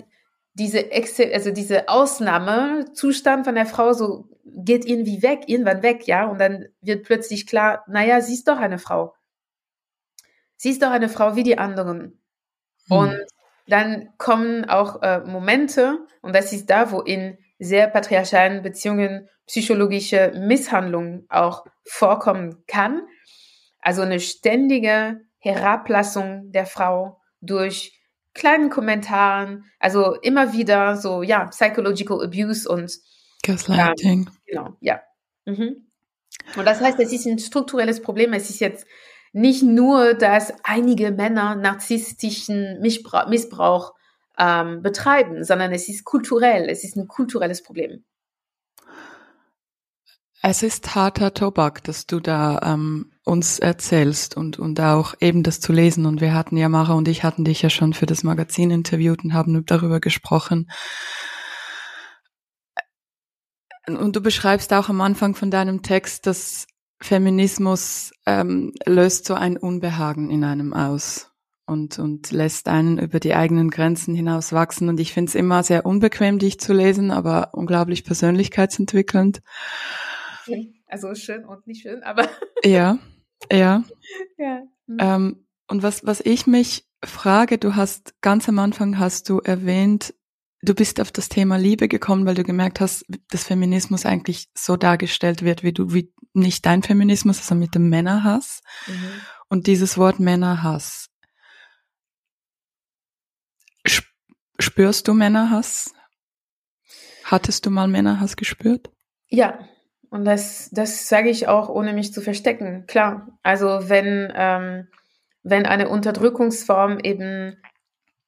diese, 0.54 0.92
Exe, 0.92 1.32
also 1.34 1.52
diese 1.52 1.90
Ausnahmezustand 1.90 3.46
von 3.46 3.56
der 3.56 3.66
Frau 3.66 3.94
so 3.94 4.28
geht 4.46 4.86
irgendwie 4.86 5.22
weg, 5.22 5.44
irgendwann 5.48 5.84
weg, 5.84 6.08
ja, 6.08 6.26
und 6.26 6.40
dann 6.40 6.68
wird 6.82 7.06
plötzlich 7.06 7.48
klar, 7.48 7.84
naja, 7.88 8.22
sie 8.22 8.34
ist 8.34 8.48
doch 8.48 8.58
eine 8.58 8.80
Frau. 8.80 9.16
Sie 10.58 10.72
ist 10.72 10.82
doch 10.82 10.92
eine 10.92 11.10
Frau 11.10 11.36
wie 11.36 11.44
die 11.44 11.58
anderen. 11.58 12.22
Hm. 12.90 12.98
Und 12.98 13.26
dann 13.68 14.10
kommen 14.18 14.66
auch 14.66 15.02
äh, 15.02 15.20
Momente, 15.20 16.00
und 16.22 16.36
das 16.36 16.52
ist 16.52 16.70
da, 16.70 16.92
wo 16.92 17.02
in 17.02 17.38
sehr 17.60 17.88
patriarchalen 17.88 18.64
Beziehungen 18.64 19.30
psychologische 19.46 20.32
Misshandlung 20.36 21.26
auch 21.30 21.66
vorkommen 21.84 22.64
kann. 22.68 23.02
Also 23.80 24.02
eine 24.02 24.20
ständige 24.20 25.22
Herablassung 25.38 26.52
der 26.52 26.66
Frau 26.66 27.22
durch 27.42 27.99
kleinen 28.34 28.70
Kommentaren, 28.70 29.66
also 29.80 30.16
immer 30.16 30.54
wieder 30.54 30.96
so, 30.96 31.24
ja, 31.24 31.46
psychological 31.48 32.24
abuse 32.24 32.68
und 32.70 32.98
Gaslighting. 33.44 34.26
Ja, 34.26 34.32
genau, 34.46 34.78
ja. 34.82 35.02
Mhm. 35.46 35.88
Und 36.56 36.66
das 36.66 36.82
heißt, 36.82 37.00
es 37.00 37.12
ist 37.12 37.26
ein 37.26 37.40
strukturelles 37.40 38.02
Problem. 38.02 38.34
Es 38.34 38.50
ist 38.50 38.60
jetzt 38.60 38.86
nicht 39.32 39.64
nur, 39.64 40.14
dass 40.14 40.54
einige 40.64 41.12
Männer 41.12 41.56
narzisstischen 41.56 42.80
Missbrauch, 42.82 43.28
Missbrauch 43.28 43.94
ähm, 44.38 44.82
betreiben, 44.82 45.44
sondern 45.44 45.72
es 45.72 45.90
ist 45.90 46.04
kulturell, 46.04 46.70
es 46.70 46.84
ist 46.84 46.96
ein 46.96 47.08
kulturelles 47.08 47.62
Problem. 47.62 48.04
Es 50.42 50.64
ist 50.64 50.96
harter 50.96 51.34
Tobak, 51.34 51.84
dass 51.84 52.08
du 52.08 52.20
da 52.20 52.60
ähm, 52.64 53.09
uns 53.26 53.60
erzählst 53.60 54.36
und, 54.36 54.60
und 54.60 54.80
auch 54.80 55.14
eben 55.20 55.44
das 55.44 55.60
zu 55.60 55.72
lesen. 55.74 56.06
Und 56.06 56.22
wir 56.22 56.34
hatten 56.34 56.58
ja, 56.58 56.70
Mara 56.70 56.94
und 56.94 57.08
ich 57.08 57.24
hatten 57.24 57.46
dich 57.46 57.62
ja 57.62 57.70
schon 57.70 57.94
für 57.94 58.06
das 58.06 58.24
Magazin 58.24 58.72
interviewt 58.72 59.24
und 59.24 59.34
haben 59.34 59.66
darüber 59.66 60.00
gesprochen. 60.00 60.70
Und 63.88 64.16
du 64.16 64.22
beschreibst 64.22 64.74
auch 64.74 64.90
am 64.90 65.02
Anfang 65.02 65.36
von 65.36 65.52
deinem 65.52 65.82
Text, 65.82 66.28
dass 66.28 66.68
Feminismus 67.02 68.12
ähm, 68.26 68.74
löst 68.86 69.26
so 69.26 69.34
ein 69.34 69.58
Unbehagen 69.58 70.30
in 70.30 70.44
einem 70.44 70.74
aus 70.74 71.32
und, 71.66 71.98
und 72.00 72.32
lässt 72.32 72.68
einen 72.68 72.98
über 72.98 73.20
die 73.20 73.36
eigenen 73.36 73.70
Grenzen 73.70 74.16
hinaus 74.16 74.52
wachsen. 74.52 74.90
Und 74.90 75.00
ich 75.00 75.14
finde 75.14 75.30
es 75.30 75.36
immer 75.36 75.64
sehr 75.64 75.86
unbequem, 75.86 76.40
dich 76.40 76.60
zu 76.60 76.74
lesen, 76.74 77.12
aber 77.12 77.54
unglaublich 77.54 78.04
persönlichkeitsentwickelnd. 78.04 79.42
Also 80.90 81.14
schön 81.14 81.46
und 81.46 81.68
nicht 81.68 81.84
schön, 81.84 82.04
aber. 82.04 82.28
ja, 82.64 82.98
ja. 83.52 83.84
ja. 84.38 84.64
Mhm. 84.88 84.98
Ähm, 85.00 85.48
und 85.68 85.84
was, 85.84 86.06
was 86.06 86.20
ich 86.20 86.48
mich 86.48 86.88
frage, 87.06 87.60
du 87.60 87.76
hast 87.76 88.20
ganz 88.22 88.50
am 88.50 88.58
Anfang 88.58 88.98
hast 88.98 89.30
du 89.30 89.40
erwähnt, 89.40 90.16
du 90.64 90.74
bist 90.74 91.00
auf 91.00 91.12
das 91.12 91.30
Thema 91.30 91.58
Liebe 91.58 91.88
gekommen, 91.88 92.26
weil 92.26 92.34
du 92.34 92.44
gemerkt 92.44 92.80
hast, 92.82 93.06
dass 93.30 93.44
Feminismus 93.44 94.06
eigentlich 94.06 94.50
so 94.58 94.76
dargestellt 94.76 95.44
wird, 95.44 95.64
wie 95.64 95.74
du, 95.74 95.94
wie 95.94 96.12
nicht 96.34 96.66
dein 96.66 96.82
Feminismus, 96.82 97.46
sondern 97.46 97.66
mit 97.66 97.76
dem 97.76 97.90
Männerhass. 97.90 98.62
Mhm. 98.88 99.22
Und 99.48 99.68
dieses 99.68 99.98
Wort 99.98 100.20
Männerhass. 100.20 101.10
Spürst 104.60 105.08
du 105.08 105.14
Männerhass? 105.14 105.94
Hattest 107.24 107.66
du 107.66 107.70
mal 107.70 107.88
Männerhass 107.88 108.36
gespürt? 108.36 108.92
Ja, 109.30 109.60
und 110.10 110.26
das, 110.26 110.70
das 110.72 111.08
sage 111.08 111.30
ich 111.30 111.48
auch, 111.48 111.70
ohne 111.70 111.94
mich 111.94 112.14
zu 112.14 112.22
verstecken. 112.22 112.86
Klar, 112.88 113.28
also 113.44 113.90
wenn, 113.90 114.32
ähm, 114.36 114.88
wenn 115.44 115.66
eine 115.66 115.90
Unterdrückungsform 115.90 117.00
eben, 117.00 117.58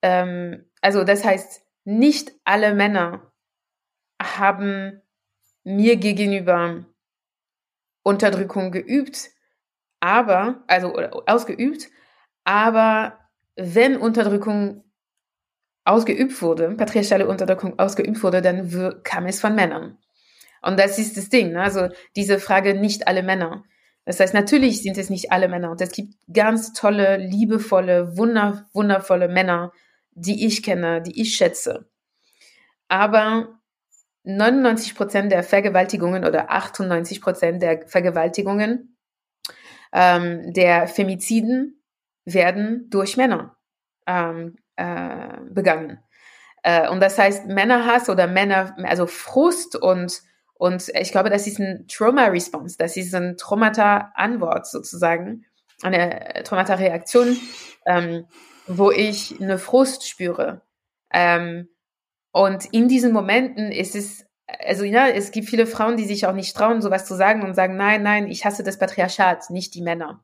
ähm, 0.02 0.66
also 0.82 1.04
das 1.04 1.24
heißt, 1.26 1.64
nicht 1.84 2.32
alle 2.44 2.74
Männer 2.76 3.32
haben 4.22 5.02
mir 5.64 5.98
gegenüber 5.98 6.86
Unterdrückung 8.04 8.72
geübt, 8.72 9.30
aber, 10.00 10.64
also 10.68 10.96
ausgeübt, 10.96 11.90
aber 12.44 13.18
wenn 13.56 13.98
Unterdrückung 13.98 14.84
ausgeübt 15.84 16.42
wurde, 16.42 16.72
patriarchale 16.72 17.28
Unterdrückung 17.28 17.78
ausgeübt 17.80 18.22
wurde, 18.24 18.42
dann 18.42 19.02
kam 19.04 19.26
es 19.26 19.40
von 19.40 19.56
Männern. 19.56 19.98
Und 20.62 20.80
das 20.80 21.00
ist 21.00 21.18
das 21.18 21.30
Ding, 21.30 21.54
ne? 21.54 21.62
also 21.62 21.90
diese 22.16 22.40
Frage, 22.40 22.76
nicht 22.76 23.08
alle 23.08 23.24
Männer. 23.24 23.64
Das 24.06 24.20
heißt, 24.20 24.34
natürlich 24.34 24.82
sind 24.82 24.98
es 24.98 25.10
nicht 25.10 25.32
alle 25.32 25.48
Männer 25.48 25.72
und 25.72 25.82
es 25.82 25.92
gibt 25.92 26.16
ganz 26.32 26.74
tolle, 26.74 27.18
liebevolle, 27.18 28.18
wunder, 28.18 28.68
wundervolle 28.74 29.28
Männer, 29.28 29.72
die 30.12 30.46
ich 30.46 30.64
kenne, 30.64 31.02
die 31.02 31.22
ich 31.22 31.36
schätze. 31.36 31.90
Aber 32.88 33.60
99 34.24 34.96
Prozent 34.96 35.32
der 35.32 35.44
Vergewaltigungen 35.44 36.26
oder 36.26 36.52
98 36.52 37.22
Prozent 37.22 37.62
der 37.62 37.88
Vergewaltigungen 37.88 38.98
ähm, 39.94 40.54
der 40.54 40.88
Femiziden 40.88 41.82
werden 42.26 42.90
durch 42.90 43.18
Männer 43.18 43.58
ähm, 44.08 44.58
äh, 44.76 45.38
begangen. 45.50 46.00
Äh, 46.64 46.90
und 46.90 47.02
das 47.02 47.18
heißt, 47.18 47.48
Männerhass 47.48 48.10
oder 48.10 48.28
Männer, 48.28 48.76
also 48.84 49.08
Frust 49.08 49.76
und 49.76 50.22
und 50.62 50.92
ich 50.94 51.12
glaube, 51.12 51.32
das 51.32 51.48
ist 51.48 51.58
ein 51.58 51.88
Trauma-Response, 51.88 52.78
das 52.78 52.96
ist 52.96 53.16
ein 53.16 53.36
Traumata-Antwort 53.36 54.68
sozusagen, 54.68 55.44
eine 55.82 56.44
Traumata-Reaktion, 56.44 57.36
ähm, 57.88 58.26
wo 58.68 58.92
ich 58.92 59.42
eine 59.42 59.58
Frust 59.58 60.08
spüre. 60.08 60.62
Ähm, 61.12 61.68
und 62.32 62.66
in 62.66 62.88
diesen 62.88 63.12
Momenten 63.12 63.72
ist 63.72 63.96
es, 63.96 64.28
also 64.46 64.84
ja, 64.84 65.08
es 65.08 65.32
gibt 65.32 65.50
viele 65.50 65.66
Frauen, 65.66 65.98
die 65.98 66.06
sich 66.06 66.28
auch 66.28 66.34
nicht 66.34 66.56
trauen, 66.56 66.84
sowas 66.84 67.08
zu 67.08 67.16
sagen 67.16 67.42
und 67.42 67.56
sagen, 67.56 67.76
nein, 67.76 68.04
nein, 68.04 68.28
ich 68.28 68.46
hasse 68.46 68.62
das 68.62 68.78
Patriarchat, 68.78 69.50
nicht 69.50 69.74
die 69.74 69.82
Männer. 69.82 70.24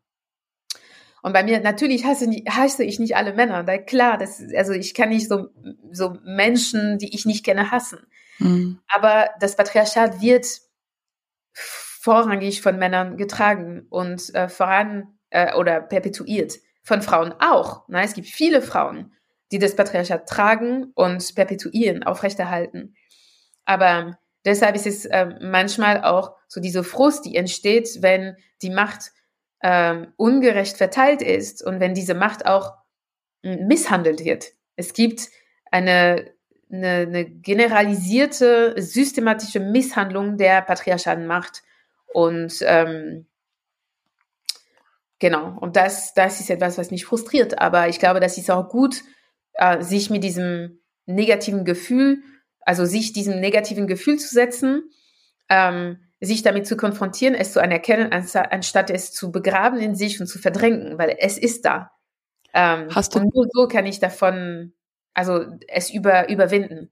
Und 1.24 1.34
bei 1.34 1.42
mir, 1.42 1.62
natürlich 1.62 2.06
hasse, 2.06 2.30
hasse 2.48 2.84
ich 2.84 3.00
nicht 3.00 3.16
alle 3.16 3.34
Männer. 3.34 3.64
Da, 3.64 3.80
klar, 3.80 4.20
das, 4.20 4.40
also 4.56 4.74
ich 4.74 4.94
kann 4.94 5.10
nicht 5.10 5.30
so, 5.30 5.48
so 5.92 6.16
Menschen, 6.24 7.00
die 7.00 7.16
ich 7.16 7.26
nicht 7.26 7.44
kenne, 7.44 7.72
hassen. 7.72 8.06
Mhm. 8.40 8.80
Aber 8.88 9.30
das 9.40 9.56
Patriarchat 9.56 10.22
wird 10.22 10.48
vorrangig 11.54 12.62
von 12.62 12.78
Männern 12.78 13.18
getragen 13.18 13.86
und 13.90 14.34
äh, 14.34 14.48
voran 14.48 15.18
äh, 15.30 15.56
oder 15.56 15.82
perpetuiert. 15.82 16.54
Von 16.84 17.02
Frauen 17.02 17.34
auch. 17.40 17.84
Na, 17.90 18.02
es 18.04 18.14
gibt 18.14 18.28
viele 18.28 18.62
Frauen, 18.62 19.12
die 19.52 19.60
das 19.60 19.76
Patriarchat 19.76 20.28
tragen 20.28 20.92
und 20.96 21.36
perpetuieren, 21.36 22.04
aufrechterhalten. 22.04 22.96
Aber 23.66 24.18
deshalb 24.46 24.76
ist 24.76 24.88
es 24.88 25.06
äh, 25.06 25.26
manchmal 25.42 26.04
auch 26.04 26.36
so 26.48 26.62
diese 26.62 26.84
Frust, 26.84 27.26
die 27.26 27.36
entsteht, 27.36 28.02
wenn 28.02 28.38
die 28.62 28.70
Macht 28.70 29.12
ähm, 29.62 30.14
ungerecht 30.16 30.78
verteilt 30.78 31.22
ist 31.22 31.66
und 31.66 31.80
wenn 31.80 31.94
diese 31.94 32.14
Macht 32.14 32.46
auch 32.46 32.74
misshandelt 33.42 34.24
wird. 34.24 34.46
Es 34.76 34.94
gibt 34.94 35.28
eine 35.72 36.34
eine, 36.72 36.88
eine 37.08 37.26
generalisierte, 37.26 38.76
systematische 38.78 39.60
Misshandlung 39.60 40.38
der 40.38 40.62
patriarchalen 40.62 41.28
Macht. 41.28 41.64
Und 42.14 42.56
ähm, 42.62 43.28
genau, 45.20 45.58
und 45.60 45.76
das, 45.76 46.14
das 46.14 46.40
ist 46.40 46.50
etwas, 46.50 46.78
was 46.78 46.92
mich 46.92 47.06
frustriert. 47.06 47.60
Aber 47.60 47.88
ich 47.88 48.00
glaube, 48.00 48.20
das 48.20 48.38
ist 48.38 48.52
auch 48.52 48.70
gut, 48.70 49.04
äh, 49.54 49.82
sich 49.82 50.10
mit 50.10 50.24
diesem 50.24 50.80
negativen 51.06 51.66
Gefühl, 51.66 52.22
also 52.62 52.86
sich 52.86 53.14
diesem 53.14 53.40
negativen 53.40 53.88
Gefühl 53.88 54.18
zu 54.18 54.28
setzen, 54.34 54.90
ähm, 55.50 56.00
sich 56.20 56.42
damit 56.42 56.68
zu 56.68 56.76
konfrontieren, 56.76 57.36
es 57.36 57.54
zu 57.54 57.62
anerkennen, 57.62 58.12
anstatt 58.12 58.90
es 58.90 59.14
zu 59.14 59.32
begraben 59.32 59.80
in 59.80 59.96
sich 59.96 60.20
und 60.20 60.28
zu 60.28 60.40
verdrängen, 60.40 60.98
weil 60.98 61.16
es 61.20 61.38
ist 61.38 61.66
da. 61.66 61.92
Ähm, 62.54 62.88
Hast 62.94 63.14
du 63.14 63.20
und 63.20 63.34
nur 63.34 63.46
so 63.52 63.68
kann 63.68 63.86
ich 63.86 64.00
davon, 64.00 64.74
also 65.18 65.46
es 65.68 65.90
über, 65.90 66.30
überwinden. 66.30 66.92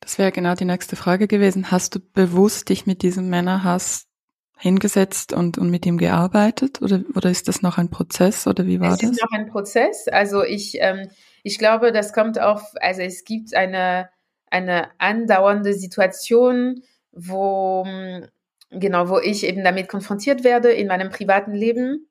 Das 0.00 0.18
wäre 0.18 0.30
genau 0.30 0.54
die 0.54 0.66
nächste 0.66 0.94
Frage 0.94 1.26
gewesen. 1.26 1.70
Hast 1.70 1.94
du 1.94 2.00
bewusst 2.00 2.68
dich 2.68 2.84
mit 2.84 3.00
diesem 3.00 3.30
Männerhass 3.30 4.06
hingesetzt 4.58 5.32
und, 5.32 5.56
und 5.56 5.70
mit 5.70 5.86
ihm 5.86 5.96
gearbeitet 5.96 6.82
oder, 6.82 7.02
oder 7.14 7.30
ist 7.30 7.48
das 7.48 7.62
noch 7.62 7.78
ein 7.78 7.88
Prozess 7.90 8.46
oder 8.46 8.66
wie 8.66 8.78
war 8.78 8.92
es 8.92 8.98
das? 8.98 9.10
Es 9.10 9.16
ist 9.16 9.22
noch 9.22 9.32
ein 9.32 9.48
Prozess. 9.48 10.06
Also 10.08 10.44
ich, 10.44 10.76
ähm, 10.80 11.08
ich 11.42 11.58
glaube, 11.58 11.92
das 11.92 12.12
kommt 12.12 12.38
auf, 12.38 12.62
also 12.80 13.00
es 13.00 13.24
gibt 13.24 13.54
eine, 13.54 14.10
eine 14.50 14.90
andauernde 14.98 15.72
Situation, 15.72 16.82
wo, 17.12 17.86
genau, 18.70 19.08
wo 19.08 19.18
ich 19.18 19.44
eben 19.44 19.64
damit 19.64 19.88
konfrontiert 19.88 20.44
werde 20.44 20.72
in 20.72 20.88
meinem 20.88 21.08
privaten 21.08 21.54
Leben 21.54 22.06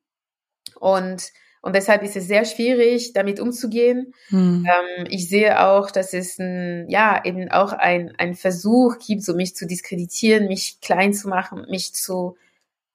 und 0.79 1.31
und 1.65 1.75
deshalb 1.75 2.03
ist 2.03 2.15
es 2.15 2.27
sehr 2.27 2.45
schwierig, 2.45 3.13
damit 3.13 3.39
umzugehen. 3.39 4.13
Hm. 4.27 4.67
Ähm, 4.69 5.07
ich 5.09 5.27
sehe 5.27 5.65
auch, 5.65 5.89
dass 5.89 6.13
es 6.13 6.37
ein, 6.37 6.85
ja, 6.89 7.19
eben 7.25 7.49
auch 7.49 7.73
ein, 7.73 8.13
ein 8.19 8.35
Versuch 8.35 8.99
gibt, 8.99 9.23
so 9.23 9.33
mich 9.33 9.55
zu 9.55 9.65
diskreditieren, 9.65 10.47
mich 10.47 10.79
klein 10.79 11.11
zu 11.11 11.27
machen, 11.27 11.65
mich 11.67 11.95
zu, 11.95 12.37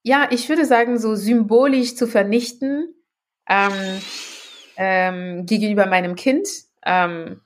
ja, 0.04 0.28
ich 0.30 0.48
würde 0.48 0.64
sagen, 0.66 1.00
so 1.00 1.16
symbolisch 1.16 1.96
zu 1.96 2.06
vernichten 2.06 2.94
ähm, 3.48 3.72
ähm, 4.76 5.46
gegenüber 5.46 5.87
meinem 5.87 6.14
Kind. 6.14 6.46
Ähm, 6.87 7.40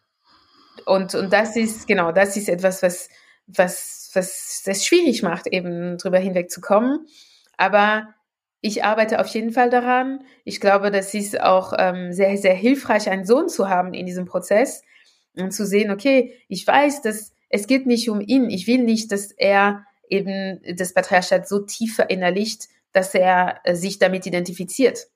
und, 0.84 1.14
und 1.14 1.32
das 1.32 1.56
ist, 1.56 1.88
genau, 1.88 2.12
das 2.12 2.36
ist 2.36 2.50
etwas, 2.50 2.82
was, 2.82 3.08
was, 3.46 4.10
was 4.12 4.62
es 4.66 4.84
schwierig 4.84 5.22
macht, 5.22 5.46
eben 5.46 5.96
drüber 5.96 6.18
hinwegzukommen. 6.18 7.06
Aber 7.56 8.14
ich 8.64 8.82
arbeite 8.82 9.20
auf 9.20 9.26
jeden 9.26 9.52
Fall 9.52 9.68
daran. 9.68 10.24
Ich 10.42 10.58
glaube, 10.58 10.90
das 10.90 11.12
ist 11.12 11.38
auch 11.38 11.74
ähm, 11.76 12.14
sehr, 12.14 12.34
sehr 12.38 12.54
hilfreich, 12.54 13.10
einen 13.10 13.26
Sohn 13.26 13.50
zu 13.50 13.68
haben 13.68 13.92
in 13.92 14.06
diesem 14.06 14.24
Prozess 14.24 14.80
und 15.36 15.52
zu 15.52 15.66
sehen, 15.66 15.90
okay, 15.90 16.32
ich 16.48 16.66
weiß, 16.66 17.02
dass 17.02 17.34
es 17.50 17.66
geht 17.66 17.86
nicht 17.86 18.08
um 18.08 18.22
ihn. 18.22 18.48
Ich 18.48 18.66
will 18.66 18.82
nicht, 18.82 19.12
dass 19.12 19.32
er 19.32 19.84
eben 20.08 20.62
das 20.78 20.94
Patriarchat 20.94 21.46
so 21.46 21.58
tief 21.58 21.94
verinnerlicht, 21.94 22.68
dass 22.92 23.14
er 23.14 23.60
äh, 23.64 23.74
sich 23.74 23.98
damit 23.98 24.24
identifiziert. 24.24 25.08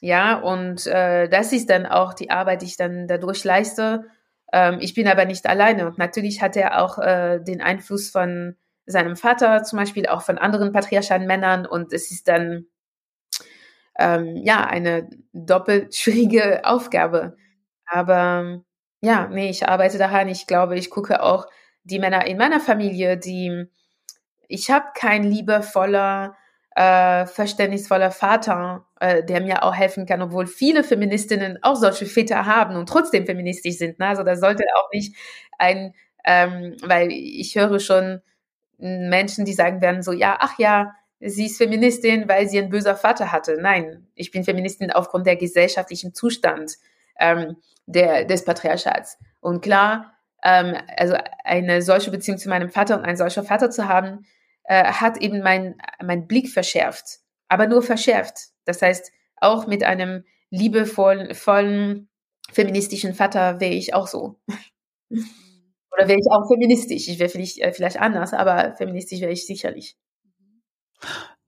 Ja, 0.00 0.38
und 0.38 0.86
äh, 0.86 1.28
das 1.28 1.52
ist 1.52 1.70
dann 1.70 1.84
auch 1.84 2.14
die 2.14 2.30
Arbeit, 2.30 2.62
die 2.62 2.66
ich 2.66 2.76
dann 2.76 3.08
dadurch 3.08 3.42
leiste. 3.42 4.04
Ähm, 4.52 4.78
ich 4.80 4.94
bin 4.94 5.08
aber 5.08 5.24
nicht 5.24 5.46
alleine. 5.46 5.84
Und 5.84 5.98
natürlich 5.98 6.42
hat 6.42 6.56
er 6.56 6.80
auch 6.80 7.00
äh, 7.00 7.40
den 7.40 7.60
Einfluss 7.60 8.08
von 8.08 8.54
seinem 8.90 9.16
Vater 9.16 9.62
zum 9.62 9.78
Beispiel, 9.78 10.06
auch 10.06 10.22
von 10.22 10.38
anderen 10.38 10.72
patriarchalen 10.72 11.26
Männern. 11.26 11.66
Und 11.66 11.92
es 11.92 12.10
ist 12.10 12.28
dann 12.28 12.66
ähm, 13.98 14.36
ja 14.36 14.64
eine 14.64 15.08
doppelt 15.32 15.94
schwierige 15.96 16.64
Aufgabe. 16.64 17.36
Aber 17.86 18.62
ja, 19.00 19.28
nee, 19.28 19.50
ich 19.50 19.68
arbeite 19.68 19.98
daran. 19.98 20.28
Ich 20.28 20.46
glaube, 20.46 20.76
ich 20.76 20.90
gucke 20.90 21.22
auch 21.22 21.46
die 21.84 21.98
Männer 21.98 22.26
in 22.26 22.38
meiner 22.38 22.60
Familie, 22.60 23.16
die 23.16 23.66
ich 24.48 24.70
habe 24.70 24.86
kein 24.94 25.24
liebevoller, 25.24 26.36
äh, 26.74 27.26
verständnisvoller 27.26 28.10
Vater, 28.10 28.86
äh, 29.00 29.22
der 29.24 29.40
mir 29.42 29.62
auch 29.62 29.74
helfen 29.74 30.06
kann, 30.06 30.22
obwohl 30.22 30.46
viele 30.46 30.84
Feministinnen 30.84 31.58
auch 31.62 31.76
solche 31.76 32.06
Väter 32.06 32.46
haben 32.46 32.76
und 32.76 32.88
trotzdem 32.88 33.26
feministisch 33.26 33.76
sind. 33.76 33.98
Ne? 33.98 34.06
Also 34.06 34.22
das 34.22 34.40
sollte 34.40 34.64
auch 34.76 34.88
nicht 34.92 35.14
ein, 35.58 35.94
ähm, 36.24 36.76
weil 36.82 37.10
ich 37.10 37.56
höre 37.56 37.78
schon 37.80 38.22
Menschen, 38.78 39.44
die 39.44 39.52
sagen 39.52 39.80
werden 39.80 40.02
so, 40.02 40.12
ja, 40.12 40.38
ach 40.40 40.58
ja, 40.58 40.94
sie 41.20 41.46
ist 41.46 41.58
Feministin, 41.58 42.28
weil 42.28 42.48
sie 42.48 42.58
ein 42.58 42.70
böser 42.70 42.96
Vater 42.96 43.32
hatte. 43.32 43.58
Nein, 43.60 44.06
ich 44.14 44.30
bin 44.30 44.44
Feministin 44.44 44.92
aufgrund 44.92 45.26
der 45.26 45.36
gesellschaftlichen 45.36 46.14
Zustand 46.14 46.76
ähm, 47.18 47.56
der, 47.86 48.24
des 48.24 48.44
Patriarchats. 48.44 49.18
Und 49.40 49.60
klar, 49.62 50.14
ähm, 50.44 50.76
also 50.96 51.16
eine 51.44 51.82
solche 51.82 52.10
Beziehung 52.10 52.38
zu 52.38 52.48
meinem 52.48 52.70
Vater 52.70 52.96
und 52.96 53.04
ein 53.04 53.16
solcher 53.16 53.42
Vater 53.42 53.70
zu 53.70 53.88
haben, 53.88 54.26
äh, 54.64 54.84
hat 54.84 55.16
eben 55.18 55.40
mein, 55.40 55.76
mein 56.02 56.26
Blick 56.28 56.48
verschärft, 56.48 57.20
aber 57.48 57.66
nur 57.66 57.82
verschärft. 57.82 58.50
Das 58.64 58.82
heißt, 58.82 59.10
auch 59.36 59.66
mit 59.66 59.82
einem 59.82 60.24
liebevollen, 60.50 61.34
vollen, 61.34 62.08
feministischen 62.52 63.14
Vater 63.14 63.60
wäre 63.60 63.74
ich 63.74 63.94
auch 63.94 64.06
so. 64.06 64.38
Oder 65.98 66.08
wäre 66.08 66.18
ich 66.18 66.30
auch 66.30 66.46
feministisch? 66.46 67.08
Ich 67.08 67.18
wäre 67.18 67.28
vielleicht, 67.28 67.58
äh, 67.58 67.72
vielleicht 67.72 67.98
anders, 67.98 68.32
aber 68.32 68.74
feministisch 68.76 69.20
wäre 69.20 69.32
ich 69.32 69.46
sicherlich. 69.46 69.96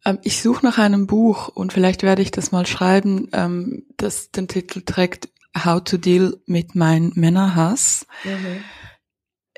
Ähm, 0.04 0.18
ich 0.22 0.42
suche 0.42 0.66
nach 0.66 0.78
einem 0.78 1.06
Buch 1.06 1.48
und 1.48 1.72
vielleicht 1.72 2.02
werde 2.02 2.22
ich 2.22 2.32
das 2.32 2.50
mal 2.50 2.66
schreiben, 2.66 3.28
ähm, 3.32 3.86
das 3.96 4.32
den 4.32 4.48
Titel 4.48 4.82
trägt 4.82 5.28
How 5.56 5.82
to 5.82 5.98
Deal 5.98 6.40
mit 6.46 6.74
mein 6.74 7.12
Männerhass. 7.14 8.06
Mhm. 8.24 8.64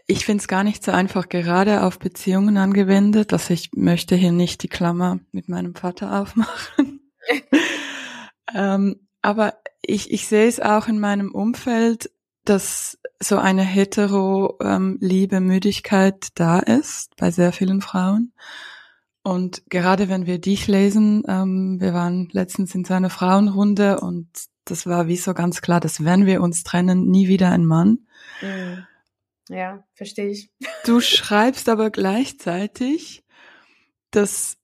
Ich 0.07 0.27
finde 0.27 0.43
es 0.43 0.49
gar 0.49 0.65
nicht 0.65 0.85
so 0.85 0.93
einfach, 0.93 1.29
gerade 1.29 1.85
auf 1.85 1.99
Beziehungen 1.99 2.59
angewendet, 2.59 3.33
dass 3.33 3.49
ich 3.49 3.71
möchte 3.75 4.15
hier 4.15 4.33
nicht 4.33 4.63
die 4.63 4.69
Klammer 4.69 5.21
mit 5.31 5.49
meinem 5.49 5.75
Vater 5.75 6.21
aufmachen. 6.21 7.13
ähm, 8.55 9.09
aber 9.23 9.55
ich, 9.81 10.11
ich 10.11 10.27
sehe 10.27 10.49
es 10.49 10.61
auch 10.61 10.89
in 10.89 10.99
meinem 10.99 11.33
Umfeld, 11.33 12.11
dass 12.45 12.99
so 13.21 13.39
eine 13.39 13.63
hetero 13.63 14.59
ähm, 14.61 14.99
Liebe, 15.01 15.41
Müdigkeit 15.41 16.29
da 16.35 16.59
ist 16.59 17.15
bei 17.17 17.31
sehr 17.31 17.53
vielen 17.53 17.81
Frauen. 17.81 18.33
Und 19.23 19.63
gerade 19.71 20.09
wenn 20.09 20.27
wir 20.27 20.39
dich 20.39 20.67
lesen, 20.67 21.23
ähm, 21.29 21.81
wir 21.81 21.95
waren 21.95 22.29
letztens 22.33 22.75
in 22.75 22.85
so 22.85 22.95
einer 22.95 23.11
Frauenrunde 23.11 24.01
und 24.01 24.29
das 24.65 24.87
war 24.87 25.07
wie 25.07 25.17
so 25.17 25.35
ganz 25.35 25.63
klar, 25.63 25.81
dass 25.81 26.05
wenn 26.05 26.27
wir 26.27 26.41
uns 26.41 26.65
trennen, 26.65 27.09
nie 27.09 27.29
wieder 27.29 27.51
ein 27.51 27.65
Mann. 27.65 28.07
Mhm. 28.41 28.87
Ja, 29.49 29.85
verstehe 29.95 30.29
ich. 30.29 30.51
Du 30.85 31.01
schreibst 31.01 31.69
aber 31.69 31.91
gleichzeitig, 31.91 33.25
dass 34.11 34.57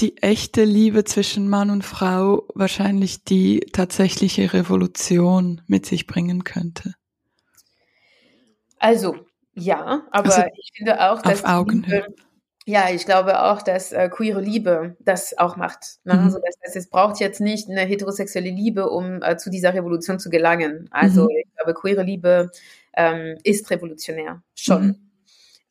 die 0.00 0.16
echte 0.18 0.64
Liebe 0.64 1.04
zwischen 1.04 1.48
Mann 1.48 1.70
und 1.70 1.84
Frau 1.84 2.48
wahrscheinlich 2.54 3.24
die 3.24 3.60
tatsächliche 3.72 4.52
Revolution 4.52 5.62
mit 5.66 5.86
sich 5.86 6.06
bringen 6.06 6.44
könnte. 6.44 6.94
Also, 8.78 9.16
ja, 9.54 10.02
aber 10.10 10.34
also, 10.34 10.42
ich 10.56 10.72
finde 10.76 11.00
auch, 11.10 11.22
dass 11.22 11.44
auf 11.44 11.50
Augenhöhe. 11.50 12.06
Liebe, 12.06 12.14
ja, 12.66 12.88
ich 12.90 13.04
glaube 13.04 13.42
auch, 13.42 13.60
dass 13.62 13.92
äh, 13.92 14.08
queere 14.08 14.40
Liebe 14.40 14.96
das 15.00 15.36
auch 15.36 15.56
macht. 15.56 15.98
Ne? 16.04 16.14
Mhm. 16.14 16.20
Also 16.20 16.38
das 16.44 16.56
heißt, 16.64 16.76
es 16.76 16.88
braucht 16.88 17.20
jetzt 17.20 17.40
nicht 17.40 17.68
eine 17.68 17.82
heterosexuelle 17.82 18.50
Liebe, 18.50 18.88
um 18.88 19.22
äh, 19.22 19.36
zu 19.36 19.50
dieser 19.50 19.74
Revolution 19.74 20.18
zu 20.18 20.30
gelangen. 20.30 20.88
Also 20.90 21.24
mhm. 21.24 21.30
ich 21.30 21.54
glaube, 21.56 21.74
queere 21.74 22.02
Liebe 22.02 22.50
ähm, 22.96 23.36
ist 23.44 23.70
revolutionär 23.70 24.42
schon. 24.54 24.86
Mhm. 24.86 25.03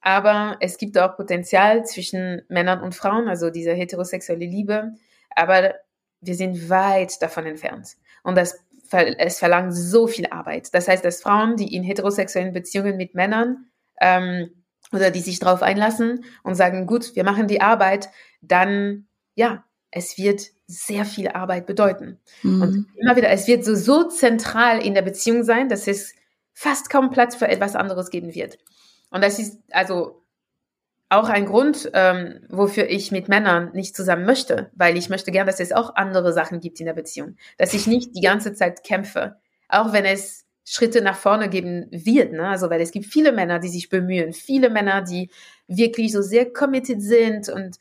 Aber 0.05 0.57
es 0.59 0.77
gibt 0.77 0.97
auch 0.97 1.15
Potenzial 1.15 1.85
zwischen 1.85 2.41
Männern 2.49 2.81
und 2.81 2.93
Frauen, 2.93 3.29
also 3.29 3.49
diese 3.49 3.71
heterosexuelle 3.71 4.45
Liebe. 4.45 4.91
Aber 5.33 5.75
wir 6.19 6.35
sind 6.35 6.69
weit 6.69 7.21
davon 7.21 7.45
entfernt. 7.45 7.95
Und 8.21 8.35
das, 8.35 8.59
es 8.91 9.39
verlangt 9.39 9.73
so 9.73 10.07
viel 10.07 10.27
Arbeit. 10.27 10.73
Das 10.73 10.89
heißt, 10.89 11.05
dass 11.05 11.21
Frauen, 11.21 11.55
die 11.55 11.73
in 11.73 11.83
heterosexuellen 11.83 12.51
Beziehungen 12.51 12.97
mit 12.97 13.15
Männern 13.15 13.67
ähm, 14.01 14.51
oder 14.91 15.09
die 15.09 15.21
sich 15.21 15.39
darauf 15.39 15.61
einlassen 15.61 16.25
und 16.43 16.55
sagen, 16.55 16.85
gut, 16.85 17.15
wir 17.15 17.23
machen 17.23 17.47
die 17.47 17.61
Arbeit, 17.61 18.09
dann 18.41 19.07
ja, 19.35 19.63
es 19.89 20.17
wird 20.17 20.47
sehr 20.67 21.05
viel 21.05 21.29
Arbeit 21.29 21.65
bedeuten. 21.65 22.19
Mhm. 22.41 22.61
Und 22.61 22.87
immer 22.97 23.15
wieder, 23.15 23.29
es 23.29 23.47
wird 23.47 23.63
so, 23.63 23.73
so 23.73 24.09
zentral 24.09 24.85
in 24.85 24.95
der 24.95 25.01
Beziehung 25.01 25.43
sein, 25.43 25.69
dass 25.69 25.87
es 25.87 26.13
fast 26.53 26.89
kaum 26.89 27.09
Platz 27.09 27.37
für 27.37 27.47
etwas 27.47 27.75
anderes 27.75 28.09
geben 28.09 28.35
wird. 28.35 28.57
Und 29.13 29.23
das 29.23 29.37
ist 29.37 29.59
also 29.71 30.23
auch 31.09 31.29
ein 31.29 31.45
Grund, 31.45 31.91
ähm, 31.93 32.39
wofür 32.49 32.89
ich 32.89 33.11
mit 33.11 33.29
Männern 33.29 33.71
nicht 33.73 33.95
zusammen 33.95 34.25
möchte, 34.25 34.71
weil 34.73 34.97
ich 34.97 35.07
möchte 35.07 35.31
gern, 35.31 35.45
dass 35.45 35.59
es 35.59 35.71
auch 35.71 35.95
andere 35.95 36.33
Sachen 36.33 36.59
gibt 36.59 36.79
in 36.79 36.87
der 36.87 36.93
Beziehung, 36.93 37.35
dass 37.59 37.75
ich 37.75 37.85
nicht 37.85 38.15
die 38.15 38.21
ganze 38.21 38.53
Zeit 38.53 38.83
kämpfe, 38.83 39.35
auch 39.69 39.93
wenn 39.93 40.05
es 40.05 40.45
Schritte 40.65 41.03
nach 41.03 41.15
vorne 41.15 41.47
geben 41.47 41.85
wird. 41.91 42.33
Ne? 42.33 42.47
Also, 42.47 42.71
weil 42.71 42.81
es 42.81 42.89
gibt 42.89 43.05
viele 43.05 43.31
Männer, 43.33 43.59
die 43.59 43.67
sich 43.67 43.89
bemühen, 43.89 44.33
viele 44.33 44.71
Männer, 44.71 45.03
die 45.03 45.29
wirklich 45.67 46.11
so 46.11 46.23
sehr 46.23 46.51
committed 46.51 46.99
sind 46.99 47.49
und 47.49 47.77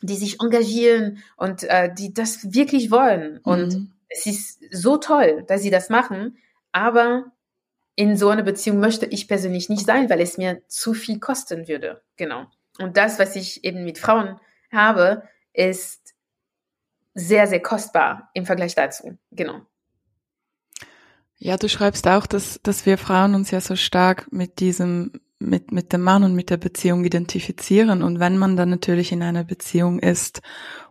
die 0.00 0.16
sich 0.16 0.40
engagieren 0.40 1.18
und 1.36 1.64
äh, 1.64 1.92
die 1.92 2.14
das 2.14 2.54
wirklich 2.54 2.90
wollen. 2.90 3.34
Mhm. 3.34 3.40
Und 3.42 3.90
es 4.08 4.24
ist 4.24 4.60
so 4.70 4.96
toll, 4.96 5.44
dass 5.46 5.60
sie 5.60 5.70
das 5.70 5.90
machen, 5.90 6.38
aber 6.72 7.33
in 7.96 8.16
so 8.16 8.28
einer 8.28 8.42
Beziehung 8.42 8.80
möchte 8.80 9.06
ich 9.06 9.28
persönlich 9.28 9.68
nicht 9.68 9.86
sein, 9.86 10.10
weil 10.10 10.20
es 10.20 10.36
mir 10.38 10.62
zu 10.68 10.94
viel 10.94 11.20
kosten 11.20 11.68
würde. 11.68 12.02
Genau. 12.16 12.46
Und 12.78 12.96
das, 12.96 13.18
was 13.18 13.36
ich 13.36 13.64
eben 13.64 13.84
mit 13.84 13.98
Frauen 13.98 14.40
habe, 14.72 15.22
ist 15.52 16.14
sehr, 17.14 17.46
sehr 17.46 17.60
kostbar 17.60 18.30
im 18.34 18.46
Vergleich 18.46 18.74
dazu. 18.74 19.16
Genau. 19.30 19.60
Ja, 21.36 21.56
du 21.56 21.68
schreibst 21.68 22.08
auch, 22.08 22.26
dass, 22.26 22.60
dass 22.62 22.86
wir 22.86 22.98
Frauen 22.98 23.34
uns 23.34 23.50
ja 23.50 23.60
so 23.60 23.76
stark 23.76 24.32
mit 24.32 24.60
diesem 24.60 25.20
mit, 25.48 25.72
mit 25.72 25.92
dem 25.92 26.02
Mann 26.02 26.24
und 26.24 26.34
mit 26.34 26.50
der 26.50 26.56
Beziehung 26.56 27.04
identifizieren. 27.04 28.02
Und 28.02 28.20
wenn 28.20 28.38
man 28.38 28.56
dann 28.56 28.70
natürlich 28.70 29.12
in 29.12 29.22
einer 29.22 29.44
Beziehung 29.44 29.98
ist 29.98 30.40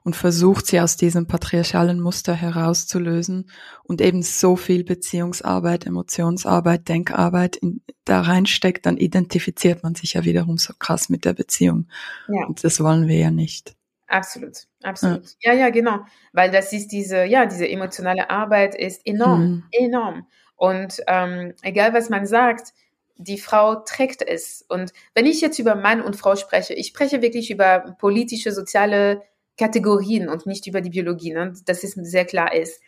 und 0.03 0.15
versucht, 0.15 0.67
sie 0.67 0.79
aus 0.79 0.97
diesem 0.97 1.27
patriarchalen 1.27 1.99
Muster 1.99 2.33
herauszulösen 2.33 3.49
und 3.83 4.01
eben 4.01 4.21
so 4.21 4.55
viel 4.55 4.83
Beziehungsarbeit, 4.83 5.85
Emotionsarbeit, 5.85 6.87
Denkarbeit 6.87 7.55
in, 7.57 7.81
da 8.05 8.21
reinsteckt, 8.21 8.85
dann 8.85 8.97
identifiziert 8.97 9.83
man 9.83 9.95
sich 9.95 10.13
ja 10.13 10.23
wiederum 10.25 10.57
so 10.57 10.73
krass 10.77 11.09
mit 11.09 11.25
der 11.25 11.33
Beziehung. 11.33 11.87
Ja. 12.27 12.45
Und 12.47 12.63
das 12.63 12.79
wollen 12.81 13.07
wir 13.07 13.17
ja 13.17 13.31
nicht. 13.31 13.75
Absolut, 14.07 14.67
absolut. 14.83 15.23
Ja. 15.41 15.53
ja, 15.53 15.59
ja, 15.59 15.69
genau. 15.69 15.99
Weil 16.33 16.51
das 16.51 16.71
ist 16.71 16.89
diese, 16.89 17.23
ja, 17.23 17.45
diese 17.45 17.67
emotionale 17.67 18.29
Arbeit 18.29 18.75
ist 18.75 19.05
enorm, 19.05 19.41
mhm. 19.41 19.63
enorm. 19.71 20.27
Und 20.55 21.01
ähm, 21.07 21.53
egal 21.61 21.93
was 21.93 22.09
man 22.09 22.25
sagt, 22.25 22.73
die 23.15 23.37
Frau 23.37 23.75
trägt 23.75 24.21
es. 24.21 24.65
Und 24.67 24.91
wenn 25.13 25.25
ich 25.25 25.41
jetzt 25.41 25.59
über 25.59 25.75
Mann 25.75 26.01
und 26.01 26.15
Frau 26.15 26.35
spreche, 26.35 26.73
ich 26.73 26.87
spreche 26.87 27.21
wirklich 27.21 27.51
über 27.51 27.95
politische, 27.99 28.51
soziale 28.51 29.21
Kategorien 29.57 30.29
und 30.29 30.45
nicht 30.45 30.67
über 30.67 30.81
die 30.81 30.89
Biologie, 30.89 31.33
ne? 31.33 31.53
dass 31.65 31.83
es 31.83 31.91
sehr 31.93 32.25
klar 32.25 32.53
ist. 32.53 32.81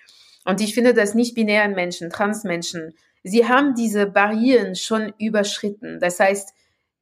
Und 0.45 0.61
ich 0.61 0.73
finde, 0.73 0.93
dass 0.93 1.15
nicht 1.15 1.35
binären 1.35 1.73
Menschen, 1.73 2.09
Transmenschen, 2.09 2.93
sie 3.23 3.47
haben 3.47 3.75
diese 3.75 4.07
Barrieren 4.07 4.75
schon 4.75 5.13
überschritten. 5.19 5.99
Das 5.99 6.19
heißt, 6.19 6.53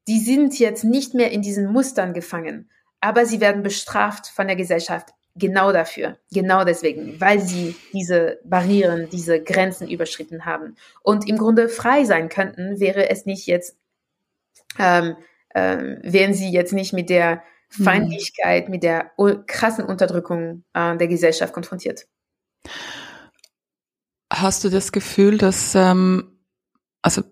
die 0.07 0.19
sind 0.19 0.59
jetzt 0.59 0.83
nicht 0.83 1.13
mehr 1.13 1.31
in 1.31 1.41
diesen 1.41 1.71
Mustern 1.71 2.13
gefangen, 2.13 2.69
aber 2.99 3.25
sie 3.25 3.39
werden 3.39 3.63
bestraft 3.63 4.27
von 4.27 4.47
der 4.47 4.55
Gesellschaft 4.55 5.13
genau 5.35 5.71
dafür, 5.71 6.17
genau 6.31 6.63
deswegen, 6.63 7.19
weil 7.19 7.39
sie 7.39 7.75
diese 7.91 8.39
Barrieren, 8.43 9.09
diese 9.09 9.41
Grenzen 9.41 9.89
überschritten 9.89 10.45
haben. 10.45 10.75
Und 11.01 11.27
im 11.27 11.37
Grunde 11.37 11.69
frei 11.69 12.05
sein 12.05 12.29
könnten, 12.29 12.79
wäre 12.79 13.09
es 13.09 13.25
nicht 13.25 13.47
jetzt, 13.47 13.77
ähm, 14.77 15.15
ähm, 15.55 15.99
wären 16.03 16.33
sie 16.33 16.51
jetzt 16.51 16.73
nicht 16.73 16.93
mit 16.93 17.09
der 17.09 17.43
hm. 17.75 17.85
Feindlichkeit, 17.85 18.69
mit 18.69 18.83
der 18.83 19.11
krassen 19.47 19.85
Unterdrückung 19.85 20.63
äh, 20.73 20.97
der 20.97 21.07
Gesellschaft 21.07 21.53
konfrontiert. 21.53 22.07
Hast 24.31 24.63
du 24.63 24.69
das 24.69 24.91
Gefühl, 24.91 25.37
dass, 25.37 25.75
ähm, 25.75 26.39
also 27.01 27.23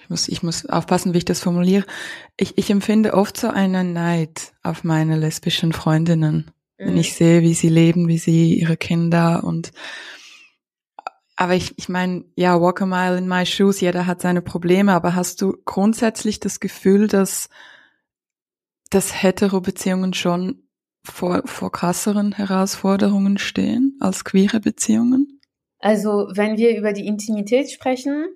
ich 0.00 0.10
muss, 0.10 0.28
ich 0.28 0.42
muss 0.42 0.66
aufpassen, 0.66 1.14
wie 1.14 1.18
ich 1.18 1.24
das 1.24 1.40
formuliere. 1.40 1.84
Ich, 2.36 2.58
ich 2.58 2.70
empfinde 2.70 3.14
oft 3.14 3.36
so 3.36 3.48
einen 3.48 3.92
Neid 3.92 4.52
auf 4.62 4.84
meine 4.84 5.16
lesbischen 5.16 5.72
Freundinnen 5.72 6.50
mhm. 6.78 6.86
wenn 6.86 6.96
ich 6.96 7.14
sehe, 7.14 7.42
wie 7.42 7.54
sie 7.54 7.68
leben, 7.68 8.08
wie 8.08 8.18
sie 8.18 8.54
ihre 8.54 8.76
Kinder 8.76 9.44
und 9.44 9.72
aber 11.36 11.54
ich, 11.54 11.76
ich 11.78 11.88
meine, 11.88 12.24
ja, 12.36 12.60
walk 12.60 12.80
a 12.80 12.86
mile 12.86 13.18
in 13.18 13.26
my 13.26 13.44
shoes, 13.44 13.80
jeder 13.80 14.06
hat 14.06 14.20
seine 14.20 14.40
Probleme, 14.40 14.92
aber 14.92 15.14
hast 15.14 15.42
du 15.42 15.56
grundsätzlich 15.64 16.38
das 16.38 16.60
Gefühl, 16.60 17.08
dass, 17.08 17.48
dass 18.90 19.20
Hetero-Beziehungen 19.22 20.14
schon 20.14 20.62
vor, 21.04 21.42
vor 21.44 21.72
krasseren 21.72 22.32
Herausforderungen 22.32 23.38
stehen 23.38 23.98
als 24.00 24.24
queere 24.24 24.60
Beziehungen? 24.60 25.40
Also, 25.80 26.28
wenn 26.32 26.56
wir 26.56 26.78
über 26.78 26.92
die 26.92 27.06
Intimität 27.06 27.70
sprechen, 27.70 28.26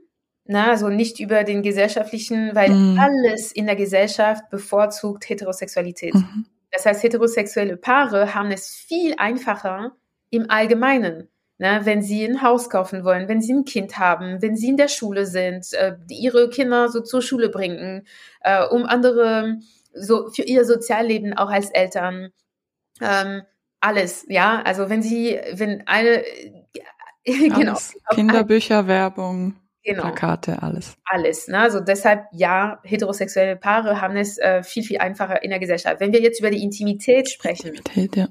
na, 0.45 0.71
also 0.71 0.89
nicht 0.89 1.21
über 1.21 1.45
den 1.45 1.63
gesellschaftlichen, 1.63 2.55
weil 2.55 2.71
mm. 2.71 2.99
alles 2.99 3.53
in 3.53 3.67
der 3.67 3.77
Gesellschaft 3.77 4.49
bevorzugt 4.51 5.29
Heterosexualität. 5.29 6.15
Mhm. 6.15 6.47
Das 6.71 6.87
heißt, 6.87 7.03
heterosexuelle 7.03 7.77
Paare 7.77 8.35
haben 8.35 8.51
es 8.51 8.69
viel 8.69 9.15
einfacher 9.19 9.97
im 10.31 10.51
Allgemeinen. 10.51 11.29
Ne, 11.61 11.81
wenn 11.83 12.03
sie 12.03 12.25
ein 12.25 12.41
Haus 12.41 12.71
kaufen 12.71 13.03
wollen, 13.03 13.27
wenn 13.27 13.41
sie 13.41 13.53
ein 13.53 13.65
Kind 13.65 13.99
haben, 13.99 14.41
wenn 14.41 14.55
sie 14.55 14.69
in 14.69 14.77
der 14.77 14.87
Schule 14.87 15.27
sind, 15.27 15.73
äh, 15.73 15.97
ihre 16.09 16.51
Kinder 16.51 16.89
so 16.89 17.01
zur 17.01 17.21
Schule 17.21 17.49
bringen, 17.49 18.07
äh, 18.43 18.65
um 18.65 18.85
andere, 18.87 19.59
so 19.93 20.31
für 20.31 20.43
ihr 20.43 20.65
Sozialleben 20.65 21.37
auch 21.37 21.51
als 21.51 21.71
Eltern, 21.71 22.31
ähm, 23.01 23.43
alles, 23.81 24.25
ja, 24.29 24.63
also 24.63 24.89
wenn 24.89 25.03
sie, 25.03 25.41
wenn 25.53 25.85
eine, 25.89 26.23
genau. 27.25 27.77
Kinderbücher, 28.11 28.87
Werbung. 28.87 29.57
Genau. 29.89 30.03
Plakate, 30.03 30.63
alles. 30.63 30.99
Alles. 31.07 31.49
Ne? 31.49 31.59
Also 31.59 31.81
deshalb, 31.81 32.27
ja, 32.33 32.79
heterosexuelle 32.85 33.57
Paare 33.57 34.03
haben 34.03 34.19
es 34.19 34.37
äh, 34.37 34.63
viel, 34.63 34.83
viel 34.83 34.99
einfacher 34.99 35.43
in 35.43 35.49
der 35.49 35.59
Gesellschaft. 35.59 35.99
Wenn 35.99 36.13
wir 36.13 36.21
jetzt 36.21 36.41
über 36.41 36.51
die 36.51 36.63
Intimität 36.63 37.31
sprechen, 37.31 37.69
Intimität, 37.69 38.15
ja. 38.15 38.29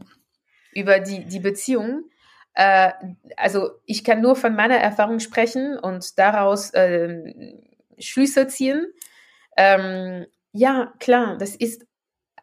über 0.73 0.99
die, 0.99 1.25
die 1.25 1.39
Beziehung, 1.39 2.03
äh, 2.53 2.91
also 3.37 3.71
ich 3.85 4.03
kann 4.03 4.21
nur 4.21 4.35
von 4.35 4.55
meiner 4.55 4.77
Erfahrung 4.77 5.19
sprechen 5.19 5.79
und 5.79 6.19
daraus 6.19 6.75
äh, 6.75 7.23
Schlüsse 7.97 8.45
ziehen. 8.45 8.85
Ähm, 9.57 10.27
ja, 10.51 10.93
klar, 10.99 11.39
das 11.39 11.55
ist 11.55 11.87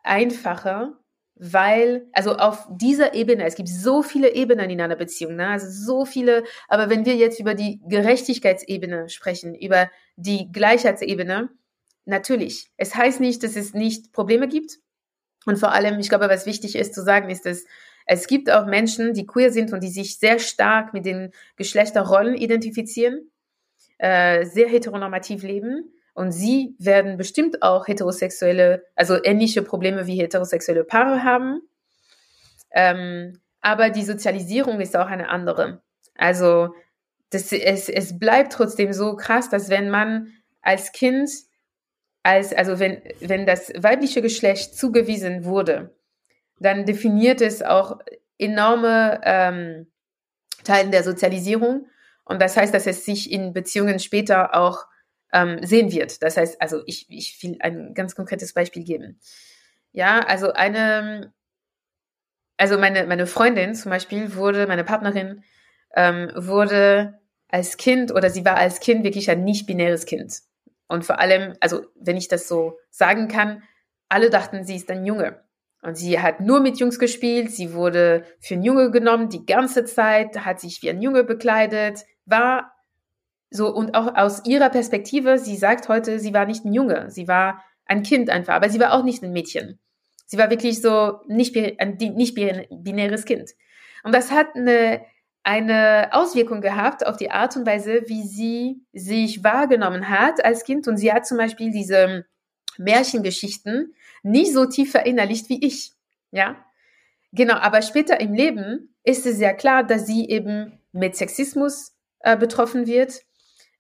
einfacher, 0.02 0.98
weil, 1.36 2.06
also 2.12 2.36
auf 2.36 2.66
dieser 2.70 3.14
Ebene, 3.14 3.44
es 3.44 3.56
gibt 3.56 3.68
so 3.68 4.02
viele 4.02 4.34
Ebenen 4.34 4.70
in 4.70 4.80
einer 4.80 4.96
Beziehung, 4.96 5.34
ne? 5.34 5.48
also 5.48 5.66
so 5.68 6.04
viele, 6.04 6.44
aber 6.68 6.90
wenn 6.90 7.04
wir 7.04 7.16
jetzt 7.16 7.40
über 7.40 7.54
die 7.54 7.80
Gerechtigkeitsebene 7.88 9.08
sprechen, 9.08 9.54
über 9.54 9.90
die 10.16 10.50
Gleichheitsebene, 10.52 11.50
natürlich, 12.04 12.70
es 12.76 12.94
heißt 12.94 13.20
nicht, 13.20 13.42
dass 13.42 13.56
es 13.56 13.74
nicht 13.74 14.12
Probleme 14.12 14.46
gibt. 14.46 14.78
Und 15.46 15.58
vor 15.58 15.72
allem, 15.72 15.98
ich 15.98 16.08
glaube, 16.08 16.28
was 16.28 16.46
wichtig 16.46 16.76
ist 16.76 16.94
zu 16.94 17.02
sagen, 17.02 17.28
ist, 17.30 17.44
dass 17.46 17.64
es 18.06 18.26
gibt 18.26 18.50
auch 18.50 18.66
Menschen, 18.66 19.14
die 19.14 19.26
queer 19.26 19.50
sind 19.50 19.72
und 19.72 19.82
die 19.82 19.88
sich 19.88 20.18
sehr 20.18 20.38
stark 20.38 20.94
mit 20.94 21.04
den 21.04 21.32
Geschlechterrollen 21.56 22.34
identifizieren, 22.34 23.30
äh, 23.98 24.44
sehr 24.44 24.68
heteronormativ 24.68 25.42
leben 25.42 25.90
und 26.14 26.30
sie 26.30 26.76
werden 26.78 27.16
bestimmt 27.16 27.62
auch 27.62 27.88
heterosexuelle, 27.88 28.84
also 28.94 29.22
ähnliche 29.22 29.62
Probleme 29.62 30.06
wie 30.06 30.16
heterosexuelle 30.16 30.84
Paare 30.84 31.24
haben. 31.24 31.60
Ähm, 32.70 33.40
aber 33.60 33.90
die 33.90 34.04
Sozialisierung 34.04 34.80
ist 34.80 34.96
auch 34.96 35.08
eine 35.08 35.28
andere. 35.28 35.82
Also 36.16 36.74
das, 37.30 37.50
es, 37.52 37.88
es 37.88 38.18
bleibt 38.18 38.52
trotzdem 38.52 38.92
so 38.92 39.16
krass, 39.16 39.50
dass 39.50 39.68
wenn 39.70 39.90
man 39.90 40.28
als 40.62 40.92
Kind, 40.92 41.28
als, 42.22 42.54
also 42.54 42.78
wenn, 42.78 43.02
wenn 43.20 43.44
das 43.44 43.72
weibliche 43.76 44.22
Geschlecht 44.22 44.76
zugewiesen 44.78 45.44
wurde, 45.44 45.96
dann 46.60 46.84
definiert 46.84 47.40
es 47.40 47.62
auch 47.62 47.98
enorme 48.38 49.20
ähm, 49.24 49.86
Teile 50.62 50.90
der 50.90 51.02
Sozialisierung. 51.02 51.88
Und 52.24 52.40
das 52.40 52.56
heißt, 52.56 52.72
dass 52.72 52.86
es 52.86 53.04
sich 53.04 53.32
in 53.32 53.52
Beziehungen 53.52 53.98
später 53.98 54.54
auch 54.54 54.86
ähm, 55.34 55.58
sehen 55.62 55.92
wird. 55.92 56.22
Das 56.22 56.36
heißt, 56.36 56.62
also 56.62 56.82
ich, 56.86 57.06
ich 57.10 57.42
will 57.42 57.56
ein 57.60 57.92
ganz 57.92 58.14
konkretes 58.14 58.54
Beispiel 58.54 58.84
geben. 58.84 59.20
Ja, 59.92 60.20
also 60.20 60.52
eine, 60.52 61.34
also 62.56 62.78
meine, 62.78 63.06
meine 63.06 63.26
Freundin 63.26 63.74
zum 63.74 63.90
Beispiel 63.90 64.36
wurde, 64.36 64.66
meine 64.66 64.84
Partnerin 64.84 65.42
ähm, 65.96 66.30
wurde 66.36 67.20
als 67.48 67.76
Kind 67.76 68.12
oder 68.12 68.30
sie 68.30 68.44
war 68.44 68.56
als 68.56 68.80
Kind 68.80 69.04
wirklich 69.04 69.28
ein 69.30 69.44
nicht-binäres 69.44 70.06
Kind. 70.06 70.40
Und 70.86 71.04
vor 71.04 71.18
allem, 71.18 71.54
also 71.60 71.82
wenn 71.96 72.16
ich 72.16 72.28
das 72.28 72.46
so 72.46 72.78
sagen 72.90 73.26
kann, 73.28 73.62
alle 74.08 74.30
dachten, 74.30 74.64
sie 74.64 74.76
ist 74.76 74.90
ein 74.90 75.04
Junge. 75.04 75.42
Und 75.82 75.96
sie 75.96 76.20
hat 76.20 76.40
nur 76.40 76.60
mit 76.60 76.78
Jungs 76.78 76.98
gespielt, 76.98 77.50
sie 77.50 77.74
wurde 77.74 78.24
für 78.38 78.54
ein 78.54 78.62
Junge 78.62 78.90
genommen, 78.90 79.28
die 79.28 79.44
ganze 79.44 79.84
Zeit, 79.84 80.44
hat 80.44 80.60
sich 80.60 80.80
wie 80.82 80.90
ein 80.90 81.02
Junge 81.02 81.24
bekleidet, 81.24 82.04
war 82.24 82.73
so, 83.54 83.72
und 83.72 83.94
auch 83.94 84.16
aus 84.16 84.44
ihrer 84.46 84.68
Perspektive, 84.68 85.38
sie 85.38 85.54
sagt 85.54 85.88
heute, 85.88 86.18
sie 86.18 86.34
war 86.34 86.44
nicht 86.44 86.64
ein 86.64 86.72
Junge, 86.72 87.12
sie 87.12 87.28
war 87.28 87.62
ein 87.86 88.02
Kind 88.02 88.28
einfach, 88.28 88.54
aber 88.54 88.68
sie 88.68 88.80
war 88.80 88.92
auch 88.92 89.04
nicht 89.04 89.22
ein 89.22 89.30
Mädchen. 89.30 89.78
Sie 90.26 90.38
war 90.38 90.50
wirklich 90.50 90.82
so 90.82 91.20
nicht, 91.28 91.56
ein 91.56 91.96
nicht 91.96 92.34
binäres 92.34 93.24
Kind. 93.24 93.52
Und 94.02 94.12
das 94.12 94.32
hat 94.32 94.56
eine, 94.56 95.02
eine 95.44 96.08
Auswirkung 96.10 96.62
gehabt 96.62 97.06
auf 97.06 97.16
die 97.16 97.30
Art 97.30 97.56
und 97.56 97.64
Weise, 97.64 98.02
wie 98.06 98.24
sie 98.24 98.82
sich 98.92 99.44
wahrgenommen 99.44 100.08
hat 100.08 100.44
als 100.44 100.64
Kind. 100.64 100.88
Und 100.88 100.96
sie 100.96 101.12
hat 101.12 101.24
zum 101.24 101.38
Beispiel 101.38 101.70
diese 101.70 102.26
Märchengeschichten 102.76 103.94
nicht 104.24 104.52
so 104.52 104.66
tief 104.66 104.90
verinnerlicht 104.90 105.48
wie 105.48 105.64
ich. 105.64 105.92
Ja, 106.32 106.56
genau. 107.30 107.54
Aber 107.54 107.82
später 107.82 108.20
im 108.20 108.34
Leben 108.34 108.96
ist 109.04 109.26
es 109.26 109.36
sehr 109.36 109.54
klar, 109.54 109.84
dass 109.84 110.06
sie 110.06 110.28
eben 110.28 110.80
mit 110.90 111.14
Sexismus 111.14 111.94
äh, 112.18 112.36
betroffen 112.36 112.88
wird 112.88 113.22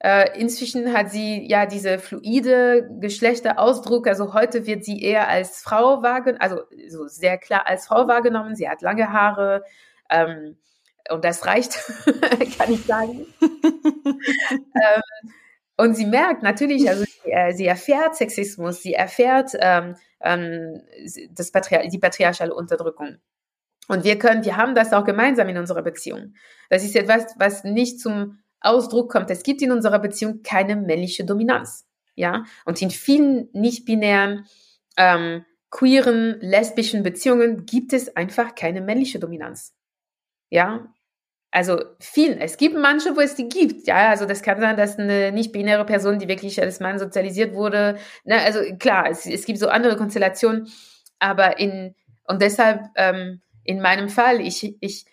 äh, 0.00 0.38
inzwischen 0.38 0.92
hat 0.92 1.10
sie 1.10 1.48
ja 1.48 1.66
diese 1.66 1.98
fluide 1.98 2.88
Geschlechterausdruck. 3.00 4.06
Also 4.06 4.34
heute 4.34 4.66
wird 4.66 4.84
sie 4.84 5.02
eher 5.02 5.28
als 5.28 5.60
Frau 5.60 6.02
wahrgenommen, 6.02 6.40
also 6.40 6.62
so 6.88 7.06
sehr 7.06 7.38
klar 7.38 7.66
als 7.66 7.86
Frau 7.86 8.06
wahrgenommen. 8.06 8.54
Sie 8.54 8.68
hat 8.68 8.82
lange 8.82 9.12
Haare. 9.12 9.64
Ähm, 10.10 10.56
und 11.10 11.24
das 11.24 11.46
reicht, 11.46 11.78
kann 12.58 12.72
ich 12.72 12.84
sagen. 12.84 13.26
ähm, 13.40 15.32
und 15.76 15.96
sie 15.96 16.06
merkt 16.06 16.42
natürlich, 16.42 16.88
also 16.88 17.04
sie, 17.04 17.30
äh, 17.30 17.52
sie 17.52 17.66
erfährt 17.66 18.14
Sexismus, 18.14 18.82
sie 18.82 18.94
erfährt 18.94 19.50
ähm, 19.58 19.96
ähm, 20.20 20.82
das 21.30 21.50
Patri 21.50 21.88
die 21.88 21.98
patriarchale 21.98 22.54
Unterdrückung. 22.54 23.18
Und 23.88 24.04
wir 24.04 24.18
können, 24.18 24.44
wir 24.44 24.56
haben 24.56 24.74
das 24.74 24.92
auch 24.92 25.04
gemeinsam 25.04 25.48
in 25.48 25.58
unserer 25.58 25.82
Beziehung. 25.82 26.34
Das 26.70 26.84
ist 26.84 26.96
etwas, 26.96 27.34
was 27.38 27.64
nicht 27.64 28.00
zum 28.00 28.38
Ausdruck 28.64 29.10
kommt. 29.10 29.30
Es 29.30 29.42
gibt 29.42 29.62
in 29.62 29.72
unserer 29.72 29.98
Beziehung 29.98 30.42
keine 30.42 30.76
männliche 30.76 31.24
Dominanz. 31.24 31.86
ja. 32.14 32.44
Und 32.64 32.80
in 32.82 32.90
vielen 32.90 33.48
nicht-binären, 33.52 34.46
ähm, 34.96 35.44
queeren, 35.70 36.38
lesbischen 36.40 37.02
Beziehungen 37.02 37.66
gibt 37.66 37.92
es 37.92 38.16
einfach 38.16 38.54
keine 38.54 38.80
männliche 38.80 39.18
Dominanz. 39.18 39.74
Ja, 40.48 40.94
also 41.54 41.80
vielen. 42.00 42.40
Es 42.40 42.56
gibt 42.56 42.76
manche, 42.76 43.16
wo 43.16 43.20
es 43.20 43.36
die 43.36 43.48
gibt. 43.48 43.86
Ja, 43.86 44.10
also 44.10 44.26
das 44.26 44.42
kann 44.42 44.60
sein, 44.60 44.76
dass 44.76 44.98
eine 44.98 45.30
nicht-binäre 45.30 45.84
Person, 45.84 46.18
die 46.18 46.26
wirklich 46.26 46.60
als 46.60 46.80
Mann 46.80 46.98
sozialisiert 46.98 47.54
wurde, 47.54 47.96
ne, 48.24 48.40
also 48.42 48.60
klar, 48.76 49.08
es, 49.08 49.24
es 49.24 49.44
gibt 49.46 49.60
so 49.60 49.68
andere 49.68 49.96
Konstellationen, 49.96 50.68
aber 51.20 51.60
in, 51.60 51.94
und 52.26 52.42
deshalb, 52.42 52.82
ähm, 52.96 53.40
in 53.62 53.80
meinem 53.80 54.08
Fall, 54.08 54.40
ich, 54.40 54.76
ich, 54.80 55.06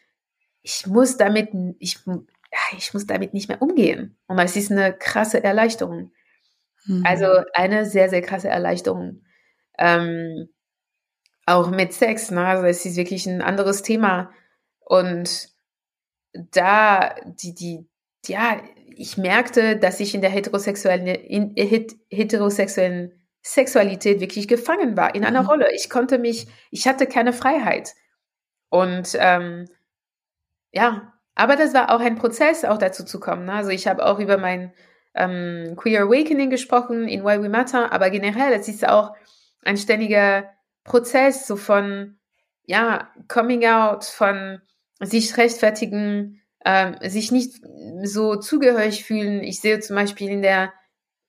ich 0.64 0.88
muss 0.88 1.18
damit, 1.18 1.50
ich, 1.78 2.00
ich 2.78 2.94
muss 2.94 3.06
damit 3.06 3.34
nicht 3.34 3.48
mehr 3.48 3.62
umgehen. 3.62 4.18
Und 4.28 4.40
es 4.40 4.56
ist 4.56 4.72
eine 4.72 4.94
krasse 4.94 5.44
Erleichterung. 5.44 6.12
Mhm. 6.86 7.04
Also 7.06 7.28
eine 7.54 7.86
sehr, 7.86 8.10
sehr 8.10 8.22
krasse 8.22 8.50
Erleichterung. 8.50 9.24
Ähm, 9.78 10.50
auch 11.46 11.70
mit 11.70 11.94
Sex, 11.94 12.32
ne? 12.32 12.46
Also 12.46 12.66
es 12.66 12.86
ist 12.86 12.96
wirklich 12.96 13.26
ein 13.26 13.42
anderes 13.42 13.82
Thema. 13.82 14.32
Und 14.80 15.50
da, 16.34 17.16
die, 17.26 17.54
die, 17.54 17.90
ja, 18.28 18.62
ich 18.96 19.18
merkte, 19.18 19.78
dass 19.78 20.00
ich 20.00 20.14
in 20.14 20.22
der 20.22 20.30
heterosexuellen, 20.30 21.08
in, 21.08 21.56
heterosexuellen 22.10 23.14
Sexualität 23.42 24.20
wirklich 24.20 24.48
gefangen 24.48 24.96
war, 24.96 25.16
in 25.16 25.26
einer 25.26 25.44
mhm. 25.44 25.48
Rolle. 25.48 25.74
Ich 25.74 25.90
konnte 25.90 26.20
mich, 26.20 26.48
ich 26.70 26.88
hatte 26.88 27.08
keine 27.08 27.34
Freiheit. 27.34 27.94
Und 28.70 29.18
ähm, 29.20 29.68
ja, 30.72 31.11
aber 31.36 31.56
das 31.56 31.74
war 31.74 31.94
auch 31.94 32.00
ein 32.00 32.16
Prozess, 32.16 32.66
auch 32.66 32.78
dazu 32.78 33.04
zu 33.04 33.20
kommen. 33.20 33.46
Ne? 33.46 33.54
Also 33.54 33.70
ich 33.70 33.88
habe 33.88 34.06
auch 34.06 34.20
über 34.20 34.38
mein 34.38 34.74
ähm, 35.16 35.76
Queer 35.78 36.04
Awakening 36.04 36.50
gesprochen 36.50 37.08
in 37.08 37.24
Why 37.24 37.42
We 37.42 37.50
Matter, 37.50 37.92
aber 37.92 38.10
generell, 38.10 38.54
es 38.54 38.68
ist 38.68 38.88
auch 38.88 39.14
ein 39.64 39.78
ständiger 39.78 40.50
Prozess 40.84 41.48
so 41.48 41.56
von, 41.56 42.18
ja, 42.66 43.10
Coming 43.28 43.66
Out, 43.66 44.06
von 44.06 44.62
sich 45.00 45.38
rechtfertigen, 45.38 46.42
ähm, 46.66 46.96
sich 47.02 47.32
nicht 47.32 47.60
so 48.04 48.36
zugehörig 48.36 49.04
fühlen. 49.04 49.44
Ich 49.44 49.62
sehe 49.62 49.80
zum 49.80 49.96
Beispiel 49.96 50.30
in 50.30 50.42
der, 50.42 50.74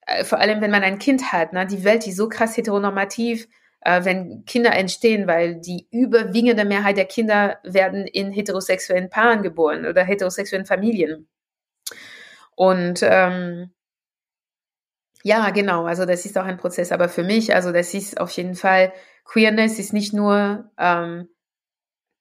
äh, 0.06 0.24
vor 0.24 0.38
allem 0.38 0.60
wenn 0.60 0.70
man 0.70 0.82
ein 0.82 0.98
Kind 0.98 1.32
hat, 1.32 1.52
ne, 1.52 1.66
die 1.66 1.84
Welt 1.84 2.06
ist 2.06 2.16
so 2.16 2.28
krass 2.28 2.56
heteronormativ, 2.56 3.48
äh, 3.84 4.04
wenn 4.04 4.44
Kinder 4.44 4.72
entstehen, 4.72 5.26
weil 5.26 5.56
die 5.56 5.86
überwiegende 5.90 6.64
Mehrheit 6.64 6.96
der 6.96 7.04
Kinder 7.04 7.58
werden 7.62 8.06
in 8.06 8.32
heterosexuellen 8.32 9.10
Paaren 9.10 9.42
geboren 9.42 9.86
oder 9.86 10.04
heterosexuellen 10.04 10.66
Familien. 10.66 11.28
Und 12.54 13.00
ähm, 13.02 13.70
ja, 15.24 15.50
genau, 15.50 15.84
also 15.84 16.04
das 16.04 16.26
ist 16.26 16.36
auch 16.36 16.44
ein 16.44 16.58
Prozess, 16.58 16.92
aber 16.92 17.08
für 17.08 17.22
mich, 17.22 17.54
also 17.54 17.72
das 17.72 17.94
ist 17.94 18.20
auf 18.20 18.30
jeden 18.32 18.54
Fall, 18.54 18.92
Queerness 19.24 19.78
ist 19.78 19.92
nicht 19.92 20.12
nur 20.12 20.70
ähm, 20.78 21.28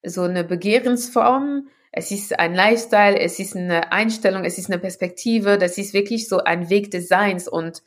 so 0.04 0.24
eine 0.24 0.44
Begehrensform, 0.44 1.68
es 1.92 2.12
ist 2.12 2.40
ein 2.40 2.56
Lifestyle, 2.56 3.20
es 3.20 3.40
ist 3.40 3.56
eine 3.56 3.92
Einstellung, 3.92 4.46
es 4.46 4.58
ist 4.58 4.70
eine 4.72 4.80
Perspektive, 4.80 5.58
das 5.58 5.78
ist 5.78 5.94
wirklich 5.94 6.30
so 6.30 6.38
ein 6.38 6.70
Weg 6.70 6.90
des 6.92 7.10
Seins. 7.10 7.50
Und 7.50 7.84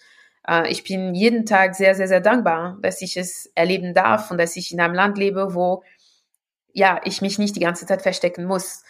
ich 0.69 0.85
bin 0.85 1.15
jeden 1.15 1.47
Tag 1.47 1.75
sehr, 1.75 1.95
sehr, 1.95 2.07
sehr 2.07 2.21
dankbar, 2.21 2.79
dass 2.83 3.01
ich 3.01 3.17
es 3.17 3.51
erleben 3.55 3.95
darf 3.95 4.31
und 4.31 4.39
dass 4.39 4.57
ich 4.57 4.73
in 4.73 4.81
einem 4.81 4.95
Land 4.95 5.17
lebe, 5.17 5.55
wo 5.55 5.83
ja, 6.75 7.01
ich 7.05 7.23
mich 7.23 7.39
nicht 7.39 7.57
die 7.57 7.61
ganze 7.61 7.87
Zeit 7.87 8.03
verstecken 8.03 8.45
muss 8.45 8.83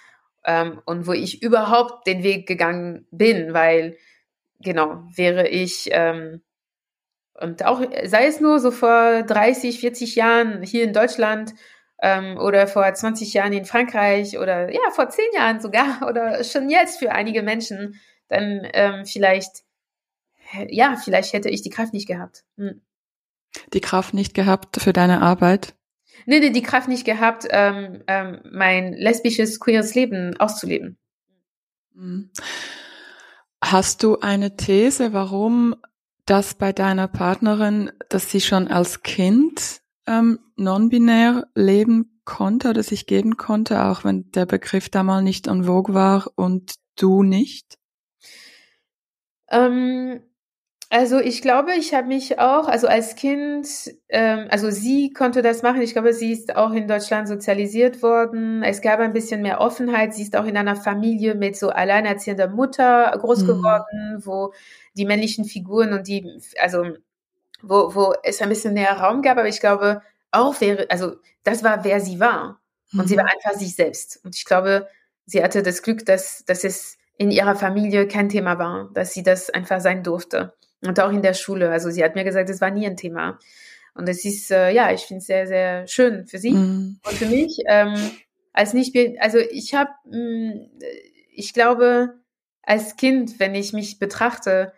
ähm, 0.44 0.80
und 0.84 1.06
wo 1.06 1.12
ich 1.12 1.42
überhaupt 1.42 2.06
den 2.06 2.22
Weg 2.22 2.48
gegangen 2.48 3.06
bin, 3.10 3.54
weil 3.54 3.96
genau, 4.60 5.02
wäre 5.14 5.46
ich 5.46 5.88
ähm, 5.92 6.42
und 7.34 7.64
auch 7.64 7.82
sei 8.04 8.26
es 8.26 8.40
nur 8.40 8.60
so 8.60 8.70
vor 8.70 9.22
30, 9.22 9.80
40 9.80 10.14
Jahren 10.16 10.62
hier 10.62 10.84
in 10.84 10.92
Deutschland 10.92 11.54
ähm, 12.00 12.38
oder 12.38 12.66
vor 12.66 12.92
20 12.92 13.34
Jahren 13.34 13.52
in 13.52 13.64
Frankreich 13.64 14.38
oder 14.38 14.72
ja, 14.72 14.90
vor 14.92 15.08
10 15.08 15.24
Jahren 15.34 15.60
sogar 15.60 16.02
oder 16.08 16.42
schon 16.44 16.70
jetzt 16.70 16.98
für 16.98 17.12
einige 17.12 17.42
Menschen, 17.42 18.00
dann 18.28 18.66
ähm, 18.72 19.04
vielleicht, 19.04 19.64
ja, 20.68 20.96
vielleicht 20.96 21.32
hätte 21.32 21.48
ich 21.50 21.62
die 21.62 21.70
Kraft 21.70 21.92
nicht 21.92 22.06
gehabt. 22.06 22.44
Hm. 22.56 22.80
Die 23.72 23.80
Kraft 23.80 24.14
nicht 24.14 24.34
gehabt 24.34 24.80
für 24.80 24.92
deine 24.92 25.22
Arbeit? 25.22 25.74
Nee, 26.26 26.40
nee, 26.40 26.50
die 26.50 26.62
Kraft 26.62 26.88
nicht 26.88 27.04
gehabt, 27.04 27.46
ähm, 27.50 28.02
ähm, 28.06 28.40
mein 28.50 28.92
lesbisches, 28.94 29.60
queeres 29.60 29.94
Leben 29.94 30.36
auszuleben. 30.38 30.98
Hm. 31.94 32.30
Hast 33.62 34.02
du 34.02 34.18
eine 34.18 34.56
These, 34.56 35.12
warum 35.12 35.74
das 36.26 36.54
bei 36.54 36.72
deiner 36.72 37.08
Partnerin, 37.08 37.90
dass 38.08 38.30
sie 38.30 38.40
schon 38.40 38.68
als 38.68 39.02
Kind 39.02 39.80
ähm, 40.06 40.38
non-binär 40.56 41.46
leben 41.54 42.20
konnte 42.24 42.70
oder 42.70 42.82
sich 42.82 43.06
geben 43.06 43.36
konnte, 43.36 43.84
auch 43.84 44.04
wenn 44.04 44.30
der 44.32 44.46
Begriff 44.46 44.88
da 44.88 45.02
mal 45.02 45.22
nicht 45.22 45.46
en 45.46 45.64
vogue 45.64 45.94
war 45.94 46.30
und 46.36 46.74
du 46.96 47.22
nicht? 47.22 47.78
Ähm, 49.50 50.22
also 50.94 51.18
ich 51.18 51.42
glaube, 51.42 51.72
ich 51.74 51.92
habe 51.92 52.06
mich 52.06 52.38
auch, 52.38 52.68
also 52.68 52.86
als 52.86 53.16
Kind, 53.16 53.66
ähm, 54.10 54.46
also 54.50 54.70
sie 54.70 55.12
konnte 55.12 55.42
das 55.42 55.62
machen. 55.62 55.82
Ich 55.82 55.92
glaube, 55.92 56.12
sie 56.12 56.30
ist 56.30 56.54
auch 56.54 56.70
in 56.70 56.86
Deutschland 56.86 57.26
sozialisiert 57.26 58.00
worden. 58.00 58.62
Es 58.62 58.80
gab 58.80 59.00
ein 59.00 59.12
bisschen 59.12 59.42
mehr 59.42 59.60
Offenheit. 59.60 60.14
Sie 60.14 60.22
ist 60.22 60.36
auch 60.36 60.44
in 60.44 60.56
einer 60.56 60.76
Familie 60.76 61.34
mit 61.34 61.56
so 61.56 61.70
alleinerziehender 61.70 62.46
Mutter 62.46 63.12
groß 63.20 63.42
mhm. 63.42 63.46
geworden, 63.48 64.22
wo 64.24 64.52
die 64.96 65.04
männlichen 65.04 65.44
Figuren 65.46 65.94
und 65.94 66.06
die, 66.06 66.40
also 66.62 66.84
wo, 67.60 67.92
wo 67.96 68.14
es 68.22 68.40
ein 68.40 68.48
bisschen 68.48 68.74
mehr 68.74 68.92
Raum 68.92 69.20
gab. 69.20 69.36
Aber 69.36 69.48
ich 69.48 69.58
glaube, 69.58 70.00
auch 70.30 70.60
wäre, 70.60 70.88
also 70.90 71.16
das 71.42 71.64
war, 71.64 71.82
wer 71.82 72.00
sie 72.00 72.20
war. 72.20 72.60
Und 72.92 73.00
mhm. 73.00 73.06
sie 73.08 73.16
war 73.16 73.24
einfach 73.24 73.58
sich 73.58 73.74
selbst. 73.74 74.20
Und 74.24 74.36
ich 74.36 74.44
glaube, 74.44 74.86
sie 75.26 75.42
hatte 75.42 75.64
das 75.64 75.82
Glück, 75.82 76.06
dass, 76.06 76.44
dass 76.44 76.62
es 76.62 76.98
in 77.16 77.32
ihrer 77.32 77.56
Familie 77.56 78.06
kein 78.06 78.28
Thema 78.28 78.60
war, 78.60 78.90
dass 78.94 79.12
sie 79.12 79.24
das 79.24 79.50
einfach 79.50 79.80
sein 79.80 80.04
durfte. 80.04 80.54
Und 80.86 81.00
auch 81.00 81.10
in 81.10 81.22
der 81.22 81.34
Schule. 81.34 81.70
Also 81.70 81.90
sie 81.90 82.04
hat 82.04 82.14
mir 82.14 82.24
gesagt, 82.24 82.50
es 82.50 82.60
war 82.60 82.70
nie 82.70 82.86
ein 82.86 82.96
Thema. 82.96 83.38
Und 83.94 84.08
es 84.08 84.24
ist, 84.24 84.50
äh, 84.50 84.70
ja, 84.70 84.92
ich 84.92 85.02
finde 85.02 85.18
es 85.20 85.26
sehr, 85.26 85.46
sehr 85.46 85.86
schön 85.86 86.26
für 86.26 86.38
sie 86.38 86.52
mhm. 86.52 86.98
und 87.04 87.14
für 87.14 87.26
mich. 87.26 87.58
Ähm, 87.68 87.94
als 88.52 88.74
nicht, 88.74 88.96
also 89.20 89.38
ich 89.38 89.74
habe, 89.74 89.90
mm, 90.04 90.70
ich 91.32 91.52
glaube, 91.52 92.14
als 92.62 92.96
Kind, 92.96 93.38
wenn 93.40 93.54
ich 93.54 93.72
mich 93.72 93.98
betrachte, 93.98 94.72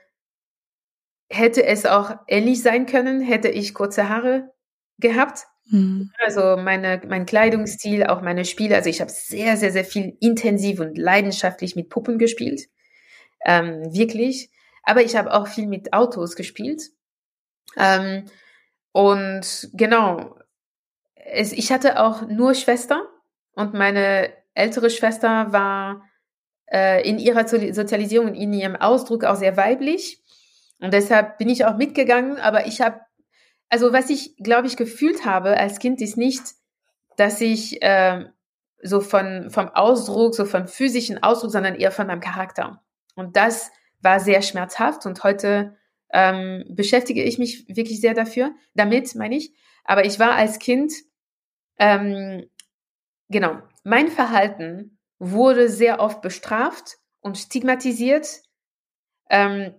hätte 1.29 1.65
es 1.65 1.87
auch 1.87 2.15
ähnlich 2.29 2.63
sein 2.63 2.87
können, 2.87 3.21
hätte 3.21 3.49
ich 3.49 3.75
kurze 3.75 4.09
Haare 4.09 4.53
gehabt. 4.99 5.47
Mhm. 5.71 6.13
Also 6.19 6.57
meine, 6.57 7.03
mein 7.07 7.27
Kleidungsstil, 7.27 8.05
auch 8.05 8.23
meine 8.23 8.45
Spiele. 8.45 8.77
Also 8.77 8.91
ich 8.91 9.01
habe 9.01 9.11
sehr, 9.11 9.57
sehr, 9.57 9.73
sehr 9.73 9.85
viel 9.85 10.17
intensiv 10.21 10.81
und 10.81 10.97
leidenschaftlich 10.97 11.75
mit 11.75 11.89
Puppen 11.89 12.19
gespielt. 12.19 12.69
Ähm, 13.45 13.93
wirklich. 13.93 14.51
Aber 14.87 15.03
ich 15.03 15.17
habe 15.17 15.35
auch 15.35 15.49
viel 15.49 15.67
mit 15.67 15.93
Autos 15.93 16.37
gespielt. 16.37 16.91
Ähm, 17.77 18.25
und 18.93 19.69
genau, 19.75 20.39
es, 21.15 21.53
ich 21.53 21.71
hatte 21.71 22.01
auch 22.01 22.27
nur 22.27 22.55
Schwester 22.55 23.03
und 23.55 23.75
meine 23.75 24.33
ältere 24.55 24.89
Schwester 24.89 25.53
war 25.53 26.03
äh, 26.73 27.07
in 27.07 27.19
ihrer 27.19 27.47
Sozialisierung, 27.47 28.35
in 28.35 28.53
ihrem 28.53 28.77
Ausdruck 28.77 29.25
auch 29.25 29.37
sehr 29.37 29.57
weiblich. 29.57 30.23
Und 30.81 30.95
deshalb 30.95 31.37
bin 31.39 31.49
ich 31.49 31.65
auch 31.65 31.77
mitgegangen, 31.77 32.39
aber 32.39 32.67
ich 32.67 32.81
habe, 32.81 33.01
also 33.69 33.93
was 33.93 34.09
ich, 34.09 34.37
glaube 34.37 34.69
ich, 34.69 34.77
gefühlt 34.77 35.25
habe 35.27 35.59
als 35.59 35.79
Kind, 35.79 36.01
ist 36.01 36.17
nicht, 36.17 36.43
dass 37.17 37.41
ich 37.41 37.83
äh, 37.83 38.27
so 38.83 39.01
von, 39.01 39.51
vom 39.51 39.69
Ausdruck, 39.69 40.35
so 40.35 40.45
vom 40.45 40.69
physischen 40.69 41.23
Ausdruck, 41.23 41.51
sondern 41.51 41.75
eher 41.75 41.91
von 41.91 42.07
meinem 42.07 42.21
Charakter. 42.21 42.83
Und 43.15 43.37
das 43.37 43.71
war 44.01 44.21
sehr 44.21 44.43
schmerzhaft 44.43 45.07
und 45.07 45.23
heute 45.25 45.77
ähm, 46.13 46.65
beschäftige 46.69 47.23
ich 47.23 47.39
mich 47.39 47.67
wirklich 47.69 48.01
sehr 48.01 48.15
dafür, 48.15 48.55
damit 48.75 49.15
meine 49.15 49.37
ich. 49.37 49.53
Aber 49.85 50.05
ich 50.05 50.19
war 50.19 50.33
als 50.33 50.59
Kind, 50.59 50.93
ähm, 51.79 52.49
genau, 53.29 53.59
mein 53.85 54.09
Verhalten 54.09 54.99
wurde 55.19 55.69
sehr 55.69 56.01
oft 56.01 56.23
bestraft 56.23 56.99
und 57.21 57.39
stigmatisiert. 57.39 58.43
Ähm, 59.31 59.75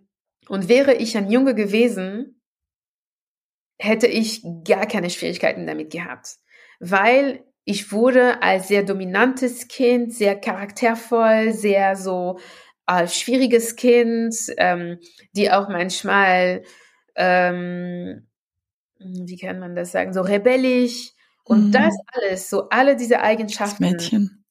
und 0.50 0.70
wäre 0.70 0.94
ich 0.94 1.18
ein 1.18 1.30
Junge 1.30 1.56
gewesen, 1.56 2.42
hätte 3.80 4.08
ich 4.08 4.44
gar 4.64 4.86
keine 4.86 5.10
Schwierigkeiten 5.10 5.68
damit 5.68 5.92
gehabt, 5.92 6.38
weil 6.80 7.44
ich 7.64 7.92
wurde 7.92 8.42
als 8.42 8.70
sehr 8.70 8.84
dominantes 8.84 9.68
Kind, 9.68 10.14
sehr 10.14 10.40
charaktervoll, 10.40 11.52
sehr 11.52 11.96
so 11.98 12.40
äh, 12.88 13.08
schwieriges 13.08 13.76
Kind, 13.76 14.36
ähm, 14.58 15.00
die 15.34 15.52
auch 15.52 15.70
manchmal, 15.70 16.64
ähm, 17.16 18.28
wie 19.00 19.38
kann 19.38 19.60
man 19.60 19.76
das 19.76 19.92
sagen, 19.92 20.14
so 20.14 20.22
rebellisch. 20.22 21.12
Und 21.44 21.68
mhm. 21.68 21.72
das 21.72 21.96
alles, 22.12 22.50
so 22.50 22.70
alle 22.70 22.96
diese 22.96 23.22
Eigenschaften. 23.22 23.84
Als 23.84 23.94
Mädchen. 23.94 24.46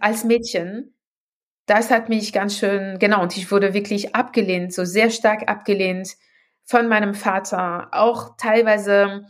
Als 0.00 0.24
Mädchen, 0.24 0.94
das 1.66 1.90
hat 1.90 2.08
mich 2.08 2.32
ganz 2.32 2.58
schön, 2.58 2.98
genau, 2.98 3.22
und 3.22 3.36
ich 3.36 3.50
wurde 3.50 3.74
wirklich 3.74 4.14
abgelehnt, 4.14 4.72
so 4.72 4.84
sehr 4.84 5.10
stark 5.10 5.48
abgelehnt 5.48 6.16
von 6.64 6.88
meinem 6.88 7.14
Vater, 7.14 7.88
auch 7.92 8.36
teilweise 8.36 9.26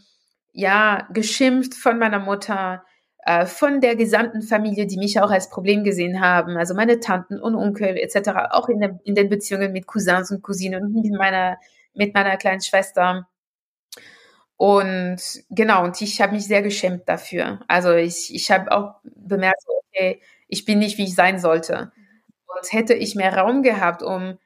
ja 0.52 1.06
geschimpft 1.12 1.74
von 1.74 1.98
meiner 1.98 2.18
Mutter, 2.18 2.84
äh, 3.24 3.46
von 3.46 3.80
der 3.80 3.96
gesamten 3.96 4.42
Familie, 4.42 4.86
die 4.86 4.96
mich 4.96 5.20
auch 5.20 5.30
als 5.30 5.50
Problem 5.50 5.84
gesehen 5.84 6.20
haben, 6.20 6.56
also 6.56 6.74
meine 6.74 7.00
Tanten 7.00 7.40
und 7.40 7.54
Onkel 7.54 7.96
etc., 7.96 8.30
auch 8.50 8.68
in, 8.68 8.80
der, 8.80 8.98
in 9.04 9.14
den 9.14 9.28
Beziehungen 9.28 9.72
mit 9.72 9.86
Cousins 9.86 10.30
und 10.30 10.42
Cousinen 10.42 10.82
und 10.84 10.94
mit 10.94 11.12
meiner, 11.12 11.58
mit 11.94 12.14
meiner 12.14 12.36
kleinen 12.36 12.60
Schwester. 12.60 13.28
Und 14.56 15.20
genau, 15.50 15.84
und 15.84 16.00
ich 16.00 16.20
habe 16.20 16.32
mich 16.34 16.46
sehr 16.46 16.62
geschämt 16.62 17.08
dafür. 17.08 17.60
Also 17.68 17.94
ich, 17.94 18.34
ich 18.34 18.50
habe 18.50 18.72
auch 18.72 18.96
bemerkt, 19.04 19.62
okay, 19.68 20.20
ich 20.48 20.64
bin 20.64 20.78
nicht, 20.80 20.98
wie 20.98 21.04
ich 21.04 21.14
sein 21.14 21.38
sollte. 21.38 21.92
Und 22.46 22.72
hätte 22.72 22.94
ich 22.94 23.14
mehr 23.14 23.36
Raum 23.36 23.62
gehabt, 23.62 24.02
um, 24.02 24.38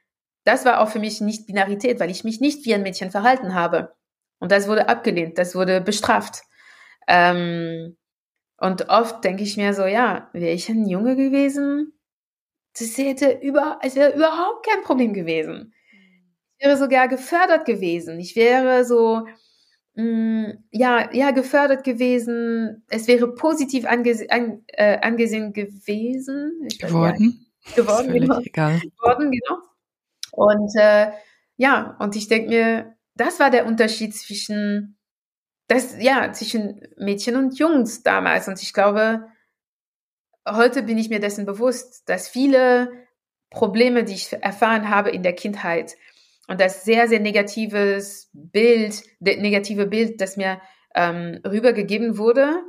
das 0.43 0.65
war 0.65 0.81
auch 0.81 0.89
für 0.89 0.99
mich 0.99 1.21
nicht 1.21 1.47
Binarität, 1.47 1.99
weil 1.99 2.11
ich 2.11 2.23
mich 2.23 2.41
nicht 2.41 2.65
wie 2.65 2.73
ein 2.75 2.83
Mädchen 2.83 3.11
verhalten 3.11 3.55
habe. 3.55 3.93
Und 4.39 4.51
das 4.51 4.67
wurde 4.67 4.89
abgelehnt, 4.89 5.37
das 5.37 5.55
wurde 5.55 5.81
bestraft. 5.81 6.43
Ähm, 7.07 7.97
und 8.63 8.87
oft 8.87 9.25
denke 9.25 9.43
ich 9.43 9.57
mir 9.57 9.73
so, 9.73 9.85
ja, 9.85 10.29
wäre 10.31 10.53
ich 10.53 10.69
ein 10.69 10.87
Junge 10.87 11.17
gewesen, 11.17 11.91
das 12.79 12.97
hätte 12.97 13.39
über, 13.41 13.77
es 13.81 13.97
wäre 13.97 14.15
überhaupt 14.15 14.65
kein 14.65 14.81
Problem 14.83 15.13
gewesen. 15.13 15.73
Ich 16.57 16.65
wäre 16.65 16.77
sogar 16.77 17.09
gefördert 17.09 17.65
gewesen. 17.65 18.21
Ich 18.21 18.37
wäre 18.37 18.85
so, 18.85 19.27
mh, 19.95 20.03
mm, 20.03 20.63
ja, 20.71 21.13
ja, 21.13 21.31
gefördert 21.31 21.83
gewesen. 21.83 22.85
Es 22.87 23.09
wäre 23.09 23.35
positiv 23.35 23.85
angese 23.85 24.31
an, 24.31 24.63
äh, 24.67 24.97
angesehen 24.99 25.51
gewesen. 25.51 26.61
Ich 26.65 26.79
geworden. 26.79 27.45
Weiß, 27.65 27.75
geworden, 27.75 28.13
genau. 28.13 28.39
Egal. 28.39 28.79
Geworden, 28.79 29.29
genau. 29.29 29.57
Und 30.31 30.71
äh, 30.79 31.11
ja, 31.57 31.97
und 31.99 32.15
ich 32.15 32.29
denke 32.29 32.47
mir, 32.47 32.95
das 33.15 33.41
war 33.41 33.49
der 33.49 33.65
Unterschied 33.65 34.15
zwischen 34.15 34.97
das, 35.67 35.95
ja, 35.99 36.31
zwischen 36.33 36.81
Mädchen 36.97 37.35
und 37.35 37.57
Jungs 37.57 38.03
damals. 38.03 38.47
Und 38.47 38.61
ich 38.61 38.73
glaube, 38.73 39.27
heute 40.47 40.83
bin 40.83 40.97
ich 40.97 41.09
mir 41.09 41.19
dessen 41.19 41.45
bewusst, 41.45 42.07
dass 42.09 42.27
viele 42.27 42.91
Probleme, 43.49 44.03
die 44.03 44.13
ich 44.13 44.33
erfahren 44.33 44.89
habe 44.89 45.11
in 45.11 45.23
der 45.23 45.33
Kindheit 45.33 45.95
und 46.47 46.59
das 46.59 46.83
sehr, 46.83 47.07
sehr 47.07 47.19
negatives 47.19 48.29
Bild, 48.33 49.03
das 49.19 49.37
negative 49.37 49.85
Bild, 49.85 50.19
das 50.19 50.37
mir 50.37 50.59
ähm, 50.95 51.39
rübergegeben 51.45 52.17
wurde, 52.17 52.61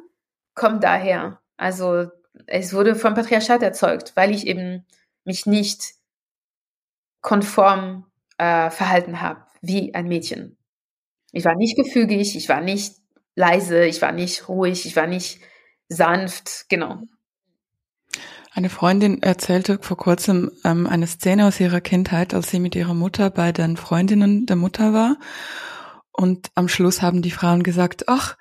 kommt 0.54 0.84
daher. 0.84 1.40
Also 1.56 2.08
es 2.46 2.72
wurde 2.74 2.94
vom 2.94 3.14
Patriarchat 3.14 3.62
erzeugt, 3.62 4.12
weil 4.14 4.30
ich 4.30 4.46
eben 4.46 4.86
mich 5.24 5.46
nicht 5.46 5.94
konform 7.20 8.06
äh, 8.38 8.70
verhalten 8.70 9.20
habe 9.20 9.44
wie 9.62 9.94
ein 9.94 10.06
Mädchen. 10.06 10.58
Ich 11.34 11.44
war 11.44 11.56
nicht 11.56 11.76
gefügig, 11.76 12.36
ich 12.36 12.48
war 12.48 12.60
nicht 12.60 12.94
leise, 13.34 13.84
ich 13.84 14.00
war 14.00 14.12
nicht 14.12 14.48
ruhig, 14.48 14.86
ich 14.86 14.94
war 14.94 15.08
nicht 15.08 15.40
sanft, 15.88 16.66
genau. 16.68 17.02
Eine 18.52 18.70
Freundin 18.70 19.20
erzählte 19.20 19.80
vor 19.82 19.96
kurzem 19.96 20.52
ähm, 20.64 20.86
eine 20.86 21.08
Szene 21.08 21.48
aus 21.48 21.58
ihrer 21.58 21.80
Kindheit, 21.80 22.34
als 22.34 22.52
sie 22.52 22.60
mit 22.60 22.76
ihrer 22.76 22.94
Mutter 22.94 23.30
bei 23.30 23.50
den 23.50 23.76
Freundinnen 23.76 24.46
der 24.46 24.54
Mutter 24.54 24.92
war. 24.92 25.16
Und 26.12 26.52
am 26.54 26.68
Schluss 26.68 27.02
haben 27.02 27.20
die 27.20 27.32
Frauen 27.32 27.64
gesagt, 27.64 28.04
ach, 28.06 28.36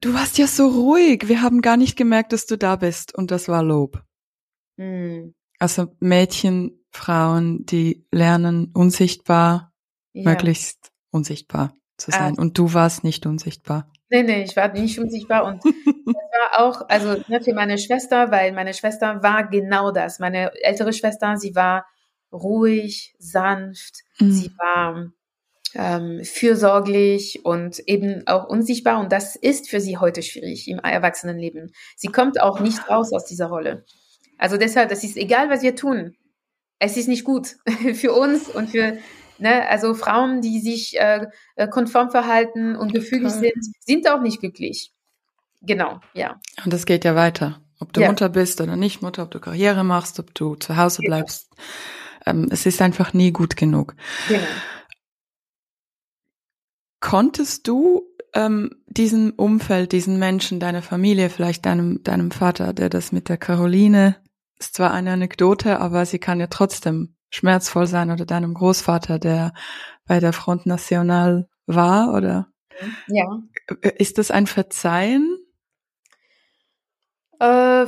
du 0.00 0.14
warst 0.14 0.38
ja 0.38 0.46
so 0.46 0.68
ruhig, 0.68 1.28
wir 1.28 1.42
haben 1.42 1.60
gar 1.60 1.76
nicht 1.76 1.96
gemerkt, 1.96 2.32
dass 2.32 2.46
du 2.46 2.56
da 2.56 2.76
bist. 2.76 3.14
Und 3.14 3.30
das 3.30 3.46
war 3.46 3.62
Lob. 3.62 4.02
Mhm. 4.78 5.34
Also 5.58 5.94
Mädchen, 6.00 6.82
Frauen, 6.90 7.66
die 7.66 8.06
lernen 8.10 8.70
unsichtbar, 8.72 9.74
ja. 10.14 10.24
möglichst 10.24 10.92
unsichtbar 11.10 11.74
zu 12.00 12.10
sein. 12.10 12.34
Ah. 12.36 12.40
Und 12.40 12.58
du 12.58 12.72
warst 12.74 13.04
nicht 13.04 13.26
unsichtbar. 13.26 13.90
Nee, 14.10 14.22
nee, 14.24 14.42
ich 14.42 14.56
war 14.56 14.72
nicht 14.72 14.98
unsichtbar 14.98 15.44
und 15.44 15.64
das 15.64 15.74
war 16.14 16.66
auch, 16.66 16.88
also 16.88 17.22
ne, 17.28 17.40
für 17.40 17.54
meine 17.54 17.78
Schwester, 17.78 18.30
weil 18.30 18.52
meine 18.52 18.74
Schwester 18.74 19.22
war 19.22 19.48
genau 19.48 19.92
das. 19.92 20.18
Meine 20.18 20.52
ältere 20.62 20.92
Schwester, 20.92 21.36
sie 21.36 21.54
war 21.54 21.86
ruhig, 22.32 23.14
sanft, 23.18 24.00
mhm. 24.18 24.32
sie 24.32 24.50
war 24.58 25.12
ähm, 25.74 26.24
fürsorglich 26.24 27.44
und 27.44 27.78
eben 27.80 28.26
auch 28.26 28.48
unsichtbar 28.48 28.98
und 28.98 29.12
das 29.12 29.36
ist 29.36 29.70
für 29.70 29.80
sie 29.80 29.98
heute 29.98 30.22
schwierig 30.22 30.66
im 30.68 30.80
Erwachsenenleben. 30.80 31.72
Sie 31.96 32.08
kommt 32.08 32.40
auch 32.40 32.58
nicht 32.60 32.88
raus 32.88 33.12
aus 33.12 33.26
dieser 33.26 33.46
Rolle. 33.46 33.84
Also 34.38 34.56
deshalb, 34.56 34.88
das 34.88 35.04
ist 35.04 35.16
egal, 35.16 35.50
was 35.50 35.62
wir 35.62 35.76
tun. 35.76 36.16
Es 36.78 36.96
ist 36.96 37.08
nicht 37.08 37.24
gut 37.24 37.56
für 37.94 38.12
uns 38.12 38.48
und 38.48 38.70
für 38.70 38.98
Ne? 39.40 39.68
Also 39.68 39.94
Frauen, 39.94 40.40
die 40.40 40.60
sich 40.60 40.98
äh, 40.98 41.26
äh 41.56 41.68
konform 41.68 42.10
verhalten 42.10 42.76
und 42.76 42.92
gefügig 42.92 43.30
sind, 43.30 43.52
sind 43.80 44.08
auch 44.08 44.20
nicht 44.20 44.40
glücklich. 44.40 44.92
Genau, 45.62 46.00
ja. 46.14 46.40
Und 46.64 46.72
das 46.72 46.86
geht 46.86 47.04
ja 47.04 47.14
weiter. 47.14 47.60
Ob 47.78 47.92
du 47.92 48.02
ja. 48.02 48.08
Mutter 48.08 48.28
bist 48.28 48.60
oder 48.60 48.76
nicht 48.76 49.02
Mutter, 49.02 49.22
ob 49.22 49.30
du 49.30 49.40
Karriere 49.40 49.84
machst, 49.84 50.20
ob 50.20 50.34
du 50.34 50.54
zu 50.54 50.76
Hause 50.76 51.02
genau. 51.02 51.16
bleibst. 51.16 51.50
Ähm, 52.26 52.48
es 52.50 52.66
ist 52.66 52.82
einfach 52.82 53.14
nie 53.14 53.32
gut 53.32 53.56
genug. 53.56 53.94
Genau. 54.28 54.44
Konntest 57.00 57.66
du 57.66 58.02
ähm, 58.34 58.82
diesem 58.86 59.32
Umfeld, 59.36 59.92
diesen 59.92 60.18
Menschen, 60.18 60.60
deiner 60.60 60.82
Familie, 60.82 61.30
vielleicht 61.30 61.64
deinem, 61.64 62.02
deinem 62.02 62.30
Vater, 62.30 62.74
der 62.74 62.90
das 62.90 63.12
mit 63.12 63.28
der 63.30 63.38
Caroline, 63.38 64.16
ist 64.58 64.74
zwar 64.74 64.92
eine 64.92 65.12
Anekdote, 65.12 65.80
aber 65.80 66.04
sie 66.04 66.18
kann 66.18 66.38
ja 66.38 66.46
trotzdem 66.48 67.16
schmerzvoll 67.30 67.86
sein 67.86 68.10
oder 68.10 68.26
deinem 68.26 68.54
Großvater, 68.54 69.18
der 69.18 69.52
bei 70.06 70.20
der 70.20 70.32
Front 70.32 70.66
National 70.66 71.48
war 71.66 72.12
oder? 72.14 72.48
Ja. 73.06 73.40
Ist 73.96 74.18
das 74.18 74.30
ein 74.30 74.46
Verzeihen? 74.46 75.38
Äh, 77.38 77.86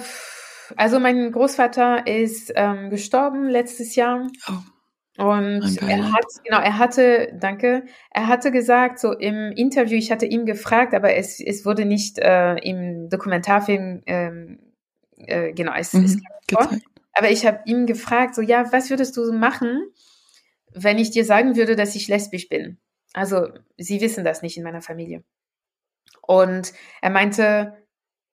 also 0.77 1.01
mein 1.01 1.33
Großvater 1.33 2.07
ist 2.07 2.53
ähm, 2.55 2.91
gestorben 2.91 3.49
letztes 3.49 3.97
Jahr. 3.97 4.29
Oh. 4.49 4.53
Und 5.19 5.83
er 5.83 6.11
hat, 6.11 6.25
genau, 6.43 6.59
er 6.59 6.79
hatte, 6.79 7.37
danke, 7.39 7.85
er 8.11 8.29
hatte 8.29 8.51
gesagt, 8.51 8.99
so 8.99 9.13
im 9.13 9.53
Interview, 9.53 9.99
ich 9.99 10.11
hatte 10.11 10.25
ihm 10.25 10.47
gefragt, 10.47 10.95
aber 10.95 11.15
es, 11.15 11.39
es 11.39 11.67
wurde 11.67 11.85
nicht 11.85 12.19
äh, 12.19 12.55
im 12.55 13.11
Dokumentarfilm, 13.11 14.03
ähm, 14.07 14.59
äh, 15.19 15.53
genau, 15.53 15.73
es, 15.77 15.93
mhm, 15.93 16.05
es 16.05 16.19
gezeigt. 16.47 16.83
Aber 17.15 17.31
ich 17.31 17.47
habe 17.47 17.61
ihm 17.67 17.87
gefragt, 17.87 18.35
so, 18.35 18.43
ja, 18.43 18.73
was 18.73 18.91
würdest 18.91 19.17
du 19.17 19.33
machen, 19.33 19.91
wenn 20.73 20.99
ich 20.99 21.11
dir 21.11 21.25
sagen 21.25 21.57
würde, 21.57 21.77
dass 21.77 21.95
ich 21.95 22.09
lesbisch 22.09 22.49
bin? 22.49 22.79
Also, 23.13 23.49
sie 23.77 24.01
wissen 24.01 24.25
das 24.25 24.43
nicht 24.43 24.57
in 24.57 24.63
meiner 24.63 24.81
Familie. 24.81 25.23
Und 26.23 26.73
er 27.03 27.11
meinte, 27.11 27.77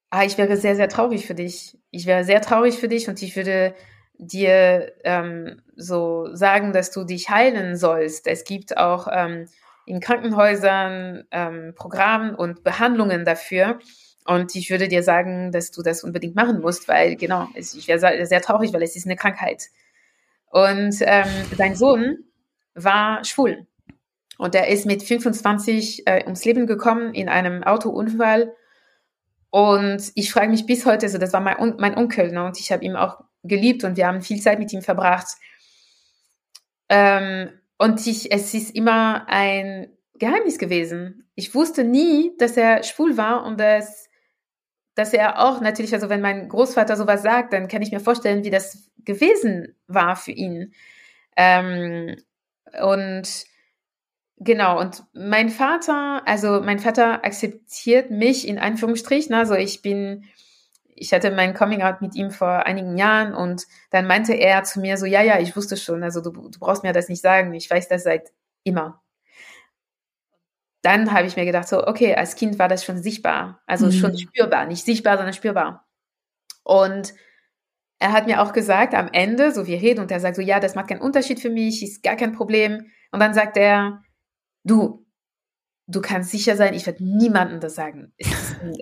ah, 0.09 0.23
ich 0.23 0.37
wäre 0.37 0.57
sehr, 0.57 0.75
sehr 0.75 0.89
traurig 0.89 1.25
für 1.25 1.35
dich. 1.35 1.77
Ich 1.91 2.05
wäre 2.05 2.23
sehr 2.23 2.41
traurig 2.41 2.77
für 2.77 2.87
dich 2.87 3.09
und 3.09 3.21
ich 3.21 3.35
würde 3.35 3.75
dir 4.17 4.93
ähm, 5.03 5.61
so 5.75 6.33
sagen, 6.35 6.73
dass 6.73 6.91
du 6.91 7.03
dich 7.03 7.29
heilen 7.29 7.77
sollst. 7.77 8.27
Es 8.27 8.43
gibt 8.43 8.77
auch 8.77 9.07
ähm, 9.11 9.47
in 9.85 10.01
Krankenhäusern 10.01 11.23
ähm, 11.31 11.73
Programme 11.75 12.35
und 12.35 12.63
Behandlungen 12.63 13.25
dafür. 13.25 13.79
Und 14.29 14.55
ich 14.55 14.69
würde 14.69 14.87
dir 14.87 15.01
sagen, 15.01 15.51
dass 15.51 15.71
du 15.71 15.81
das 15.81 16.03
unbedingt 16.03 16.35
machen 16.35 16.61
musst, 16.61 16.87
weil 16.87 17.15
genau, 17.15 17.47
ich 17.55 17.87
wäre 17.87 18.27
sehr 18.27 18.41
traurig, 18.41 18.71
weil 18.71 18.83
es 18.83 18.95
ist 18.95 19.07
eine 19.07 19.15
Krankheit. 19.15 19.69
Und 20.51 20.95
ähm, 21.01 21.27
sein 21.57 21.75
Sohn 21.75 22.25
war 22.75 23.25
schwul. 23.25 23.65
Und 24.37 24.53
er 24.53 24.67
ist 24.67 24.85
mit 24.85 25.01
25 25.01 26.05
äh, 26.05 26.23
ums 26.25 26.45
Leben 26.45 26.67
gekommen 26.67 27.15
in 27.15 27.27
einem 27.27 27.63
Autounfall. 27.63 28.53
Und 29.49 30.11
ich 30.13 30.31
frage 30.31 30.49
mich 30.49 30.67
bis 30.67 30.85
heute, 30.85 31.07
also 31.07 31.17
das 31.17 31.33
war 31.33 31.41
mein, 31.41 31.73
mein 31.79 31.97
Onkel, 31.97 32.31
ne, 32.31 32.45
und 32.45 32.59
ich 32.59 32.71
habe 32.71 32.85
ihn 32.85 32.95
auch 32.95 33.23
geliebt 33.43 33.83
und 33.83 33.97
wir 33.97 34.05
haben 34.05 34.21
viel 34.21 34.39
Zeit 34.39 34.59
mit 34.59 34.71
ihm 34.71 34.83
verbracht. 34.83 35.37
Ähm, 36.87 37.49
und 37.79 38.05
ich, 38.05 38.31
es 38.31 38.53
ist 38.53 38.75
immer 38.75 39.27
ein 39.27 39.91
Geheimnis 40.19 40.59
gewesen. 40.59 41.27
Ich 41.33 41.55
wusste 41.55 41.83
nie, 41.83 42.33
dass 42.37 42.57
er 42.57 42.83
schwul 42.83 43.17
war 43.17 43.43
und 43.43 43.59
dass 43.59 44.08
dass 44.99 45.13
er 45.13 45.39
auch 45.39 45.61
natürlich, 45.61 45.93
also 45.93 46.09
wenn 46.09 46.19
mein 46.19 46.49
Großvater 46.49 46.97
sowas 46.97 47.21
sagt, 47.23 47.53
dann 47.53 47.69
kann 47.69 47.81
ich 47.81 47.91
mir 47.91 48.01
vorstellen, 48.01 48.43
wie 48.43 48.49
das 48.49 48.89
gewesen 49.05 49.75
war 49.87 50.17
für 50.17 50.31
ihn. 50.31 50.73
Ähm, 51.37 52.17
und 52.83 53.45
genau, 54.37 54.77
und 54.77 55.05
mein 55.13 55.49
Vater, 55.49 56.21
also 56.25 56.59
mein 56.59 56.79
Vater 56.79 57.23
akzeptiert 57.23 58.11
mich 58.11 58.45
in 58.45 58.59
Anführungsstrichen, 58.59 59.33
also 59.33 59.53
ich 59.55 59.81
bin, 59.81 60.25
ich 60.93 61.13
hatte 61.13 61.31
mein 61.31 61.53
Coming 61.53 61.81
Out 61.81 62.01
mit 62.01 62.15
ihm 62.15 62.29
vor 62.29 62.65
einigen 62.65 62.97
Jahren 62.97 63.33
und 63.33 63.67
dann 63.91 64.05
meinte 64.05 64.33
er 64.33 64.65
zu 64.65 64.81
mir 64.81 64.97
so, 64.97 65.05
ja, 65.05 65.21
ja, 65.21 65.39
ich 65.39 65.55
wusste 65.55 65.77
schon, 65.77 66.03
also 66.03 66.19
du, 66.19 66.31
du 66.31 66.59
brauchst 66.59 66.83
mir 66.83 66.91
das 66.91 67.07
nicht 67.07 67.21
sagen, 67.21 67.53
ich 67.53 67.69
weiß 67.69 67.87
das 67.87 68.03
seit 68.03 68.33
immer 68.65 69.01
dann 70.81 71.11
habe 71.13 71.27
ich 71.27 71.35
mir 71.35 71.45
gedacht, 71.45 71.67
so, 71.67 71.85
okay, 71.85 72.15
als 72.15 72.35
Kind 72.35 72.57
war 72.59 72.67
das 72.67 72.85
schon 72.85 73.01
sichtbar, 73.01 73.61
also 73.65 73.87
mhm. 73.87 73.91
schon 73.91 74.17
spürbar, 74.17 74.65
nicht 74.65 74.85
sichtbar, 74.85 75.17
sondern 75.17 75.33
spürbar. 75.33 75.85
Und 76.63 77.13
er 77.99 78.13
hat 78.13 78.27
mir 78.27 78.41
auch 78.41 78.53
gesagt, 78.53 78.93
am 78.93 79.09
Ende, 79.11 79.51
so 79.51 79.67
wir 79.67 79.81
reden, 79.81 79.99
und 79.99 80.11
er 80.11 80.21
sagt 80.21 80.37
so, 80.37 80.41
ja, 80.41 80.59
das 80.59 80.75
macht 80.75 80.87
keinen 80.87 81.01
Unterschied 81.01 81.39
für 81.41 81.49
mich, 81.49 81.83
ist 81.83 82.01
gar 82.01 82.15
kein 82.15 82.33
Problem. 82.33 82.89
Und 83.11 83.19
dann 83.19 83.33
sagt 83.33 83.57
er, 83.57 84.01
du, 84.63 85.05
du 85.87 86.01
kannst 86.01 86.31
sicher 86.31 86.55
sein, 86.55 86.73
ich 86.73 86.85
werde 86.85 87.03
niemandem 87.03 87.59
das 87.59 87.75
sagen. 87.75 88.13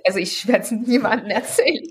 Also 0.05 0.19
ich 0.19 0.47
werde 0.47 0.63
es 0.63 0.71
niemandem 0.71 1.29
erzählen. 1.29 1.87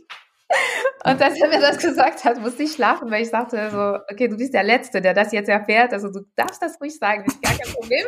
Und 1.05 1.23
als 1.23 1.41
er 1.41 1.49
mir 1.49 1.61
das 1.61 1.79
gesagt 1.79 2.25
hat, 2.25 2.41
musste 2.41 2.65
ich 2.65 2.73
schlafen, 2.73 3.11
weil 3.11 3.23
ich 3.23 3.31
sagte 3.31 3.71
so, 3.71 3.99
okay, 4.13 4.29
du 4.29 4.37
bist 4.37 4.55
der 4.55 4.65
Letzte, 4.65 5.01
der 5.01 5.15
das 5.15 5.33
jetzt 5.33 5.49
erfährt, 5.49 5.93
also 5.93 6.11
du 6.11 6.21
darfst 6.35 6.63
das 6.63 6.81
ruhig 6.81 6.99
sagen, 6.99 7.25
ist 7.25 7.41
gar 7.43 7.57
kein 7.57 7.73
Problem. 7.73 8.07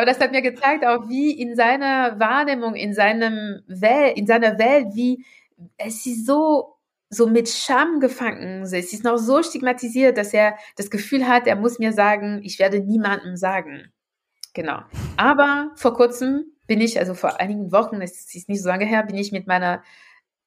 Aber 0.00 0.06
das 0.06 0.18
hat 0.18 0.32
mir 0.32 0.40
gezeigt, 0.40 0.82
auch 0.86 1.10
wie 1.10 1.30
in 1.30 1.54
seiner 1.54 2.18
Wahrnehmung, 2.18 2.74
in 2.74 2.94
seinem 2.94 3.60
Welt, 3.66 4.16
in 4.16 4.26
seiner 4.26 4.58
Welt, 4.58 4.94
wie 4.94 5.26
es 5.76 6.06
ist 6.06 6.24
so 6.24 6.78
so 7.10 7.26
mit 7.26 7.50
Scham 7.50 8.00
gefangen 8.00 8.62
ist. 8.62 8.72
Es 8.72 8.94
ist 8.94 9.04
noch 9.04 9.18
so 9.18 9.42
stigmatisiert, 9.42 10.16
dass 10.16 10.32
er 10.32 10.56
das 10.76 10.90
Gefühl 10.90 11.28
hat, 11.28 11.46
er 11.46 11.56
muss 11.56 11.78
mir 11.78 11.92
sagen, 11.92 12.40
ich 12.44 12.58
werde 12.58 12.80
niemandem 12.80 13.36
sagen. 13.36 13.92
Genau. 14.54 14.78
Aber 15.18 15.70
vor 15.74 15.92
kurzem 15.92 16.46
bin 16.66 16.80
ich, 16.80 16.98
also 16.98 17.12
vor 17.12 17.38
einigen 17.38 17.70
Wochen, 17.70 18.00
es 18.00 18.34
ist 18.34 18.48
nicht 18.48 18.62
so 18.62 18.70
lange 18.70 18.86
her, 18.86 19.02
bin 19.02 19.18
ich 19.18 19.32
mit 19.32 19.46
meiner 19.46 19.82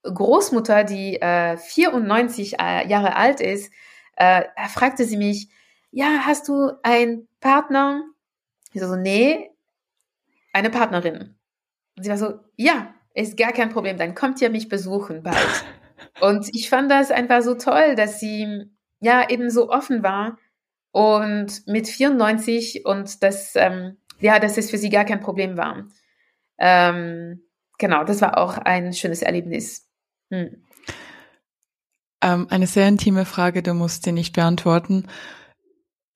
Großmutter, 0.02 0.84
die 0.84 1.22
äh, 1.22 1.58
94 1.58 2.56
äh, 2.60 2.88
Jahre 2.88 3.16
alt 3.18 3.40
ist, 3.40 3.72
äh, 4.16 4.46
fragte 4.68 5.06
sie 5.06 5.18
mich, 5.18 5.48
ja, 5.92 6.22
hast 6.26 6.48
du 6.48 6.72
einen 6.82 7.28
Partner? 7.40 8.04
Ich 8.74 8.82
so, 8.82 8.96
nee, 8.96 9.52
eine 10.52 10.70
Partnerin. 10.70 11.36
Und 11.96 12.04
sie 12.04 12.10
war 12.10 12.18
so, 12.18 12.40
ja, 12.56 12.94
ist 13.14 13.38
gar 13.38 13.54
kein 13.54 13.70
Problem, 13.70 13.98
dann 13.98 14.16
kommt 14.16 14.42
ihr 14.42 14.50
mich 14.50 14.70
besuchen 14.70 15.24
bald. 15.24 15.38
Und 16.22 16.50
ich 16.54 16.70
fand 16.70 16.92
das 16.92 17.12
einfach 17.12 17.42
so 17.42 17.56
toll, 17.56 17.96
dass 17.96 18.20
sie 18.20 18.70
ja 19.00 19.30
eben 19.30 19.50
so 19.50 19.70
offen 19.70 20.04
war 20.04 20.38
und 20.92 21.68
mit 21.68 21.88
94 21.88 22.86
und 22.86 23.24
das, 23.24 23.56
ähm, 23.56 23.98
ja, 24.20 24.40
dass 24.40 24.58
es 24.58 24.70
für 24.70 24.78
sie 24.78 24.90
gar 24.90 25.06
kein 25.06 25.20
Problem 25.20 25.58
war. 25.58 25.88
Ähm, 26.60 27.42
genau, 27.80 28.04
das 28.04 28.22
war 28.22 28.38
auch 28.38 28.58
ein 28.58 28.94
schönes 28.94 29.22
Erlebnis. 29.22 29.90
Hm. 30.30 30.64
Ähm, 32.22 32.48
eine 32.50 32.68
sehr 32.68 32.88
intime 32.88 33.26
Frage, 33.26 33.64
du 33.64 33.74
musst 33.74 34.04
sie 34.04 34.12
nicht 34.12 34.34
beantworten. 34.34 35.08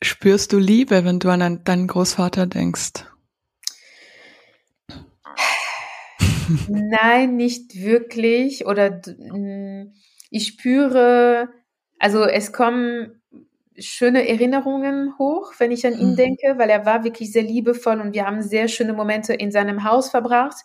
Spürst 0.02 0.54
du 0.54 0.60
Liebe, 0.60 1.06
wenn 1.06 1.20
du 1.20 1.30
an 1.30 1.64
deinen 1.64 1.88
Großvater 1.88 2.46
denkst? 2.46 3.06
Nein, 6.68 7.36
nicht 7.36 7.76
wirklich. 7.76 8.66
Oder 8.66 9.02
hm, 9.06 9.94
ich 10.30 10.48
spüre, 10.48 11.50
also 12.00 12.24
es 12.24 12.54
kommen 12.54 13.22
schöne 13.80 14.28
Erinnerungen 14.28 15.18
hoch, 15.20 15.54
wenn 15.60 15.72
ich 15.72 15.86
an 15.86 15.98
ihn 15.98 16.12
mhm. 16.12 16.16
denke, 16.16 16.58
weil 16.58 16.70
er 16.70 16.86
war 16.86 17.04
wirklich 17.04 17.32
sehr 17.32 17.44
liebevoll 17.44 18.02
und 18.02 18.14
wir 18.14 18.26
haben 18.26 18.42
sehr 18.42 18.68
schöne 18.68 18.94
Momente 18.94 19.34
in 19.34 19.52
seinem 19.52 19.84
Haus 19.84 20.10
verbracht. 20.10 20.58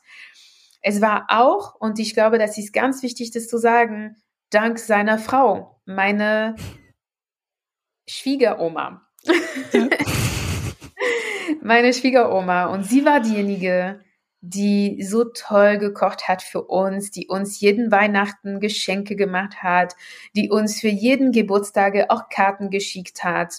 Es 0.81 1.01
war 1.01 1.27
auch, 1.29 1.75
und 1.79 1.99
ich 1.99 2.15
glaube, 2.15 2.39
das 2.39 2.59
ist 2.59 2.73
ganz 2.73 3.03
wichtig, 3.03 3.31
das 3.31 3.49
zu 3.49 3.59
sagen, 3.59 4.17
dank 4.51 4.79
seiner 4.79 5.19
Frau, 5.19 5.81
meine 5.85 6.57
Schwiegeroma. 8.09 9.02
meine 11.63 11.93
Schwiegeroma. 11.93 12.67
Und 12.67 12.85
sie 12.85 13.05
war 13.05 13.21
diejenige, 13.21 14.01
die 14.41 15.03
so 15.03 15.25
toll 15.25 15.79
gekocht 15.79 16.27
hat 16.27 16.43
für 16.43 16.63
uns, 16.63 17.13
die 17.13 17.29
uns 17.29 17.61
jeden 17.61 17.93
Weihnachten 17.93 18.59
Geschenke 18.59 19.15
gemacht 19.15 19.63
hat, 19.63 19.95
die 20.35 20.51
uns 20.51 20.81
für 20.81 20.89
jeden 20.89 21.31
Geburtstage 21.31 22.11
auch 22.11 22.29
Karten 22.29 22.71
geschickt 22.71 23.23
hat. 23.23 23.55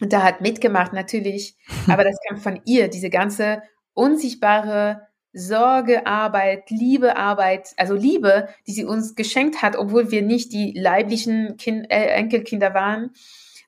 Und 0.00 0.12
da 0.12 0.22
hat 0.22 0.42
mitgemacht 0.42 0.92
natürlich, 0.92 1.56
aber 1.88 2.04
das 2.04 2.18
kam 2.28 2.38
von 2.38 2.60
ihr, 2.66 2.88
diese 2.88 3.08
ganze 3.08 3.62
unsichtbare 3.94 5.08
Sorge, 5.34 6.06
Arbeit, 6.06 6.68
Liebe, 6.68 7.16
Arbeit, 7.16 7.70
also 7.78 7.94
Liebe, 7.94 8.48
die 8.66 8.72
sie 8.72 8.84
uns 8.84 9.14
geschenkt 9.14 9.62
hat, 9.62 9.76
obwohl 9.76 10.10
wir 10.10 10.20
nicht 10.20 10.52
die 10.52 10.74
leiblichen 10.76 11.56
kind, 11.56 11.90
äh, 11.90 12.08
Enkelkinder 12.08 12.74
waren. 12.74 13.12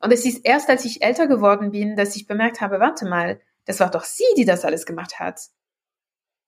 Und 0.00 0.12
es 0.12 0.24
ist 0.24 0.44
erst, 0.44 0.68
als 0.68 0.84
ich 0.84 1.02
älter 1.02 1.26
geworden 1.26 1.70
bin, 1.70 1.96
dass 1.96 2.16
ich 2.16 2.26
bemerkt 2.26 2.60
habe, 2.60 2.80
warte 2.80 3.06
mal, 3.06 3.40
das 3.64 3.80
war 3.80 3.90
doch 3.90 4.04
sie, 4.04 4.24
die 4.36 4.44
das 4.44 4.64
alles 4.64 4.86
gemacht 4.86 5.18
hat. 5.18 5.40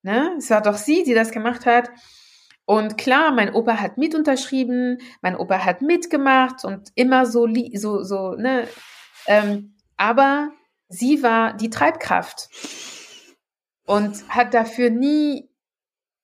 Ne? 0.03 0.35
Es 0.39 0.51
war 0.51 0.63
doch 0.63 0.77
sie, 0.77 1.03
die 1.03 1.15
das 1.15 1.31
gemacht 1.31 1.67
hat. 1.67 1.91
Und 2.65 2.99
klar, 2.99 3.33
mein 3.33 3.55
Opa 3.55 3.81
hat 3.81 3.97
mit 3.97 4.15
unterschrieben, 4.15 4.99
mein 5.23 5.37
Opa 5.37 5.65
hat 5.65 5.83
mitgemacht 5.83 6.65
und 6.65 6.91
immer 6.97 7.25
so, 7.25 7.49
so, 7.75 8.03
so, 8.03 8.33
ne? 8.33 8.67
Ähm, 9.29 9.77
aber 9.97 10.51
sie 10.89 11.23
war 11.23 11.55
die 11.55 11.71
Treibkraft 11.71 12.49
und 13.87 14.29
hat 14.29 14.53
dafür 14.53 14.91
nie 14.91 15.49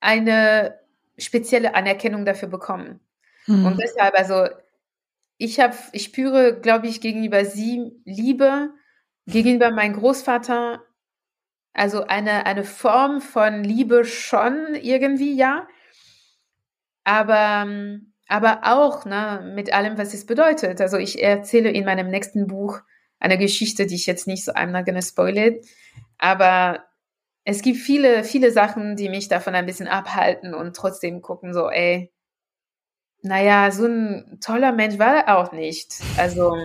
eine 0.00 0.80
spezielle 1.16 1.74
Anerkennung 1.74 2.24
dafür 2.24 2.48
bekommen. 2.48 3.00
Mhm. 3.46 3.66
Und 3.66 3.80
deshalb, 3.80 4.14
also 4.14 4.48
ich 5.42 5.58
habe, 5.60 5.74
ich 5.92 6.04
spüre, 6.04 6.60
glaube 6.60 6.86
ich, 6.86 7.00
gegenüber 7.00 7.44
sie 7.44 7.92
Liebe, 8.04 8.70
gegenüber 9.26 9.70
meinem 9.70 9.94
Großvater 9.94 10.82
also 11.74 12.04
eine, 12.06 12.46
eine 12.46 12.64
Form 12.64 13.20
von 13.20 13.64
Liebe 13.64 14.04
schon 14.04 14.74
irgendwie, 14.74 15.34
ja. 15.34 15.66
Aber, 17.04 17.66
aber 18.28 18.60
auch 18.64 19.04
ne, 19.04 19.52
mit 19.54 19.72
allem, 19.72 19.98
was 19.98 20.14
es 20.14 20.26
bedeutet. 20.26 20.80
Also 20.80 20.98
ich 20.98 21.22
erzähle 21.22 21.70
in 21.70 21.84
meinem 21.84 22.08
nächsten 22.08 22.46
Buch 22.46 22.80
eine 23.18 23.38
Geschichte, 23.38 23.86
die 23.86 23.94
ich 23.94 24.06
jetzt 24.06 24.26
nicht 24.26 24.44
so 24.44 24.52
einmal 24.52 24.84
gerne 24.84 25.02
spoile. 25.02 25.60
Aber 26.18 26.84
es 27.44 27.62
gibt 27.62 27.78
viele, 27.78 28.24
viele 28.24 28.52
Sachen, 28.52 28.96
die 28.96 29.08
mich 29.08 29.28
davon 29.28 29.54
ein 29.54 29.66
bisschen 29.66 29.88
abhalten 29.88 30.54
und 30.54 30.76
trotzdem 30.76 31.22
gucken 31.22 31.54
so, 31.54 31.70
ey, 31.70 32.12
naja, 33.22 33.70
so 33.70 33.86
ein 33.86 34.38
toller 34.40 34.72
Mensch 34.72 34.98
war 34.98 35.24
er 35.24 35.38
auch 35.38 35.52
nicht. 35.52 35.94
Also, 36.16 36.56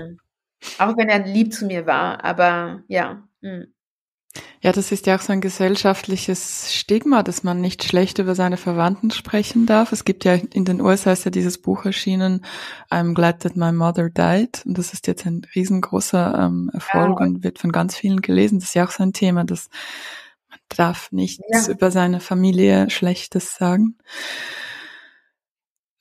auch 0.80 0.98
wenn 0.98 1.10
er 1.10 1.26
lieb 1.26 1.54
zu 1.54 1.66
mir 1.66 1.86
war, 1.86 2.24
aber 2.24 2.84
ja. 2.88 3.24
Mh. 3.42 3.50
Hm. 3.50 3.74
Ja, 4.62 4.72
das 4.72 4.92
ist 4.92 5.06
ja 5.08 5.16
auch 5.16 5.22
so 5.22 5.34
ein 5.34 5.42
gesellschaftliches 5.42 6.74
Stigma, 6.74 7.24
dass 7.24 7.44
man 7.44 7.62
nicht 7.62 7.84
schlecht 7.84 8.20
über 8.20 8.36
seine 8.36 8.58
Verwandten 8.58 9.12
sprechen 9.12 9.66
darf. 9.66 9.92
Es 9.92 10.04
gibt 10.04 10.26
ja 10.26 10.34
in 10.34 10.66
den 10.66 10.82
USA 10.82 11.12
ist 11.12 11.26
ja 11.26 11.32
dieses 11.32 11.60
Buch 11.60 11.86
erschienen, 11.86 12.44
I'm 12.90 13.14
Glad 13.14 13.42
That 13.42 13.56
My 13.56 13.72
Mother 13.72 14.10
Died. 14.10 14.64
Und 14.66 14.78
das 14.78 14.94
ist 14.94 15.08
jetzt 15.08 15.26
ein 15.26 15.42
riesengroßer 15.56 16.38
ähm, 16.40 16.70
Erfolg 16.74 17.20
ja. 17.20 17.26
und 17.26 17.44
wird 17.44 17.60
von 17.60 17.72
ganz 17.72 17.96
vielen 17.96 18.22
gelesen. 18.22 18.60
Das 18.60 18.70
ist 18.70 18.76
ja 18.76 18.86
auch 18.86 18.92
so 18.92 19.04
ein 19.04 19.14
Thema, 19.14 19.44
dass 19.44 19.70
man 20.50 20.60
darf 20.76 21.12
nichts 21.12 21.68
ja. 21.68 21.74
über 21.74 21.92
seine 21.92 22.20
Familie 22.20 22.90
Schlechtes 22.90 23.56
sagen. 23.56 23.98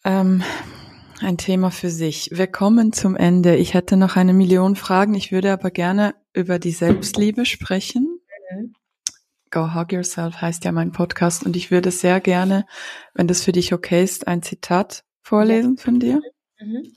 Ähm, 0.06 0.44
ein 1.20 1.36
Thema 1.36 1.72
für 1.72 1.90
sich. 1.90 2.30
Wir 2.32 2.46
kommen 2.46 2.92
zum 2.92 3.16
Ende. 3.16 3.56
Ich 3.56 3.74
hätte 3.74 3.96
noch 3.96 4.14
eine 4.14 4.34
Million 4.34 4.76
Fragen. 4.76 5.14
Ich 5.14 5.32
würde 5.32 5.52
aber 5.52 5.72
gerne 5.72 6.14
über 6.32 6.60
die 6.60 6.70
Selbstliebe 6.70 7.44
sprechen. 7.44 8.20
Mhm. 8.52 8.72
Go 9.50 9.74
Hug 9.74 9.90
Yourself 9.90 10.40
heißt 10.40 10.64
ja 10.64 10.70
mein 10.70 10.92
Podcast 10.92 11.44
und 11.44 11.56
ich 11.56 11.72
würde 11.72 11.90
sehr 11.90 12.20
gerne, 12.20 12.66
wenn 13.14 13.26
das 13.26 13.42
für 13.42 13.50
dich 13.50 13.72
okay 13.72 14.04
ist, 14.04 14.28
ein 14.28 14.42
Zitat 14.42 15.02
vorlesen 15.22 15.76
von 15.76 15.98
dir. 15.98 16.20
Mhm. 16.60 16.92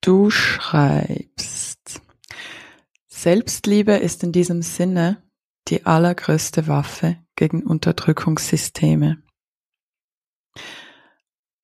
Du 0.00 0.30
schreibst, 0.30 2.00
Selbstliebe 3.08 3.92
ist 3.92 4.24
in 4.24 4.32
diesem 4.32 4.62
Sinne 4.62 5.22
die 5.68 5.84
allergrößte 5.84 6.66
Waffe 6.66 7.18
gegen 7.36 7.62
Unterdrückungssysteme. 7.62 9.22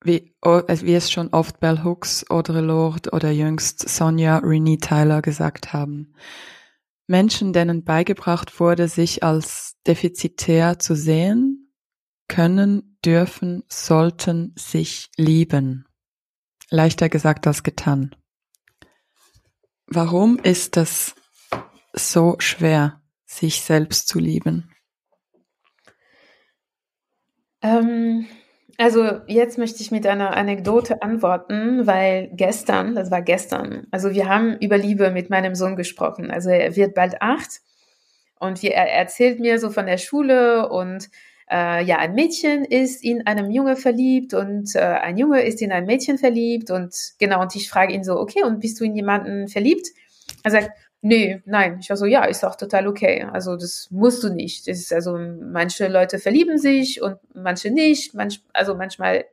Wie, 0.03 0.35
also 0.41 0.87
wie 0.87 0.95
es 0.95 1.11
schon 1.11 1.29
oft 1.29 1.61
Bell 1.61 1.83
Hooks, 1.83 2.31
Audre 2.31 2.61
Lorde 2.61 3.11
oder 3.11 3.31
jüngst 3.31 3.89
Sonja 3.89 4.39
Renee 4.39 4.79
Tyler 4.79 5.23
gesagt 5.23 5.73
haben. 5.73 6.15
Menschen, 7.09 7.53
denen 7.53 7.85
beigebracht 7.85 8.61
wurde, 8.61 8.87
sich 8.87 9.25
als 9.25 9.77
defizitär 9.87 10.79
zu 10.79 10.95
sehen, 10.95 11.73
können, 12.29 12.99
dürfen, 13.05 13.65
sollten 13.69 14.55
sich 14.57 15.11
lieben. 15.17 15.87
Leichter 16.71 17.09
gesagt 17.09 17.47
als 17.47 17.63
getan. 17.63 18.15
Warum 19.87 20.39
ist 20.39 20.77
es 20.77 21.15
so 21.95 22.37
schwer, 22.39 23.01
sich 23.25 23.63
selbst 23.63 24.07
zu 24.07 24.19
lieben? 24.19 24.71
Ähm, 27.63 28.27
also 28.79 29.21
jetzt 29.27 29.59
möchte 29.59 29.83
ich 29.83 29.91
mit 29.91 30.07
einer 30.07 30.37
Anekdote 30.37 31.03
antworten, 31.03 31.87
weil 31.89 32.31
gestern, 32.33 32.95
das 32.95 33.11
war 33.11 33.23
gestern, 33.23 33.89
also 33.91 34.13
wir 34.13 34.29
haben 34.29 34.57
über 34.61 34.79
Liebe 34.79 35.11
mit 35.11 35.31
meinem 35.31 35.57
Sohn 35.57 35.75
gesprochen. 35.75 36.31
Also 36.31 36.51
er 36.51 36.77
wird 36.77 36.95
bald 36.95 37.21
acht 37.21 37.61
und 38.39 38.63
er 38.63 38.89
erzählt 38.89 39.41
mir 39.41 39.59
so 39.59 39.71
von 39.71 39.87
der 39.87 39.99
Schule 39.99 40.69
und 40.69 41.11
äh, 41.51 41.83
ja, 41.85 41.99
ein 41.99 42.15
Mädchen 42.15 42.65
ist 42.65 43.03
in 43.03 43.27
einem 43.27 43.51
Junge 43.51 43.75
verliebt 43.75 44.33
und 44.33 44.77
äh, 44.77 44.79
ein 44.79 45.19
Junge 45.19 45.43
ist 45.43 45.61
in 45.61 45.73
ein 45.73 45.85
Mädchen 45.85 46.17
verliebt 46.17 46.71
und 46.71 46.95
genau, 47.19 47.43
und 47.43 47.57
ich 47.57 47.69
frage 47.69 47.93
ihn 47.93 48.05
so, 48.05 48.17
okay, 48.17 48.45
und 48.45 48.61
bist 48.61 48.79
du 48.79 48.85
in 48.85 48.95
jemanden 48.95 49.49
verliebt? 49.49 49.89
Er 50.45 50.53
sagt, 50.53 50.71
nee, 51.01 51.43
nein. 51.45 51.79
Ich 51.81 51.91
war 51.91 51.97
so, 51.97 52.07
ja, 52.07 52.25
ist 52.25 52.45
auch 52.45 52.57
total 52.57 52.87
okay. 52.87 53.27
Also 53.33 53.57
das 53.57 53.89
musst 53.91 54.23
du 54.23 54.29
nicht. 54.31 54.69
Das 54.69 54.79
ist 54.79 54.93
also 54.93 55.19
manche 55.19 55.89
Leute 55.89 56.19
verlieben 56.19 56.59
sich 56.59 57.03
und 57.03 57.19
manche 57.35 57.71
nicht. 57.71 58.15
Manch, 58.15 58.43
also 58.53 58.75
manchmal, 58.75 59.25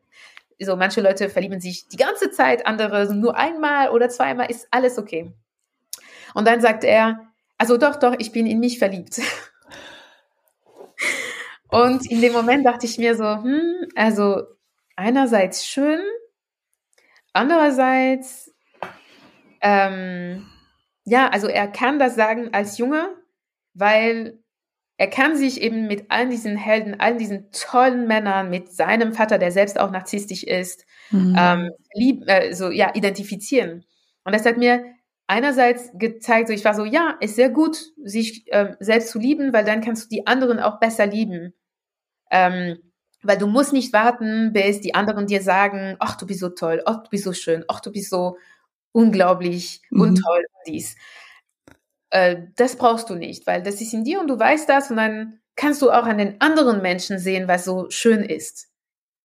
so 0.60 0.76
manche 0.76 1.02
Leute 1.02 1.30
verlieben 1.30 1.60
sich 1.60 1.88
die 1.88 1.98
ganze 1.98 2.32
Zeit, 2.32 2.66
andere 2.66 3.14
nur 3.14 3.36
einmal 3.38 3.90
oder 3.90 4.10
zweimal, 4.10 4.50
ist 4.50 4.68
alles 4.72 4.98
okay. 4.98 5.34
Und 6.34 6.48
dann 6.48 6.62
sagt 6.62 6.84
er, 6.84 7.22
also 7.58 7.78
doch, 7.78 7.96
doch, 7.96 8.16
ich 8.20 8.32
bin 8.32 8.46
in 8.48 8.60
mich 8.60 8.80
verliebt. 8.80 9.22
Und 11.70 12.10
in 12.10 12.22
dem 12.22 12.34
Moment 12.34 12.66
dachte 12.66 12.86
ich 12.86 12.98
mir 12.98 13.16
so, 13.16 13.24
hm, 13.24 13.90
also 13.96 14.44
einerseits 14.96 15.66
schön, 15.66 16.02
andererseits, 17.34 18.54
ähm, 19.62 20.46
ja, 21.06 21.30
also 21.30 21.48
er 21.48 21.68
kann 21.68 22.00
das 22.00 22.16
sagen 22.16 22.50
als 22.54 22.78
Junge, 22.78 23.16
weil 23.74 24.40
er 24.98 25.08
kann 25.08 25.36
sich 25.36 25.62
eben 25.62 25.88
mit 25.88 26.06
all 26.10 26.30
diesen 26.30 26.56
Helden, 26.56 27.00
all 27.00 27.18
diesen 27.18 27.52
tollen 27.52 28.08
Männern, 28.08 28.50
mit 28.50 28.72
seinem 28.72 29.14
Vater, 29.14 29.38
der 29.38 29.52
selbst 29.52 29.80
auch 29.80 29.92
narzisstisch 29.92 30.44
ist, 30.44 30.86
mhm. 31.12 31.36
ähm, 31.38 31.72
lieb, 31.94 32.24
äh, 32.28 32.54
so, 32.54 32.72
ja, 32.72 32.94
identifizieren. 32.96 33.86
Und 34.24 34.34
das 34.34 34.46
hat 34.46 34.58
mir 34.58 34.86
einerseits 35.28 35.92
gezeigt, 35.96 36.48
so 36.48 36.54
ich 36.54 36.64
war 36.64 36.74
so, 36.74 36.86
ja, 36.86 37.18
ist 37.20 37.36
sehr 37.36 37.50
gut, 37.50 37.78
sich 38.04 38.46
ähm, 38.48 38.76
selbst 38.80 39.10
zu 39.10 39.20
lieben, 39.20 39.54
weil 39.54 39.66
dann 39.66 39.82
kannst 39.82 40.06
du 40.06 40.16
die 40.16 40.28
anderen 40.28 40.60
auch 40.60 40.80
besser 40.80 41.06
lieben. 41.06 41.54
Ähm, 42.32 42.78
weil 43.22 43.38
du 43.38 43.48
musst 43.48 43.74
nicht 43.74 43.92
warten, 43.92 44.54
bis 44.54 44.82
die 44.82 44.94
anderen 44.94 45.28
dir 45.28 45.42
sagen, 45.42 45.96
ach, 46.00 46.16
du 46.16 46.26
bist 46.26 46.40
so 46.40 46.50
toll, 46.50 46.82
ach, 46.86 47.04
du 47.04 47.10
bist 47.10 47.24
so 47.24 47.34
schön, 47.34 47.66
ach, 47.68 47.80
du 47.82 47.92
bist 47.92 48.10
so 48.10 48.38
unglaublich 48.96 49.82
mhm. 49.90 50.02
und 50.02 50.16
toll 50.16 50.46
dies. 50.66 50.96
Äh, 52.10 52.38
das 52.56 52.78
brauchst 52.78 53.10
du 53.10 53.16
nicht, 53.16 53.46
weil 53.46 53.62
das 53.62 53.82
ist 53.82 53.94
in 53.94 54.06
dir 54.06 54.22
und 54.22 54.28
du 54.28 54.40
weißt 54.40 54.70
das 54.70 54.90
und 54.90 54.98
dann 54.98 55.40
kannst 55.56 55.82
du 55.82 55.92
auch 55.92 56.06
an 56.06 56.18
den 56.18 56.40
anderen 56.40 56.82
Menschen 56.82 57.20
sehen, 57.20 57.48
was 57.48 57.66
so 57.66 57.90
schön 57.90 58.24
ist 58.24 58.70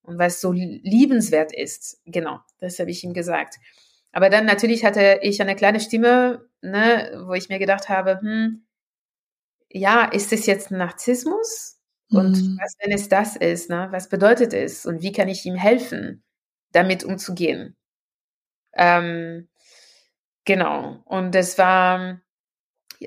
und 0.02 0.18
was 0.18 0.40
so 0.40 0.52
liebenswert 0.52 1.54
ist. 1.54 2.00
Genau, 2.04 2.40
das 2.58 2.78
habe 2.78 2.90
ich 2.90 3.04
ihm 3.04 3.14
gesagt. 3.14 3.56
Aber 4.12 4.28
dann 4.28 4.44
natürlich 4.44 4.84
hatte 4.84 5.20
ich 5.22 5.40
eine 5.40 5.54
kleine 5.54 5.78
Stimme, 5.78 6.48
ne, 6.62 7.22
wo 7.26 7.34
ich 7.34 7.48
mir 7.48 7.60
gedacht 7.60 7.88
habe, 7.88 8.20
hm, 8.20 8.66
ja, 9.68 10.04
ist 10.04 10.32
es 10.32 10.46
jetzt 10.46 10.72
Narzissmus? 10.72 11.78
Und 12.10 12.32
mhm. 12.32 12.58
was, 12.60 12.74
wenn 12.80 12.90
es 12.90 13.08
das 13.08 13.36
ist, 13.36 13.70
ne? 13.70 13.86
was 13.92 14.08
bedeutet 14.08 14.52
es 14.52 14.84
und 14.84 15.00
wie 15.00 15.12
kann 15.12 15.28
ich 15.28 15.46
ihm 15.46 15.54
helfen, 15.54 16.24
damit 16.72 17.04
umzugehen? 17.04 17.76
Ähm, 18.72 19.48
genau. 20.44 21.02
Und 21.04 21.34
das 21.34 21.58
war, 21.58 22.20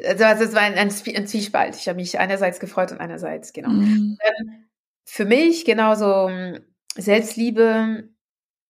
also 0.05 0.23
es 0.43 0.53
war 0.53 0.61
ein, 0.61 0.75
ein, 0.75 0.89
ein 0.89 1.27
Zwiespalt. 1.27 1.75
Ich 1.75 1.87
habe 1.87 1.97
mich 1.97 2.19
einerseits 2.19 2.59
gefreut 2.59 2.91
und 2.91 2.99
einerseits, 2.99 3.53
genau. 3.53 3.69
Mhm. 3.69 4.17
Ähm, 4.21 4.65
für 5.05 5.25
mich 5.25 5.65
genauso 5.65 6.29
Selbstliebe 6.95 8.09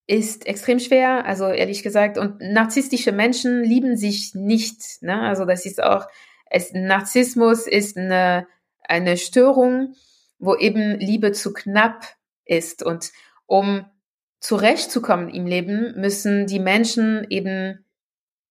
ist 0.08 0.46
extrem 0.46 0.80
schwer, 0.80 1.26
also 1.26 1.48
ehrlich 1.48 1.84
gesagt. 1.84 2.18
Und 2.18 2.42
narzisstische 2.42 3.12
Menschen 3.12 3.64
lieben 3.64 3.96
sich 3.96 4.36
nicht. 4.36 5.02
Ne? 5.02 5.22
Also 5.22 5.46
das 5.46 5.66
ist 5.66 5.82
auch, 5.82 6.08
es, 6.50 6.74
Narzissmus 6.74 7.68
ist 7.68 7.98
eine, 7.98 8.48
eine 8.82 9.18
Störung, 9.18 9.96
wo 10.40 10.56
eben 10.56 11.00
Liebe 11.00 11.32
zu 11.32 11.54
knapp 11.54 12.06
ist. 12.46 12.84
Und 12.84 13.12
um 13.46 13.86
zurechtzukommen 14.40 15.30
im 15.30 15.46
Leben, 15.46 15.94
müssen 16.00 16.48
die 16.48 16.60
Menschen 16.60 17.26
eben 17.30 17.83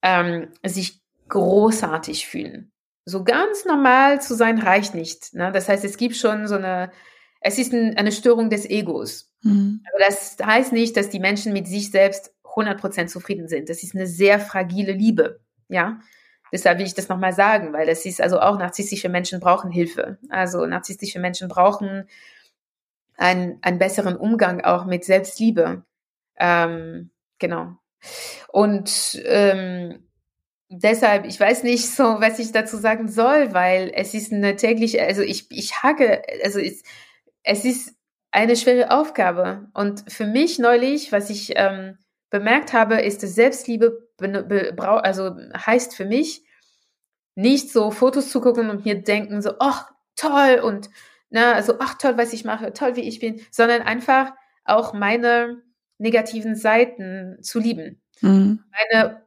ähm, 0.03 0.49
sich 0.65 1.01
großartig 1.29 2.27
fühlen. 2.27 2.73
So 3.05 3.25
ganz 3.25 3.65
normal 3.65 4.21
zu 4.21 4.35
sein 4.35 4.59
reicht 4.59 4.95
nicht. 4.95 5.35
Ne? 5.35 5.51
Das 5.53 5.69
heißt, 5.69 5.85
es 5.85 5.97
gibt 5.97 6.17
schon 6.17 6.47
so 6.47 6.57
eine, 6.57 6.93
es 7.41 7.59
ist 7.59 7.73
ein, 7.73 7.97
eine 7.97 8.13
Störung 8.13 8.51
des 8.51 8.69
Egos. 8.69 9.33
Mhm. 9.43 9.83
Aber 9.89 10.05
das 10.05 10.37
heißt 10.43 10.73
nicht, 10.73 10.97
dass 10.97 11.11
die 11.11 11.21
Menschen 11.21 11.53
mit 11.53 11.67
sich 11.67 11.91
selbst 11.91 12.33
100% 12.45 13.07
zufrieden 13.07 13.49
sind. 13.49 13.69
Das 13.69 13.83
ist 13.83 13.95
eine 13.95 14.07
sehr 14.07 14.39
fragile 14.39 14.93
Liebe. 14.93 15.41
Ja. 15.69 16.01
Deshalb 16.53 16.79
will 16.79 16.87
ich 16.87 16.95
das 16.95 17.09
nochmal 17.09 17.33
sagen, 17.33 17.73
weil 17.73 17.87
das 17.87 18.05
ist 18.05 18.21
also 18.21 18.39
auch 18.39 18.59
narzisstische 18.59 19.09
Menschen 19.09 19.41
brauchen 19.41 19.71
Hilfe. 19.71 20.19
Also 20.29 20.67
narzisstische 20.67 21.19
Menschen 21.19 21.49
brauchen 21.49 22.07
einen, 23.17 23.59
einen 23.63 23.79
besseren 23.79 24.17
Umgang 24.17 24.61
auch 24.61 24.85
mit 24.85 25.05
Selbstliebe. 25.05 25.83
Ähm, 26.37 27.11
genau. 27.39 27.79
Und 28.49 29.21
ähm, 29.25 30.09
deshalb, 30.69 31.27
ich 31.27 31.39
weiß 31.39 31.63
nicht 31.63 31.89
so, 31.89 32.05
was 32.05 32.39
ich 32.39 32.53
dazu 32.53 32.77
sagen 32.77 33.09
soll, 33.09 33.53
weil 33.53 33.93
es 33.95 34.15
ist 34.15 34.33
eine 34.33 34.57
tägliche, 34.57 35.03
also 35.03 35.23
ich, 35.23 35.51
ich 35.51 35.83
hacke, 35.83 36.23
also 36.45 36.59
es, 36.59 36.83
es 37.43 37.65
ist 37.65 37.95
eine 38.31 38.57
schwere 38.57 38.91
Aufgabe. 38.91 39.69
Und 39.75 40.05
für 40.11 40.27
mich 40.27 40.59
neulich, 40.59 41.13
was 41.13 41.31
ich 41.31 41.53
ähm, 41.57 41.99
bemerkt 42.31 42.73
habe, 42.73 43.01
ist, 43.01 43.23
dass 43.23 43.35
Selbstliebe 43.35 44.09
also 44.19 45.37
heißt 45.55 45.95
für 45.95 46.05
mich 46.05 46.45
nicht 47.35 47.71
so 47.71 47.91
Fotos 47.91 48.31
zu 48.31 48.41
gucken 48.41 48.71
und 48.71 48.85
mir 48.85 49.03
denken 49.03 49.43
so, 49.43 49.55
ach 49.59 49.91
toll 50.17 50.61
und 50.63 50.91
na, 51.31 51.53
also 51.53 51.77
ach 51.81 51.95
toll, 51.95 52.17
was 52.19 52.33
ich 52.33 52.45
mache, 52.45 52.73
toll, 52.73 52.97
wie 52.97 53.09
ich 53.09 53.19
bin, 53.19 53.41
sondern 53.51 53.83
einfach 53.83 54.33
auch 54.65 54.93
meine 54.93 55.63
negativen 56.03 56.57
Seiten 56.57 57.39
zu 57.43 57.59
lieben, 57.59 58.03
mhm. 58.21 58.65
meine 58.71 59.23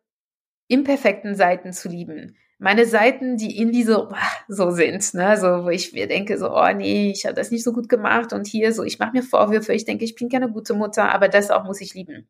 imperfekten 0.67 1.35
Seiten 1.35 1.73
zu 1.73 1.89
lieben, 1.89 2.37
meine 2.57 2.85
Seiten, 2.85 3.37
die 3.37 3.57
in 3.57 3.71
diese 3.71 4.09
so 4.47 4.71
sind, 4.71 5.13
ne, 5.13 5.37
so 5.37 5.65
wo 5.65 5.69
ich 5.69 5.93
mir 5.93 6.07
denke 6.07 6.37
so, 6.37 6.51
oh 6.51 6.73
nee, 6.73 7.11
ich 7.11 7.25
habe 7.25 7.35
das 7.35 7.51
nicht 7.51 7.63
so 7.63 7.73
gut 7.73 7.89
gemacht 7.89 8.33
und 8.33 8.47
hier 8.47 8.73
so, 8.73 8.83
ich 8.83 8.99
mache 8.99 9.13
mir 9.13 9.23
Vorwürfe, 9.23 9.73
ich 9.73 9.85
denke, 9.85 10.05
ich 10.05 10.15
bin 10.15 10.29
keine 10.29 10.51
gute 10.51 10.73
Mutter, 10.73 11.11
aber 11.11 11.27
das 11.27 11.51
auch 11.51 11.63
muss 11.65 11.81
ich 11.81 11.93
lieben. 11.93 12.27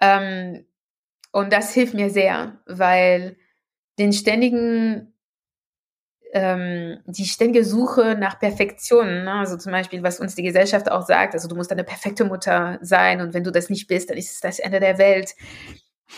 Ähm, 0.00 0.66
und 1.32 1.52
das 1.52 1.72
hilft 1.74 1.94
mir 1.94 2.10
sehr, 2.10 2.60
weil 2.66 3.36
den 3.98 4.12
ständigen 4.12 5.15
ähm, 6.32 6.98
die 7.06 7.24
ständige 7.24 7.64
Suche 7.64 8.16
nach 8.18 8.38
Perfektion, 8.38 9.24
ne? 9.24 9.32
also 9.32 9.56
zum 9.56 9.72
Beispiel, 9.72 10.02
was 10.02 10.20
uns 10.20 10.34
die 10.34 10.42
Gesellschaft 10.42 10.90
auch 10.90 11.06
sagt, 11.06 11.34
also 11.34 11.48
du 11.48 11.56
musst 11.56 11.72
eine 11.72 11.84
perfekte 11.84 12.24
Mutter 12.24 12.78
sein 12.82 13.20
und 13.20 13.32
wenn 13.34 13.44
du 13.44 13.52
das 13.52 13.70
nicht 13.70 13.86
bist, 13.86 14.10
dann 14.10 14.18
ist 14.18 14.32
es 14.32 14.40
das 14.40 14.58
Ende 14.58 14.80
der 14.80 14.98
Welt, 14.98 15.34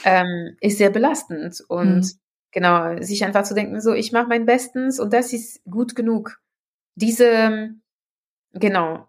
ähm, 0.05 0.57
ist 0.61 0.79
sehr 0.79 0.91
belastend 0.91 1.63
und 1.69 2.01
mhm. 2.01 2.11
genau, 2.53 3.03
sich 3.03 3.25
einfach 3.25 3.45
zu 3.45 3.55
denken, 3.55 3.81
so, 3.81 3.93
ich 3.93 4.13
mache 4.13 4.29
mein 4.29 4.47
Bestens 4.47 4.99
und 4.99 5.13
das 5.13 5.33
ist 5.33 5.63
gut 5.65 5.95
genug. 5.95 6.41
Diese, 6.95 7.71
genau, 8.53 9.07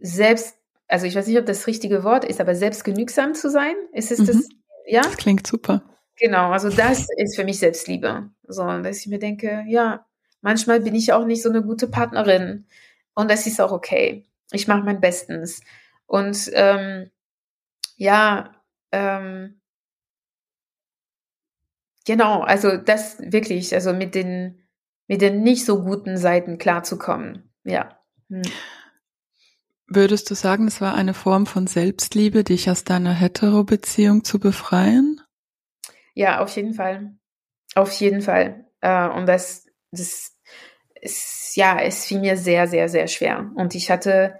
selbst, 0.00 0.56
also 0.88 1.06
ich 1.06 1.14
weiß 1.14 1.26
nicht, 1.26 1.38
ob 1.38 1.46
das 1.46 1.66
richtige 1.66 2.04
Wort 2.04 2.24
ist, 2.24 2.40
aber 2.40 2.54
selbstgenügsam 2.54 3.34
zu 3.34 3.50
sein, 3.50 3.74
ist 3.92 4.10
es 4.10 4.18
mhm. 4.20 4.26
das, 4.26 4.48
ja? 4.86 5.02
Das 5.02 5.16
klingt 5.16 5.46
super. 5.46 5.82
Genau, 6.16 6.50
also 6.50 6.68
das 6.68 7.06
ist 7.16 7.36
für 7.36 7.44
mich 7.44 7.60
Selbstliebe. 7.60 8.30
So, 8.46 8.64
dass 8.82 8.98
ich 8.98 9.06
mir 9.06 9.20
denke, 9.20 9.64
ja, 9.68 10.04
manchmal 10.40 10.80
bin 10.80 10.94
ich 10.94 11.12
auch 11.12 11.24
nicht 11.24 11.42
so 11.42 11.48
eine 11.48 11.62
gute 11.62 11.88
Partnerin 11.88 12.66
und 13.14 13.30
das 13.30 13.46
ist 13.46 13.60
auch 13.60 13.72
okay. 13.72 14.24
Ich 14.52 14.68
mache 14.68 14.82
mein 14.82 15.00
Bestens. 15.00 15.60
Und 16.06 16.50
ähm, 16.54 17.10
ja, 17.96 18.54
ähm, 18.92 19.60
genau, 22.06 22.40
also 22.40 22.76
das 22.76 23.18
wirklich, 23.20 23.74
also 23.74 23.92
mit 23.92 24.14
den 24.14 24.62
mit 25.08 25.22
den 25.22 25.42
nicht 25.42 25.64
so 25.64 25.82
guten 25.82 26.16
Seiten 26.16 26.58
klarzukommen. 26.58 27.50
Ja. 27.64 27.98
Hm. 28.28 28.42
Würdest 29.86 30.30
du 30.30 30.34
sagen, 30.34 30.68
es 30.68 30.82
war 30.82 30.94
eine 30.94 31.14
Form 31.14 31.46
von 31.46 31.66
Selbstliebe, 31.66 32.44
dich 32.44 32.70
aus 32.70 32.84
deiner 32.84 33.14
Hetero-Beziehung 33.14 34.22
zu 34.22 34.38
befreien? 34.38 35.22
Ja, 36.14 36.40
auf 36.40 36.54
jeden 36.54 36.74
Fall. 36.74 37.16
Auf 37.74 37.90
jeden 37.92 38.20
Fall. 38.20 38.66
Äh, 38.82 39.08
und 39.08 39.26
das, 39.26 39.66
das 39.92 40.36
ist, 41.00 41.56
ja, 41.56 41.80
es 41.80 42.06
fiel 42.06 42.20
mir 42.20 42.36
sehr, 42.36 42.66
sehr, 42.68 42.88
sehr 42.88 43.08
schwer. 43.08 43.50
Und 43.56 43.74
ich 43.74 43.90
hatte 43.90 44.38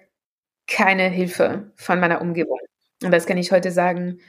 keine 0.66 1.08
Hilfe 1.08 1.72
von 1.76 2.00
meiner 2.00 2.20
Umgebung. 2.20 2.58
Und 3.02 3.12
das 3.12 3.26
kann 3.26 3.38
ich 3.38 3.52
heute 3.52 3.70
sagen, 3.72 4.20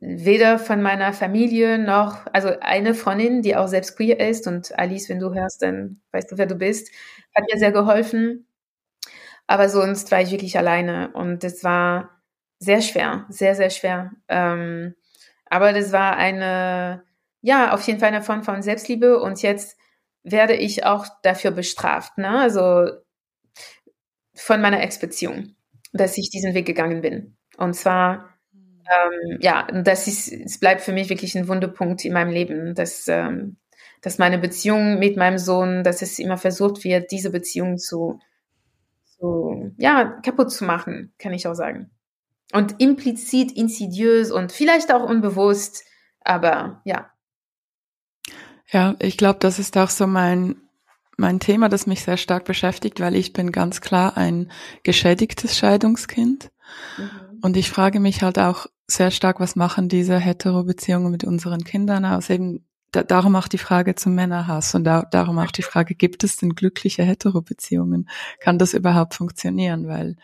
weder 0.00 0.58
von 0.58 0.82
meiner 0.82 1.12
Familie 1.12 1.78
noch, 1.78 2.26
also 2.32 2.50
eine 2.60 2.94
Freundin, 2.94 3.42
die 3.42 3.56
auch 3.56 3.68
selbst 3.68 3.96
queer 3.96 4.20
ist 4.20 4.46
und 4.46 4.78
Alice, 4.78 5.08
wenn 5.08 5.20
du 5.20 5.34
hörst, 5.34 5.62
dann 5.62 6.00
weißt 6.12 6.32
du, 6.32 6.38
wer 6.38 6.46
du 6.46 6.56
bist, 6.56 6.90
hat 7.34 7.44
mir 7.50 7.58
sehr 7.58 7.72
geholfen. 7.72 8.46
Aber 9.46 9.68
sonst 9.68 10.10
war 10.10 10.20
ich 10.20 10.30
wirklich 10.30 10.58
alleine 10.58 11.12
und 11.12 11.44
es 11.44 11.64
war 11.64 12.22
sehr 12.58 12.80
schwer, 12.80 13.26
sehr, 13.28 13.54
sehr 13.54 13.70
schwer. 13.70 14.12
Ähm, 14.28 14.94
aber 15.46 15.72
das 15.72 15.92
war 15.92 16.16
eine, 16.16 17.04
ja, 17.42 17.72
auf 17.74 17.82
jeden 17.82 18.00
Fall 18.00 18.08
eine 18.08 18.22
Form 18.22 18.42
von 18.42 18.62
Selbstliebe 18.62 19.20
und 19.20 19.42
jetzt 19.42 19.76
werde 20.24 20.54
ich 20.56 20.84
auch 20.86 21.06
dafür 21.22 21.52
bestraft, 21.52 22.18
ne? 22.18 22.30
Also 22.30 22.88
von 24.34 24.60
meiner 24.60 24.82
Ex-Beziehung, 24.82 25.54
dass 25.92 26.18
ich 26.18 26.30
diesen 26.30 26.54
Weg 26.54 26.66
gegangen 26.66 27.00
bin. 27.00 27.36
Und 27.56 27.74
zwar 27.74 28.30
Ähm, 28.90 29.38
ja, 29.42 29.66
das 29.72 30.08
ist, 30.08 30.32
es 30.32 30.60
bleibt 30.60 30.82
für 30.82 30.92
mich 30.92 31.10
wirklich 31.10 31.36
ein 31.36 31.48
Wundepunkt 31.48 32.04
in 32.04 32.12
meinem 32.14 32.30
Leben, 32.32 32.74
dass, 32.74 33.08
ähm, 33.08 33.56
dass 34.02 34.18
meine 34.18 34.38
Beziehung 34.38 34.98
mit 35.00 35.16
meinem 35.16 35.38
Sohn, 35.38 35.84
dass 35.84 36.02
es 36.02 36.18
immer 36.20 36.38
versucht 36.38 36.84
wird, 36.84 37.10
diese 37.12 37.30
Beziehung 37.30 37.78
zu, 37.78 38.20
zu, 39.06 39.72
ja, 39.78 40.20
kaputt 40.24 40.52
zu 40.52 40.64
machen, 40.64 41.14
kann 41.18 41.32
ich 41.34 41.48
auch 41.48 41.54
sagen. 41.54 41.90
Und 42.52 42.80
implizit, 42.80 43.52
insidiös 43.52 44.30
und 44.32 44.52
vielleicht 44.52 44.92
auch 44.92 45.04
unbewusst, 45.08 45.84
aber 46.20 46.82
ja. 46.84 47.10
Ja, 48.70 48.96
ich 48.98 49.16
glaube, 49.16 49.38
das 49.40 49.58
ist 49.58 49.76
auch 49.76 49.90
so 49.90 50.06
mein, 50.06 50.56
mein 51.16 51.40
Thema, 51.40 51.68
das 51.68 51.86
mich 51.86 52.02
sehr 52.02 52.16
stark 52.16 52.44
beschäftigt, 52.44 53.00
weil 53.00 53.14
ich 53.14 53.32
bin 53.32 53.52
ganz 53.52 53.80
klar 53.80 54.16
ein 54.16 54.50
geschädigtes 54.82 55.56
Scheidungskind. 55.56 56.50
Mhm. 56.98 57.40
Und 57.42 57.56
ich 57.56 57.70
frage 57.70 58.00
mich 58.00 58.22
halt 58.22 58.38
auch 58.38 58.66
sehr 58.86 59.10
stark, 59.10 59.40
was 59.40 59.56
machen 59.56 59.88
diese 59.88 60.18
Hetero-Beziehungen 60.18 61.10
mit 61.10 61.24
unseren 61.24 61.64
Kindern 61.64 62.04
aus? 62.04 62.30
Eben 62.30 62.66
da, 62.90 63.02
darum 63.02 63.36
auch 63.36 63.48
die 63.48 63.58
Frage 63.58 63.94
zum 63.94 64.14
Männerhass 64.14 64.74
und 64.74 64.84
da, 64.84 65.02
darum 65.02 65.38
auch 65.38 65.50
die 65.50 65.62
Frage, 65.62 65.94
gibt 65.94 66.24
es 66.24 66.36
denn 66.36 66.54
glückliche 66.54 67.02
Hetero-Beziehungen? 67.02 68.08
Kann 68.40 68.58
das 68.58 68.74
überhaupt 68.74 69.14
funktionieren? 69.14 69.88
Weil 69.88 70.16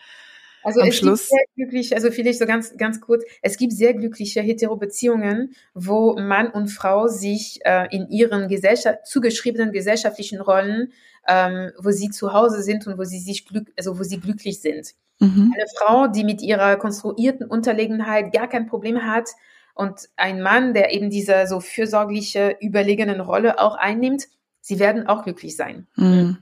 also 0.63 0.81
am 0.81 0.87
es 0.87 0.97
Schluss 0.97 1.19
gibt 1.19 1.29
sehr 1.29 1.45
glücklich, 1.55 1.95
also 1.95 2.11
vielleicht 2.11 2.39
so 2.39 2.45
ganz 2.45 2.75
ganz 2.77 3.01
kurz, 3.01 3.23
es 3.41 3.57
gibt 3.57 3.73
sehr 3.73 3.93
glückliche 3.93 4.41
Hetero-Beziehungen, 4.41 5.53
wo 5.73 6.15
Mann 6.17 6.49
und 6.49 6.67
Frau 6.67 7.07
sich 7.07 7.59
äh, 7.65 7.87
in 7.95 8.09
ihren 8.09 8.47
Gesellschaft, 8.47 9.05
zugeschriebenen 9.05 9.71
gesellschaftlichen 9.71 10.39
Rollen, 10.39 10.93
ähm, 11.27 11.71
wo 11.77 11.91
sie 11.91 12.09
zu 12.09 12.33
Hause 12.33 12.61
sind 12.63 12.87
und 12.87 12.97
wo 12.97 13.03
sie 13.03 13.19
sich 13.19 13.45
glück, 13.45 13.71
also 13.77 13.99
wo 13.99 14.03
sie 14.03 14.19
glücklich 14.19 14.61
sind. 14.61 14.93
Mhm. 15.19 15.53
Eine 15.55 15.65
Frau, 15.77 16.07
die 16.07 16.23
mit 16.23 16.41
ihrer 16.41 16.77
konstruierten 16.77 17.45
Unterlegenheit 17.45 18.33
gar 18.33 18.47
kein 18.47 18.67
Problem 18.67 19.05
hat 19.05 19.29
und 19.75 20.09
ein 20.15 20.41
Mann, 20.41 20.73
der 20.73 20.93
eben 20.93 21.09
diese 21.09 21.47
so 21.47 21.59
fürsorgliche, 21.59 22.57
überlegenen 22.59 23.21
Rolle 23.21 23.59
auch 23.59 23.75
einnimmt, 23.75 24.27
sie 24.59 24.79
werden 24.79 25.07
auch 25.07 25.23
glücklich 25.23 25.55
sein. 25.55 25.87
Mhm. 25.95 26.37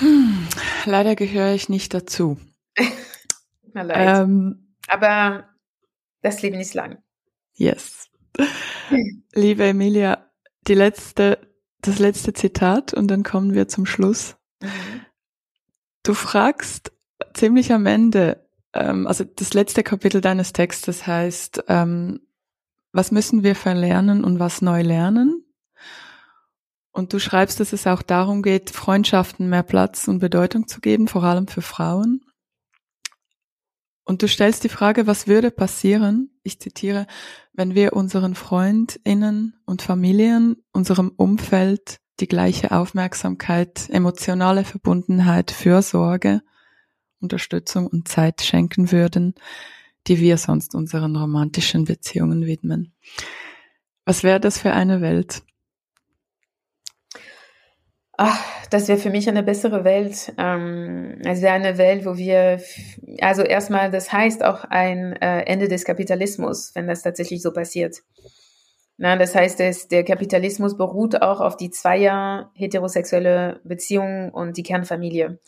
Hm, 0.00 0.48
leider 0.84 1.14
gehöre 1.14 1.54
ich 1.54 1.68
nicht 1.68 1.94
dazu. 1.94 2.38
Na 3.72 3.82
leid. 3.82 4.18
Ähm, 4.18 4.74
Aber 4.88 5.48
das 6.22 6.42
Leben 6.42 6.58
ist 6.58 6.74
lang. 6.74 7.02
Yes. 7.54 8.08
Liebe 9.32 9.64
Emilia, 9.64 10.30
die 10.66 10.74
letzte, 10.74 11.38
das 11.82 11.98
letzte 11.98 12.32
Zitat 12.32 12.94
und 12.94 13.08
dann 13.08 13.22
kommen 13.22 13.54
wir 13.54 13.68
zum 13.68 13.86
Schluss. 13.86 14.36
Mhm. 14.62 15.06
Du 16.02 16.14
fragst 16.14 16.92
ziemlich 17.34 17.72
am 17.72 17.86
Ende, 17.86 18.48
ähm, 18.72 19.06
also 19.06 19.24
das 19.24 19.54
letzte 19.54 19.82
Kapitel 19.82 20.20
deines 20.20 20.52
Textes 20.52 21.06
heißt, 21.06 21.64
ähm, 21.68 22.20
was 22.92 23.12
müssen 23.12 23.42
wir 23.42 23.54
verlernen 23.54 24.24
und 24.24 24.38
was 24.38 24.62
neu 24.62 24.82
lernen? 24.82 25.44
Und 26.92 27.12
du 27.12 27.20
schreibst, 27.20 27.60
dass 27.60 27.72
es 27.72 27.86
auch 27.86 28.02
darum 28.02 28.42
geht, 28.42 28.70
Freundschaften 28.70 29.48
mehr 29.48 29.62
Platz 29.62 30.08
und 30.08 30.18
Bedeutung 30.18 30.66
zu 30.66 30.80
geben, 30.80 31.08
vor 31.08 31.22
allem 31.22 31.46
für 31.46 31.62
Frauen. 31.62 32.22
Und 34.04 34.22
du 34.22 34.28
stellst 34.28 34.64
die 34.64 34.68
Frage, 34.68 35.06
was 35.06 35.28
würde 35.28 35.52
passieren, 35.52 36.30
ich 36.42 36.58
zitiere, 36.58 37.06
wenn 37.52 37.76
wir 37.76 37.92
unseren 37.92 38.34
Freundinnen 38.34 39.54
und 39.66 39.82
Familien, 39.82 40.56
unserem 40.72 41.12
Umfeld 41.16 42.00
die 42.18 42.26
gleiche 42.26 42.72
Aufmerksamkeit, 42.72 43.88
emotionale 43.88 44.64
Verbundenheit, 44.64 45.52
Fürsorge, 45.52 46.42
Unterstützung 47.20 47.86
und 47.86 48.08
Zeit 48.08 48.42
schenken 48.42 48.90
würden, 48.90 49.34
die 50.06 50.18
wir 50.18 50.38
sonst 50.38 50.74
unseren 50.74 51.14
romantischen 51.14 51.84
Beziehungen 51.84 52.46
widmen. 52.46 52.92
Was 54.04 54.22
wäre 54.22 54.40
das 54.40 54.58
für 54.58 54.72
eine 54.72 55.00
Welt? 55.00 55.42
Ach, 58.22 58.38
das 58.68 58.86
wäre 58.86 58.98
für 58.98 59.08
mich 59.08 59.30
eine 59.30 59.42
bessere 59.42 59.82
Welt. 59.82 60.34
Ähm, 60.36 61.22
es 61.24 61.40
wäre 61.40 61.54
eine 61.54 61.78
Welt, 61.78 62.04
wo 62.04 62.18
wir, 62.18 62.60
also 63.22 63.40
erstmal, 63.40 63.90
das 63.90 64.12
heißt 64.12 64.44
auch 64.44 64.64
ein 64.64 65.16
äh, 65.22 65.44
Ende 65.44 65.68
des 65.68 65.86
Kapitalismus, 65.86 66.74
wenn 66.74 66.86
das 66.86 67.00
tatsächlich 67.00 67.40
so 67.40 67.50
passiert. 67.50 68.02
Na, 68.98 69.16
das 69.16 69.34
heißt, 69.34 69.58
es, 69.60 69.88
der 69.88 70.04
Kapitalismus 70.04 70.76
beruht 70.76 71.22
auch 71.22 71.40
auf 71.40 71.56
die 71.56 71.70
zweier 71.70 72.50
heterosexuelle 72.52 73.62
Beziehung 73.64 74.28
und 74.34 74.58
die 74.58 74.64
Kernfamilie. 74.64 75.40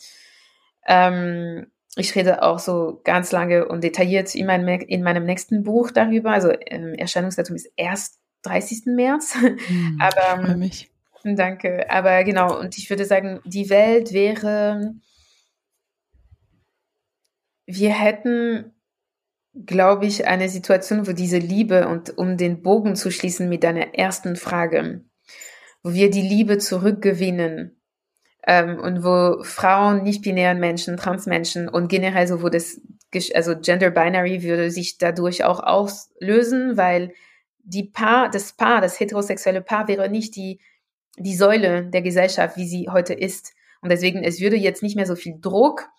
Ähm, 0.87 1.67
ich 1.95 2.15
rede 2.15 2.41
auch 2.41 2.57
so 2.57 3.01
ganz 3.03 3.31
lange 3.31 3.67
und 3.67 3.83
detailliert 3.83 4.33
in 4.33 4.47
meinem, 4.47 4.67
in 4.67 5.03
meinem 5.03 5.25
nächsten 5.25 5.61
Buch 5.61 5.91
darüber. 5.91 6.31
Also 6.31 6.51
ähm, 6.51 6.95
Erscheinungsdatum 6.95 7.55
ist 7.55 7.71
erst 7.75 8.17
30. 8.41 8.87
März. 8.87 9.35
Hm, 9.35 9.99
Aber 10.01 10.41
ich 10.41 10.47
freue 10.47 10.57
mich 10.57 10.92
Danke. 11.23 11.89
Aber 11.89 12.23
genau, 12.23 12.59
und 12.59 12.77
ich 12.77 12.89
würde 12.89 13.05
sagen, 13.05 13.39
die 13.45 13.69
Welt 13.69 14.11
wäre, 14.11 14.93
wir 17.65 17.93
hätten, 17.93 18.73
glaube 19.53 20.05
ich, 20.05 20.27
eine 20.27 20.49
Situation, 20.49 21.07
wo 21.07 21.13
diese 21.13 21.37
Liebe 21.37 21.87
und 21.87 22.17
um 22.17 22.35
den 22.35 22.61
Bogen 22.61 22.95
zu 22.95 23.09
schließen 23.09 23.47
mit 23.47 23.63
deiner 23.63 23.95
ersten 23.95 24.35
Frage, 24.35 25.05
wo 25.81 25.93
wir 25.93 26.09
die 26.09 26.21
Liebe 26.21 26.57
zurückgewinnen 26.57 27.79
ähm, 28.45 28.79
und 28.79 29.05
wo 29.05 29.43
Frauen, 29.43 30.03
nicht-binären 30.03 30.59
Menschen, 30.59 30.97
Transmenschen 30.97 31.69
und 31.69 31.87
generell 31.87 32.27
so, 32.27 32.41
wo 32.41 32.49
das, 32.49 32.81
also 33.33 33.55
Gender 33.57 33.91
Binary 33.91 34.43
würde 34.43 34.71
sich 34.71 34.97
dadurch 34.97 35.45
auch 35.45 35.61
auslösen, 35.61 36.75
weil 36.75 37.13
die 37.59 37.83
Paar, 37.83 38.29
das 38.29 38.53
Paar, 38.53 38.81
das 38.81 38.99
heterosexuelle 38.99 39.61
Paar 39.61 39.87
wäre 39.87 40.09
nicht 40.09 40.35
die 40.35 40.59
die 41.17 41.35
Säule 41.35 41.85
der 41.85 42.01
Gesellschaft, 42.01 42.57
wie 42.57 42.67
sie 42.67 42.89
heute 42.89 43.13
ist. 43.13 43.53
Und 43.81 43.91
deswegen, 43.91 44.23
es 44.23 44.39
würde 44.39 44.55
jetzt 44.55 44.83
nicht 44.83 44.95
mehr 44.95 45.05
so 45.05 45.15
viel 45.15 45.35
Druck 45.39 45.89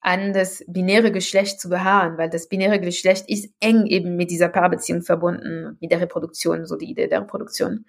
an 0.00 0.32
das 0.32 0.64
binäre 0.68 1.10
Geschlecht 1.10 1.60
zu 1.60 1.68
beharren, 1.68 2.16
weil 2.16 2.30
das 2.30 2.48
binäre 2.48 2.80
Geschlecht 2.80 3.28
ist 3.28 3.52
eng 3.60 3.86
eben 3.86 4.16
mit 4.16 4.30
dieser 4.30 4.48
Paarbeziehung 4.48 5.02
verbunden, 5.02 5.76
mit 5.80 5.90
der 5.90 6.00
Reproduktion, 6.00 6.64
so 6.64 6.76
die 6.76 6.90
Idee 6.90 7.08
der 7.08 7.22
Reproduktion. 7.22 7.86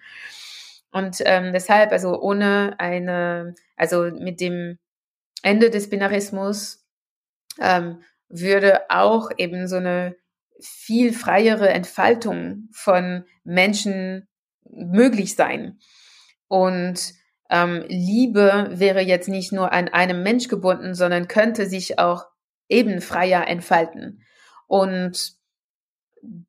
Und 0.91 1.17
ähm, 1.25 1.53
deshalb, 1.53 1.91
also 1.91 2.19
ohne 2.19 2.79
eine, 2.79 3.53
also 3.75 4.09
mit 4.09 4.41
dem 4.41 4.79
Ende 5.43 5.69
des 5.69 5.89
Binarismus 5.89 6.85
ähm, 7.59 8.01
würde 8.29 8.89
auch 8.89 9.29
eben 9.37 9.67
so 9.67 9.75
eine 9.75 10.15
viel 10.59 11.13
freiere 11.13 11.69
Entfaltung 11.69 12.67
von 12.71 13.25
Menschen 13.43 14.27
möglich 14.69 15.35
sein. 15.35 15.79
Und 16.47 17.13
ähm, 17.49 17.85
Liebe 17.87 18.69
wäre 18.71 19.01
jetzt 19.01 19.29
nicht 19.29 19.51
nur 19.51 19.71
an 19.71 19.87
einem 19.87 20.23
Mensch 20.23 20.47
gebunden, 20.47 20.93
sondern 20.93 21.27
könnte 21.27 21.65
sich 21.65 21.99
auch 21.99 22.25
eben 22.69 23.01
freier 23.01 23.47
entfalten. 23.47 24.23
Und 24.67 25.37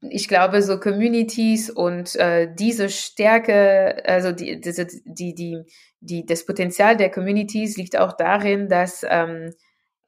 ich 0.01 0.29
glaube, 0.29 0.63
so 0.63 0.81
Communities 0.81 1.71
und 1.71 2.17
äh, 2.17 2.53
diese 2.53 2.89
Stärke, 2.89 4.03
also 4.07 4.33
die, 4.33 4.61
diese, 4.61 4.87
die, 5.05 5.35
die, 5.35 5.63
die, 6.01 6.27
das 6.27 6.47
Potenzial 6.47 6.97
der 6.97 7.11
Communities 7.11 7.77
liegt 7.77 7.97
auch 7.97 8.13
darin, 8.15 8.69
dass 8.69 9.05
ähm, 9.09 9.53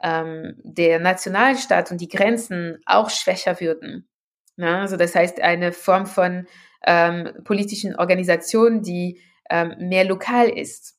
ähm, 0.02 0.54
der 0.64 0.98
Nationalstaat 0.98 1.90
und 1.90 2.00
die 2.00 2.08
Grenzen 2.08 2.78
auch 2.86 3.10
schwächer 3.10 3.60
würden. 3.60 4.08
Ja, 4.56 4.80
also 4.80 4.96
das 4.96 5.14
heißt, 5.14 5.40
eine 5.40 5.72
Form 5.72 6.06
von 6.06 6.46
ähm, 6.86 7.30
politischen 7.44 7.96
Organisation, 7.96 8.82
die 8.82 9.20
ähm, 9.50 9.74
mehr 9.78 10.04
lokal 10.04 10.48
ist. 10.48 10.96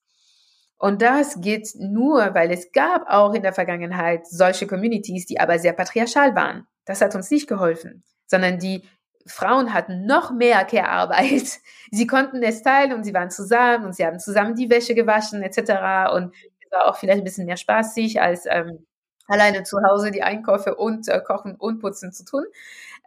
Und 0.77 1.01
das 1.01 1.41
geht 1.41 1.69
nur, 1.75 2.33
weil 2.33 2.51
es 2.51 2.71
gab 2.71 3.07
auch 3.07 3.33
in 3.33 3.43
der 3.43 3.53
Vergangenheit 3.53 4.27
solche 4.27 4.65
Communities, 4.65 5.27
die 5.27 5.39
aber 5.39 5.59
sehr 5.59 5.73
patriarchal 5.73 6.35
waren. 6.35 6.67
Das 6.85 7.01
hat 7.01 7.15
uns 7.15 7.29
nicht 7.29 7.47
geholfen, 7.47 8.03
sondern 8.25 8.57
die 8.57 8.83
Frauen 9.27 9.73
hatten 9.73 10.05
noch 10.05 10.31
mehr 10.31 10.65
Care-Arbeit. 10.65 11.59
Sie 11.91 12.07
konnten 12.07 12.41
es 12.41 12.63
teilen 12.63 12.93
und 12.93 13.03
sie 13.03 13.13
waren 13.13 13.29
zusammen 13.29 13.85
und 13.85 13.95
sie 13.95 14.05
haben 14.05 14.17
zusammen 14.17 14.55
die 14.55 14.69
Wäsche 14.69 14.95
gewaschen 14.95 15.43
etc. 15.43 16.13
Und 16.13 16.33
es 16.33 16.71
war 16.71 16.87
auch 16.87 16.95
vielleicht 16.95 17.19
ein 17.19 17.25
bisschen 17.25 17.45
mehr 17.45 17.57
spaßig 17.57 18.21
als 18.21 18.45
ähm, 18.49 18.85
alleine 19.27 19.63
zu 19.63 19.77
Hause 19.83 20.11
die 20.11 20.23
Einkäufe 20.23 20.75
und 20.75 21.07
äh, 21.07 21.21
Kochen 21.21 21.55
und 21.55 21.79
Putzen 21.79 22.11
zu 22.11 22.25
tun. 22.25 22.45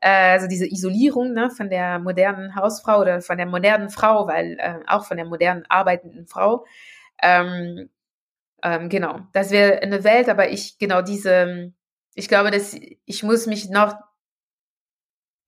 Äh, 0.05 0.33
also 0.33 0.47
diese 0.49 0.67
Isolierung 0.67 1.33
ne, 1.33 1.51
von 1.51 1.71
der 1.71 1.99
modernen 1.99 2.55
Hausfrau 2.55 3.01
oder 3.01 3.23
von 3.23 3.39
der 3.39 3.47
modernen 3.47 3.89
Frau, 3.89 4.29
weil 4.29 4.59
äh, 4.61 4.81
auch 4.87 5.07
von 5.07 5.17
der 5.17 5.25
modernen 5.25 5.65
arbeitenden 5.71 6.27
Frau. 6.27 6.67
Ähm, 7.23 7.89
ähm, 8.63 8.91
genau, 8.91 9.21
das 9.33 9.51
wäre 9.51 9.81
eine 9.81 10.05
Welt, 10.05 10.29
aber 10.29 10.51
ich 10.51 10.77
genau 10.79 11.01
diese, 11.01 11.73
ich 12.15 12.29
glaube, 12.29 12.51
dass 12.51 12.77
ich 13.07 13.23
muss 13.23 13.47
mich 13.47 13.71
noch, 13.71 13.95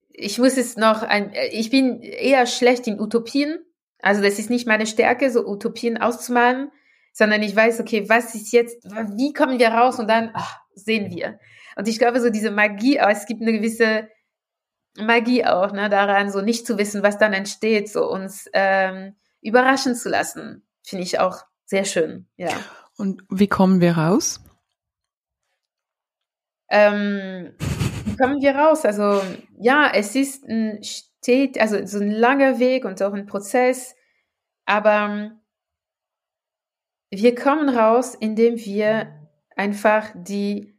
ich 0.09 0.39
muss 0.39 0.57
es 0.57 0.75
noch 0.75 1.03
ein, 1.03 1.33
ich 1.51 1.69
bin 1.69 2.01
eher 2.01 2.47
schlecht 2.47 2.87
in 2.87 2.99
Utopien. 2.99 3.59
Also 4.01 4.23
das 4.23 4.39
ist 4.39 4.49
nicht 4.49 4.65
meine 4.65 4.87
Stärke, 4.87 5.29
so 5.29 5.45
Utopien 5.45 5.99
auszumalen, 5.99 6.71
sondern 7.13 7.43
ich 7.43 7.55
weiß, 7.55 7.79
okay, 7.79 8.09
was 8.09 8.33
ist 8.33 8.51
jetzt, 8.53 8.83
wie 8.85 9.33
kommen 9.33 9.59
wir 9.59 9.69
raus 9.69 9.99
und 9.99 10.09
dann 10.09 10.31
ach, 10.33 10.57
sehen 10.73 11.11
wir. 11.11 11.39
Und 11.75 11.87
ich 11.87 11.99
glaube, 11.99 12.19
so 12.21 12.31
diese 12.31 12.49
Magie, 12.49 12.97
es 12.97 13.27
gibt 13.27 13.43
eine 13.43 13.53
gewisse 13.53 14.09
Magie 14.97 15.45
auch, 15.45 15.71
ne, 15.71 15.89
daran, 15.89 16.31
so 16.31 16.41
nicht 16.41 16.65
zu 16.65 16.77
wissen, 16.77 17.03
was 17.03 17.17
dann 17.17 17.33
entsteht, 17.33 17.89
so 17.89 18.09
uns 18.09 18.49
ähm, 18.53 19.15
überraschen 19.41 19.95
zu 19.95 20.09
lassen, 20.09 20.67
finde 20.83 21.03
ich 21.03 21.19
auch 21.19 21.43
sehr 21.65 21.85
schön, 21.85 22.27
ja. 22.35 22.49
Und 22.97 23.23
wie 23.29 23.47
kommen 23.47 23.81
wir 23.81 23.97
raus? 23.97 24.41
Ähm, 26.69 27.53
wie 28.05 28.17
kommen 28.17 28.41
wir 28.41 28.55
raus? 28.55 28.85
Also 28.85 29.21
ja, 29.59 29.89
es 29.93 30.15
ist 30.15 30.43
ein 30.45 30.81
steht, 30.83 31.59
also 31.59 31.85
so 31.85 31.99
ein 31.99 32.11
langer 32.11 32.59
Weg 32.59 32.85
und 32.85 33.01
auch 33.01 33.13
ein 33.13 33.25
Prozess, 33.25 33.95
aber 34.65 35.31
wir 37.09 37.35
kommen 37.35 37.69
raus, 37.69 38.15
indem 38.15 38.57
wir 38.57 39.29
einfach 39.55 40.11
die 40.15 40.76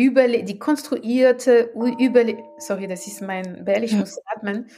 Überle 0.00 0.44
die 0.44 0.58
konstruierte 0.58 1.70
Überle 1.98 2.38
sorry, 2.58 2.88
das 2.88 3.06
ist 3.06 3.20
mein 3.20 3.66
Bell, 3.66 3.84
ich 3.84 3.92
ja. 3.92 3.98
muss 3.98 4.18
atmen. 4.34 4.70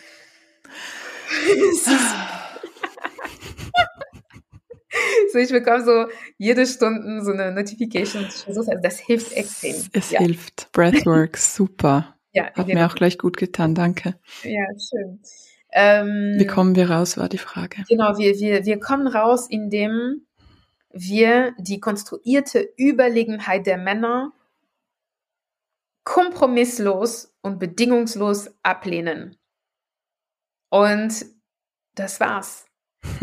so, 5.33 5.39
ich 5.39 5.51
bekomme 5.51 5.85
so 5.85 6.07
jede 6.39 6.66
Stunde 6.66 7.25
so 7.25 7.31
eine 7.31 7.53
Notification. 7.53 8.27
Also 8.47 8.64
das 8.83 8.99
hilft 8.99 9.33
extrem. 9.33 9.77
Es 9.93 10.11
ja. 10.11 10.18
hilft. 10.20 10.73
Breathwork, 10.73 11.37
super. 11.37 12.09
Ja, 12.35 12.45
Hat 12.45 12.66
genau. 12.66 12.81
mir 12.81 12.87
auch 12.87 12.95
gleich 12.95 13.18
gut 13.18 13.37
getan, 13.37 13.75
danke. 13.75 14.14
Ja, 14.43 14.64
schön. 14.79 15.20
Ähm, 15.70 16.37
Wie 16.39 16.47
kommen 16.47 16.75
wir 16.75 16.91
raus, 16.91 17.18
war 17.18 17.29
die 17.29 17.37
Frage. 17.37 17.85
Genau, 17.91 18.16
wir, 18.16 18.39
wir, 18.39 18.64
wir 18.64 18.81
kommen 18.81 19.07
raus, 19.07 19.49
indem 19.51 20.23
wir 20.95 21.53
die 21.59 21.79
konstruierte 21.79 22.66
Überlegenheit 22.79 23.66
der 23.66 23.77
Männer 23.77 24.33
kompromisslos 26.05 27.34
und 27.42 27.59
bedingungslos 27.59 28.50
ablehnen. 28.62 29.36
Und 30.70 31.26
das 31.94 32.20
war's. 32.20 32.66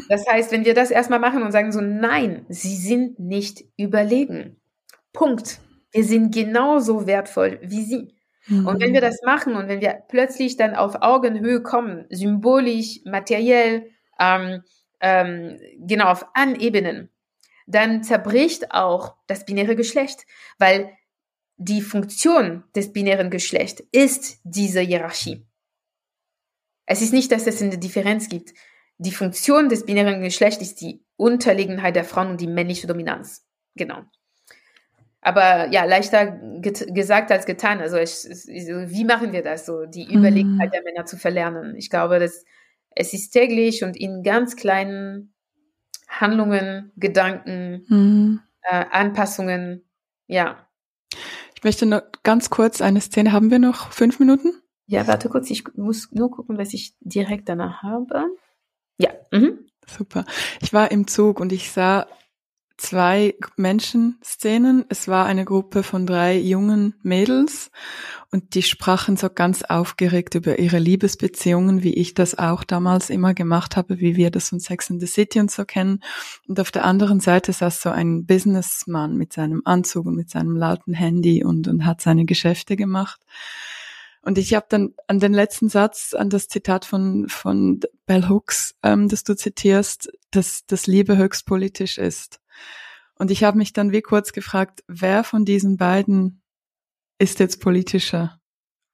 Das 0.07 0.27
heißt, 0.32 0.51
wenn 0.51 0.65
wir 0.65 0.73
das 0.73 0.91
erstmal 0.91 1.19
machen 1.19 1.43
und 1.43 1.51
sagen 1.51 1.71
so, 1.71 1.82
nein, 1.82 2.45
sie 2.49 2.75
sind 2.75 3.19
nicht 3.19 3.63
überlegen. 3.77 4.61
Punkt. 5.13 5.59
Wir 5.91 6.03
sind 6.03 6.34
genauso 6.34 7.07
wertvoll 7.07 7.59
wie 7.63 7.84
sie. 7.84 8.15
Mhm. 8.47 8.67
Und 8.67 8.82
wenn 8.82 8.93
wir 8.93 9.01
das 9.01 9.21
machen 9.25 9.55
und 9.55 9.67
wenn 9.67 9.82
wir 9.82 10.03
plötzlich 10.07 10.57
dann 10.57 10.75
auf 10.75 11.01
Augenhöhe 11.01 11.63
kommen, 11.63 12.05
symbolisch, 12.09 13.01
materiell, 13.05 13.89
ähm, 14.19 14.63
ähm, 15.01 15.59
genau 15.80 16.09
auf 16.09 16.25
allen 16.34 16.59
Ebenen, 16.59 17.09
dann 17.67 18.03
zerbricht 18.03 18.71
auch 18.71 19.15
das 19.27 19.45
binäre 19.45 19.75
Geschlecht, 19.75 20.25
weil 20.57 20.91
die 21.60 21.82
Funktion 21.82 22.64
des 22.74 22.93
binären 22.93 23.30
Geschlechts 23.30 23.84
ist 23.91 24.39
diese 24.43 24.80
Hierarchie. 24.80 25.45
Es 26.86 27.01
ist 27.01 27.14
nicht, 27.14 27.32
dass 27.32 27.45
es 27.45 27.62
eine 27.62 27.78
Differenz 27.78 28.30
gibt. 28.30 28.53
Die 28.97 29.12
Funktion 29.12 29.70
des 29.70 29.86
binären 29.86 30.22
Geschlechts 30.22 30.62
ist 30.62 30.82
die 30.82 31.03
Unterlegenheit 31.18 31.95
der 31.97 32.05
Frauen 32.05 32.32
und 32.32 32.41
die 32.41 32.47
männliche 32.47 32.88
Dominanz. 32.88 33.45
Genau. 33.76 34.03
Aber 35.22 35.68
ja, 35.70 35.84
leichter 35.84 36.39
gesagt 36.62 37.30
als 37.30 37.45
getan. 37.45 37.82
Also 37.82 37.97
ich, 37.97 38.14
wie 38.14 39.03
machen 39.03 39.34
wir 39.34 39.43
das 39.43 39.66
so, 39.66 39.86
die 39.86 40.12
Überlegenheit 40.12 40.70
mhm. 40.70 40.72
der 40.72 40.84
Männer 40.84 41.05
zu 41.05 41.18
verlernen? 41.18 41.76
Ich 41.76 41.89
glaube, 41.89 42.20
dass 42.20 42.45
es 42.95 43.14
ist 43.14 43.32
täglich 43.32 43.84
und 43.84 43.97
in 43.97 44.24
ganz 44.24 44.55
kleinen 44.55 45.34
Handlungen, 46.07 46.93
Gedanken, 46.95 47.86
mhm. 47.89 48.39
äh, 48.64 48.86
Anpassungen, 48.91 49.84
ja. 50.26 50.68
Ich 51.60 51.66
möchte 51.66 51.86
noch 51.86 52.03
ganz 52.24 52.49
kurz 52.49 52.80
eine 52.80 53.01
Szene. 53.01 53.34
Haben 53.34 53.51
wir 53.51 53.60
noch 53.60 53.91
fünf 53.91 54.22
Minuten? 54.22 54.53
Ja, 54.86 55.07
warte 55.07 55.28
kurz. 55.28 55.49
Ich 55.49 55.66
muss 55.76 56.07
nur 56.14 56.32
gucken, 56.32 56.57
was 56.57 56.74
ich 56.74 56.95
direkt 57.01 57.49
danach 57.49 57.84
habe. 57.84 58.28
Ja. 58.97 59.10
Mhm. 59.34 59.66
Super. 59.86 60.24
Ich 60.62 60.72
war 60.72 60.89
im 60.89 61.05
Zug 61.05 61.41
und 61.41 61.51
ich 61.51 61.70
sah 61.70 62.07
zwei 62.80 63.36
Menschenszenen. 63.57 64.86
Es 64.89 65.07
war 65.07 65.25
eine 65.25 65.45
Gruppe 65.45 65.84
von 65.84 66.07
drei 66.07 66.38
jungen 66.38 66.95
Mädels 67.03 67.71
und 68.32 68.55
die 68.55 68.63
sprachen 68.63 69.17
so 69.17 69.30
ganz 69.30 69.63
aufgeregt 69.63 70.36
über 70.36 70.59
ihre 70.59 70.80
Liebesbeziehungen, 70.80 71.84
wie 71.84 71.93
ich 71.93 72.13
das 72.13 72.39
auch 72.39 72.63
damals 72.63 73.09
immer 73.09 73.34
gemacht 73.34 73.75
habe, 73.75 73.99
wie 73.99 74.15
wir 74.15 74.32
das 74.32 74.49
von 74.49 74.59
Sex 74.59 74.89
in 74.89 74.99
the 74.99 75.07
City 75.07 75.39
und 75.39 75.51
so 75.51 75.65
kennen. 75.65 76.01
Und 76.47 76.59
auf 76.59 76.71
der 76.71 76.86
anderen 76.86 77.19
Seite 77.19 77.51
saß 77.51 77.82
so 77.82 77.89
ein 77.89 78.25
Businessman 78.25 79.15
mit 79.17 79.34
seinem 79.34 79.61
Anzug 79.65 80.05
und 80.05 80.15
mit 80.15 80.30
seinem 80.30 80.55
lauten 80.55 80.93
Handy 80.93 81.43
und, 81.43 81.67
und 81.67 81.86
hat 81.86 82.01
seine 82.01 82.25
Geschäfte 82.25 82.77
gemacht. 82.77 83.19
Und 84.21 84.38
ich 84.38 84.53
habe 84.53 84.67
dann 84.69 84.93
an 85.07 85.19
den 85.19 85.34
letzten 85.34 85.69
Satz, 85.69 86.13
an 86.13 86.30
das 86.30 86.47
Zitat 86.47 86.86
von, 86.86 87.27
von 87.30 87.82
Bell 88.05 88.30
Hooks, 88.30 88.75
ähm, 88.84 89.09
das 89.09 89.23
du 89.23 89.36
zitierst, 89.36 90.11
dass 90.32 90.65
das 90.65 90.88
Liebe 90.88 91.17
höchst 91.17 91.45
politisch 91.45 91.97
ist. 91.97 92.39
Und 93.20 93.30
ich 93.32 93.43
habe 93.43 93.57
mich 93.57 93.74
dann 93.74 93.91
wie 93.91 94.01
kurz 94.01 94.32
gefragt, 94.32 94.84
wer 94.88 95.24
von 95.24 95.45
diesen 95.45 95.78
beiden 95.78 96.41
ist 97.20 97.39
jetzt 97.39 97.61
politischer? 97.61 98.39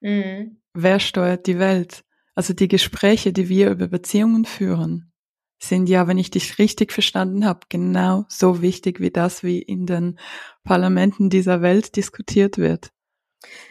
Mhm. 0.02 0.58
Wer 0.74 1.00
steuert 1.00 1.48
die 1.48 1.60
Welt? 1.60 2.04
Also 2.34 2.54
die 2.54 2.68
Gespräche, 2.68 3.32
die 3.32 3.48
wir 3.48 3.70
über 3.70 3.88
Beziehungen 3.88 4.44
führen, 4.44 5.14
sind 5.60 5.88
ja, 5.88 6.08
wenn 6.08 6.18
ich 6.18 6.32
dich 6.32 6.60
richtig 6.60 6.92
verstanden 6.92 7.46
habe, 7.46 7.62
genau 7.70 8.26
so 8.28 8.62
wichtig 8.62 9.00
wie 9.00 9.12
das, 9.12 9.44
wie 9.44 9.62
in 9.62 9.86
den 9.86 10.20
Parlamenten 10.64 11.30
dieser 11.30 11.62
Welt 11.62 11.96
diskutiert 11.96 12.58
wird. 12.58 12.92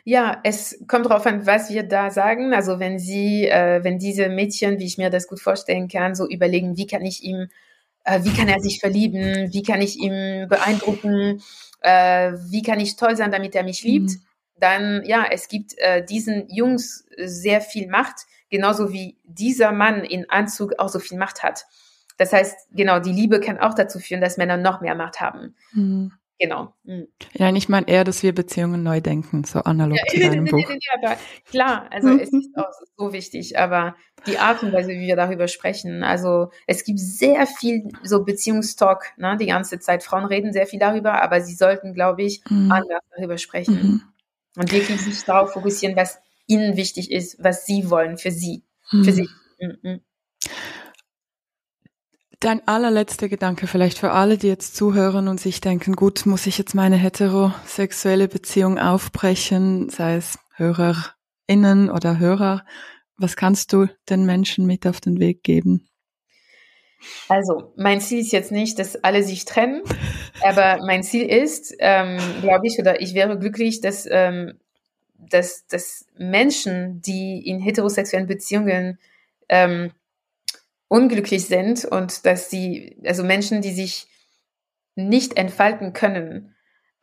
Ja, 0.04 0.40
es 0.44 0.82
kommt 0.86 1.06
darauf 1.06 1.26
an, 1.26 1.46
was 1.46 1.68
wir 1.70 1.82
da 1.82 2.10
sagen. 2.10 2.54
Also 2.54 2.78
wenn 2.78 2.98
Sie, 2.98 3.46
äh, 3.46 3.82
wenn 3.82 3.98
diese 3.98 4.28
Mädchen, 4.28 4.78
wie 4.78 4.86
ich 4.86 4.98
mir 4.98 5.10
das 5.10 5.26
gut 5.26 5.40
vorstellen 5.40 5.88
kann, 5.88 6.14
so 6.14 6.28
überlegen, 6.28 6.76
wie 6.76 6.86
kann 6.86 7.04
ich 7.04 7.24
ihm 7.24 7.48
wie 8.04 8.32
kann 8.32 8.48
er 8.48 8.60
sich 8.60 8.80
verlieben, 8.80 9.52
wie 9.52 9.62
kann 9.62 9.80
ich 9.80 9.96
ihn 9.96 10.48
beeindrucken, 10.48 11.42
äh, 11.80 12.32
wie 12.50 12.62
kann 12.62 12.80
ich 12.80 12.96
toll 12.96 13.16
sein, 13.16 13.30
damit 13.30 13.54
er 13.54 13.62
mich 13.62 13.82
liebt, 13.82 14.10
mhm. 14.10 14.22
dann 14.58 15.04
ja, 15.04 15.26
es 15.30 15.48
gibt 15.48 15.76
äh, 15.78 16.04
diesen 16.04 16.48
Jungs 16.48 17.06
sehr 17.16 17.60
viel 17.60 17.88
Macht, 17.88 18.26
genauso 18.50 18.92
wie 18.92 19.18
dieser 19.24 19.72
Mann 19.72 20.04
in 20.04 20.28
Anzug 20.30 20.78
auch 20.78 20.88
so 20.88 20.98
viel 20.98 21.18
Macht 21.18 21.42
hat. 21.42 21.66
Das 22.16 22.32
heißt, 22.32 22.68
genau, 22.72 23.00
die 23.00 23.12
Liebe 23.12 23.40
kann 23.40 23.58
auch 23.58 23.74
dazu 23.74 23.98
führen, 23.98 24.20
dass 24.20 24.36
Männer 24.36 24.56
noch 24.56 24.80
mehr 24.80 24.94
Macht 24.94 25.20
haben. 25.20 25.56
Mhm. 25.72 26.12
Genau. 26.38 26.74
Mhm. 26.82 27.06
Ja, 27.34 27.54
ich 27.54 27.68
meine 27.68 27.86
eher, 27.86 28.02
dass 28.02 28.22
wir 28.22 28.34
Beziehungen 28.34 28.82
neu 28.82 29.00
denken, 29.00 29.44
so 29.44 29.60
analog 29.60 29.98
ja, 29.98 30.04
zu 30.06 30.20
deinem 30.28 30.44
Buch. 30.46 30.68
Ja, 31.02 31.16
klar, 31.48 31.88
also 31.92 32.08
es 32.18 32.32
ist 32.32 32.56
auch 32.56 32.72
so 32.96 33.12
wichtig, 33.12 33.58
aber 33.58 33.94
die 34.26 34.38
Art 34.38 34.62
und 34.62 34.72
Weise, 34.72 34.90
wie 34.90 35.06
wir 35.06 35.16
darüber 35.16 35.46
sprechen, 35.46 36.02
also 36.02 36.50
es 36.66 36.84
gibt 36.84 36.98
sehr 36.98 37.46
viel 37.46 37.88
so 38.02 38.24
Beziehungstalk, 38.24 39.12
ne, 39.16 39.36
die 39.38 39.46
ganze 39.46 39.78
Zeit. 39.78 40.02
Frauen 40.02 40.24
reden 40.24 40.52
sehr 40.52 40.66
viel 40.66 40.80
darüber, 40.80 41.22
aber 41.22 41.40
sie 41.40 41.54
sollten, 41.54 41.94
glaube 41.94 42.22
ich, 42.22 42.42
mhm. 42.48 42.72
anders 42.72 43.02
darüber 43.16 43.38
sprechen 43.38 43.74
mhm. 43.74 44.02
und 44.56 44.72
wirklich 44.72 45.00
sich 45.02 45.22
darauf 45.24 45.52
fokussieren, 45.52 45.94
was 45.94 46.18
ihnen 46.46 46.76
wichtig 46.76 47.12
ist, 47.12 47.42
was 47.42 47.64
sie 47.64 47.90
wollen 47.90 48.18
für 48.18 48.32
sie, 48.32 48.64
für 48.88 48.96
mhm. 48.96 49.04
sich. 49.04 49.30
Dein 52.44 52.68
allerletzter 52.68 53.30
Gedanke 53.30 53.66
vielleicht 53.66 53.96
für 53.96 54.10
alle, 54.10 54.36
die 54.36 54.48
jetzt 54.48 54.76
zuhören 54.76 55.28
und 55.28 55.40
sich 55.40 55.62
denken, 55.62 55.94
gut, 55.94 56.26
muss 56.26 56.46
ich 56.46 56.58
jetzt 56.58 56.74
meine 56.74 56.96
heterosexuelle 56.96 58.28
Beziehung 58.28 58.78
aufbrechen, 58.78 59.88
sei 59.88 60.16
es 60.16 60.38
HörerInnen 60.56 61.88
oder 61.88 62.18
Hörer. 62.18 62.66
Was 63.16 63.36
kannst 63.36 63.72
du 63.72 63.86
den 64.10 64.26
Menschen 64.26 64.66
mit 64.66 64.86
auf 64.86 65.00
den 65.00 65.20
Weg 65.20 65.42
geben? 65.42 65.88
Also, 67.30 67.72
mein 67.76 68.02
Ziel 68.02 68.18
ist 68.18 68.32
jetzt 68.32 68.52
nicht, 68.52 68.78
dass 68.78 69.02
alle 69.02 69.22
sich 69.22 69.46
trennen, 69.46 69.80
aber 70.42 70.84
mein 70.84 71.02
Ziel 71.02 71.26
ist, 71.26 71.74
ähm, 71.78 72.18
glaube 72.42 72.66
ich, 72.66 72.78
oder 72.78 73.00
ich 73.00 73.14
wäre 73.14 73.38
glücklich, 73.38 73.80
dass, 73.80 74.06
ähm, 74.10 74.60
dass, 75.16 75.66
dass 75.68 76.04
Menschen, 76.18 77.00
die 77.00 77.42
in 77.46 77.58
heterosexuellen 77.58 78.26
Beziehungen 78.26 78.98
ähm, 79.48 79.92
unglücklich 80.88 81.46
sind 81.46 81.84
und 81.84 82.26
dass 82.26 82.50
sie, 82.50 83.00
also 83.04 83.24
Menschen, 83.24 83.62
die 83.62 83.72
sich 83.72 84.06
nicht 84.94 85.36
entfalten 85.36 85.92
können, 85.92 86.54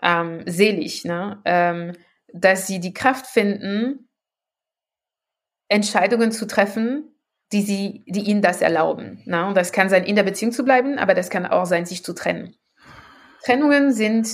ähm, 0.01 0.43
selig, 0.45 1.05
ne? 1.05 1.41
Ähm, 1.45 1.93
dass 2.33 2.67
sie 2.67 2.79
die 2.79 2.93
Kraft 2.93 3.27
finden, 3.27 4.09
Entscheidungen 5.67 6.31
zu 6.31 6.47
treffen, 6.47 7.15
die 7.51 7.61
sie, 7.61 8.03
die 8.07 8.21
ihnen 8.21 8.41
das 8.41 8.61
erlauben. 8.61 9.21
Ne? 9.25 9.45
Und 9.45 9.55
das 9.55 9.71
kann 9.71 9.89
sein, 9.89 10.03
in 10.03 10.15
der 10.15 10.23
Beziehung 10.23 10.51
zu 10.51 10.63
bleiben, 10.63 10.97
aber 10.97 11.13
das 11.13 11.29
kann 11.29 11.45
auch 11.45 11.65
sein, 11.65 11.85
sich 11.85 12.03
zu 12.03 12.13
trennen. 12.13 12.55
Trennungen 13.43 13.91
sind 13.91 14.29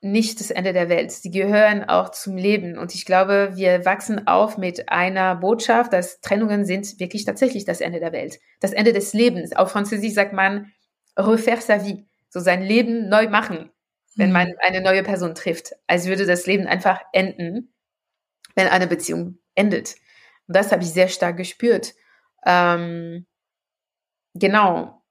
nicht 0.00 0.38
das 0.40 0.50
Ende 0.50 0.72
der 0.72 0.88
Welt. 0.88 1.10
Sie 1.10 1.30
gehören 1.30 1.84
auch 1.84 2.10
zum 2.10 2.36
Leben. 2.36 2.78
Und 2.78 2.94
ich 2.94 3.04
glaube, 3.04 3.52
wir 3.54 3.84
wachsen 3.84 4.26
auf 4.28 4.56
mit 4.56 4.88
einer 4.90 5.34
Botschaft, 5.36 5.92
dass 5.92 6.20
Trennungen 6.20 6.64
sind 6.64 7.00
wirklich 7.00 7.24
tatsächlich 7.24 7.64
das 7.64 7.80
Ende 7.80 7.98
der 8.00 8.12
Welt. 8.12 8.38
Das 8.60 8.72
Ende 8.72 8.92
des 8.92 9.12
Lebens. 9.12 9.54
Auf 9.54 9.72
Französisch 9.72 10.14
sagt 10.14 10.32
man 10.32 10.72
refaire 11.16 11.60
sa 11.60 11.84
vie. 11.84 12.06
So 12.28 12.40
sein 12.40 12.62
Leben 12.62 13.08
neu 13.08 13.28
machen. 13.28 13.70
wenn 14.18 14.32
man 14.32 14.52
eine 14.58 14.80
neue 14.80 15.04
Person 15.04 15.34
trifft, 15.36 15.74
als 15.86 16.06
würde 16.06 16.26
das 16.26 16.44
Leben 16.44 16.66
einfach 16.66 17.00
enden, 17.12 17.72
wenn 18.56 18.66
eine 18.66 18.88
Beziehung 18.88 19.38
endet. 19.54 19.94
Und 20.48 20.56
das 20.56 20.72
habe 20.72 20.82
ich 20.82 20.90
sehr 20.90 21.08
stark 21.08 21.36
gespürt. 21.36 21.94
Ähm, 22.44 23.26
genau. 24.34 25.02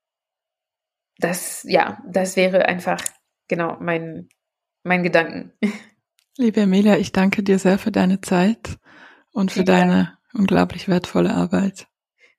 Das, 1.19 1.63
ja, 1.63 2.03
das 2.05 2.35
wäre 2.35 2.65
einfach, 2.65 3.01
genau, 3.47 3.77
mein, 3.79 4.27
mein 4.87 5.03
Gedanken. 5.03 5.51
Liebe 6.37 6.61
Emilia, 6.61 6.97
ich 6.97 7.11
danke 7.11 7.43
dir 7.43 7.59
sehr 7.59 7.77
für 7.77 7.91
deine 7.91 8.21
Zeit 8.21 8.77
und 9.31 9.51
für 9.51 9.59
ja. 9.59 9.65
deine 9.65 10.17
unglaublich 10.33 10.87
wertvolle 10.87 11.33
Arbeit. 11.33 11.87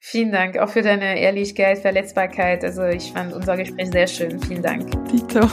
Vielen 0.01 0.31
Dank, 0.31 0.57
auch 0.59 0.69
für 0.69 0.83
deine 0.83 1.19
Ehrlichkeit, 1.19 1.79
Verletzbarkeit. 1.79 2.65
Also 2.65 2.85
ich 2.85 3.13
fand 3.13 3.33
unser 3.33 3.57
Gespräch 3.57 3.91
sehr 3.91 4.07
schön. 4.07 4.41
Vielen 4.41 4.63
Dank. 4.63 4.89
Dito. 5.11 5.41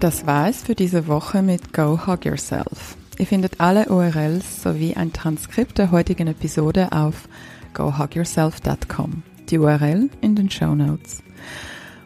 das 0.00 0.24
war 0.26 0.48
es 0.48 0.62
für 0.62 0.76
diese 0.76 1.08
Woche 1.08 1.42
mit 1.42 1.72
Go 1.72 2.06
Hug 2.06 2.24
Yourself. 2.24 2.96
Ihr 3.18 3.26
findet 3.26 3.60
alle 3.60 3.86
URLs 3.86 4.62
sowie 4.62 4.94
ein 4.94 5.12
Transkript 5.12 5.78
der 5.78 5.90
heutigen 5.90 6.28
Episode 6.28 6.92
auf 6.92 7.28
gohugyourself.com. 7.74 9.24
Die 9.50 9.58
URL 9.58 10.08
in 10.20 10.36
den 10.36 10.48
Show 10.50 10.76
Notes. 10.76 11.24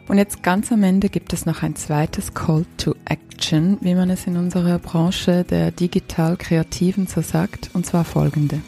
Und 0.07 0.17
jetzt 0.17 0.43
ganz 0.43 0.71
am 0.71 0.83
Ende 0.83 1.09
gibt 1.09 1.31
es 1.33 1.45
noch 1.45 1.63
ein 1.63 1.75
zweites 1.75 2.33
Call 2.33 2.65
to 2.77 2.93
Action, 3.05 3.77
wie 3.81 3.95
man 3.95 4.09
es 4.09 4.27
in 4.27 4.35
unserer 4.35 4.79
Branche 4.79 5.45
der 5.45 5.71
digital-kreativen 5.71 7.07
so 7.07 7.21
sagt, 7.21 7.69
und 7.73 7.85
zwar 7.85 8.03
folgende. 8.03 8.59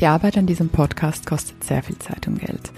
Die 0.00 0.06
Arbeit 0.06 0.38
an 0.38 0.46
diesem 0.46 0.70
Podcast 0.70 1.26
kostet 1.26 1.62
sehr 1.62 1.82
viel 1.82 1.98
Zeit 1.98 2.26
und 2.26 2.40
Geld. 2.40 2.72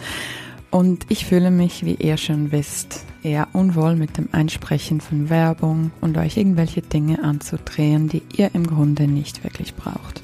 Und 0.71 1.07
ich 1.09 1.25
fühle 1.25 1.53
mich, 1.53 1.85
wie 1.85 1.95
ihr 1.95 2.17
schon 2.17 2.51
wisst, 2.51 3.05
eher 3.23 3.47
unwohl 3.53 3.95
mit 3.95 4.19
dem 4.19 4.29
Einsprechen 4.33 5.01
von 5.01 5.31
Werbung 5.31 5.93
und 6.01 6.19
euch 6.19 6.37
irgendwelche 6.37 6.83
Dinge 6.83 7.23
anzudrehen, 7.23 8.09
die 8.09 8.23
ihr 8.37 8.51
im 8.55 8.67
Grunde 8.67 9.07
nicht 9.07 9.45
wirklich 9.45 9.77
braucht. 9.77 10.23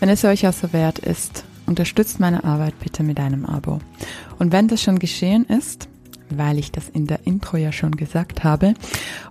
Wenn 0.00 0.08
es 0.08 0.24
euch 0.24 0.44
also 0.44 0.72
wert 0.72 0.98
ist, 0.98 1.44
unterstützt 1.66 2.20
meine 2.20 2.44
Arbeit 2.44 2.78
bitte 2.80 3.02
mit 3.02 3.20
einem 3.20 3.44
Abo. 3.44 3.80
Und 4.38 4.52
wenn 4.52 4.68
das 4.68 4.82
schon 4.82 4.98
geschehen 4.98 5.44
ist, 5.46 5.88
weil 6.30 6.58
ich 6.58 6.72
das 6.72 6.88
in 6.88 7.06
der 7.06 7.26
Intro 7.26 7.56
ja 7.56 7.72
schon 7.72 7.96
gesagt 7.96 8.44
habe. 8.44 8.74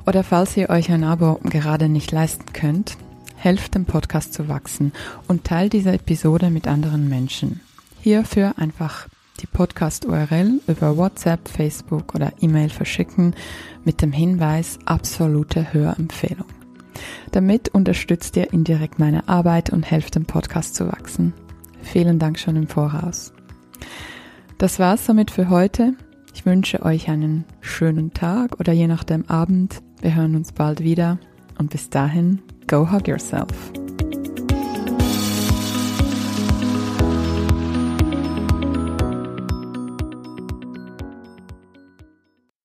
Oder 0.06 0.24
falls 0.24 0.56
ihr 0.58 0.70
euch 0.70 0.92
ein 0.92 1.04
Abo 1.04 1.40
gerade 1.44 1.90
nicht 1.90 2.12
leisten 2.12 2.54
könnt, 2.54 2.98
helft 3.36 3.76
dem 3.76 3.86
Podcast 3.86 4.34
zu 4.34 4.48
wachsen 4.48 4.92
und 5.28 5.44
teilt 5.44 5.74
diese 5.74 5.92
Episode 5.92 6.50
mit 6.50 6.68
anderen 6.68 7.10
Menschen. 7.10 7.62
Hierfür 8.02 8.54
einfach 8.58 9.08
die 9.42 9.48
Podcast-URL 9.48 10.62
über 10.68 10.96
WhatsApp, 10.96 11.50
Facebook 11.50 12.16
oder 12.16 12.32
E-Mail 12.40 12.70
verschicken 12.70 13.36
mit 13.84 14.02
dem 14.02 14.14
Hinweis 14.14 14.80
absolute 14.86 15.74
Hörempfehlung. 15.74 16.48
Damit 17.32 17.70
unterstützt 17.70 18.38
ihr 18.38 18.54
indirekt 18.54 19.00
meine 19.00 19.28
Arbeit 19.28 19.70
und 19.72 19.84
helft 19.84 20.16
dem 20.16 20.26
Podcast 20.26 20.76
zu 20.76 20.88
wachsen. 20.88 21.34
Vielen 21.86 22.20
Dank 22.20 22.40
schon 22.40 22.56
im 22.56 22.68
Voraus. 22.68 23.32
Das 24.58 24.80
war's 24.80 25.06
somit 25.06 25.32
für 25.32 25.50
heute. 25.50 25.94
Ich 26.34 26.46
wünsche 26.46 26.84
euch 26.84 27.10
einen 27.10 27.46
schönen 27.62 28.12
Tag 28.14 28.60
oder 28.60 28.74
je 28.74 28.88
nachdem 28.88 29.26
Abend. 29.30 29.82
Wir 30.02 30.16
hören 30.16 30.36
uns 30.36 30.52
bald 30.52 30.82
wieder 30.82 31.20
und 31.58 31.70
bis 31.70 31.90
dahin, 31.90 32.42
go 32.68 32.92
hug 32.92 33.08
yourself. 33.08 33.72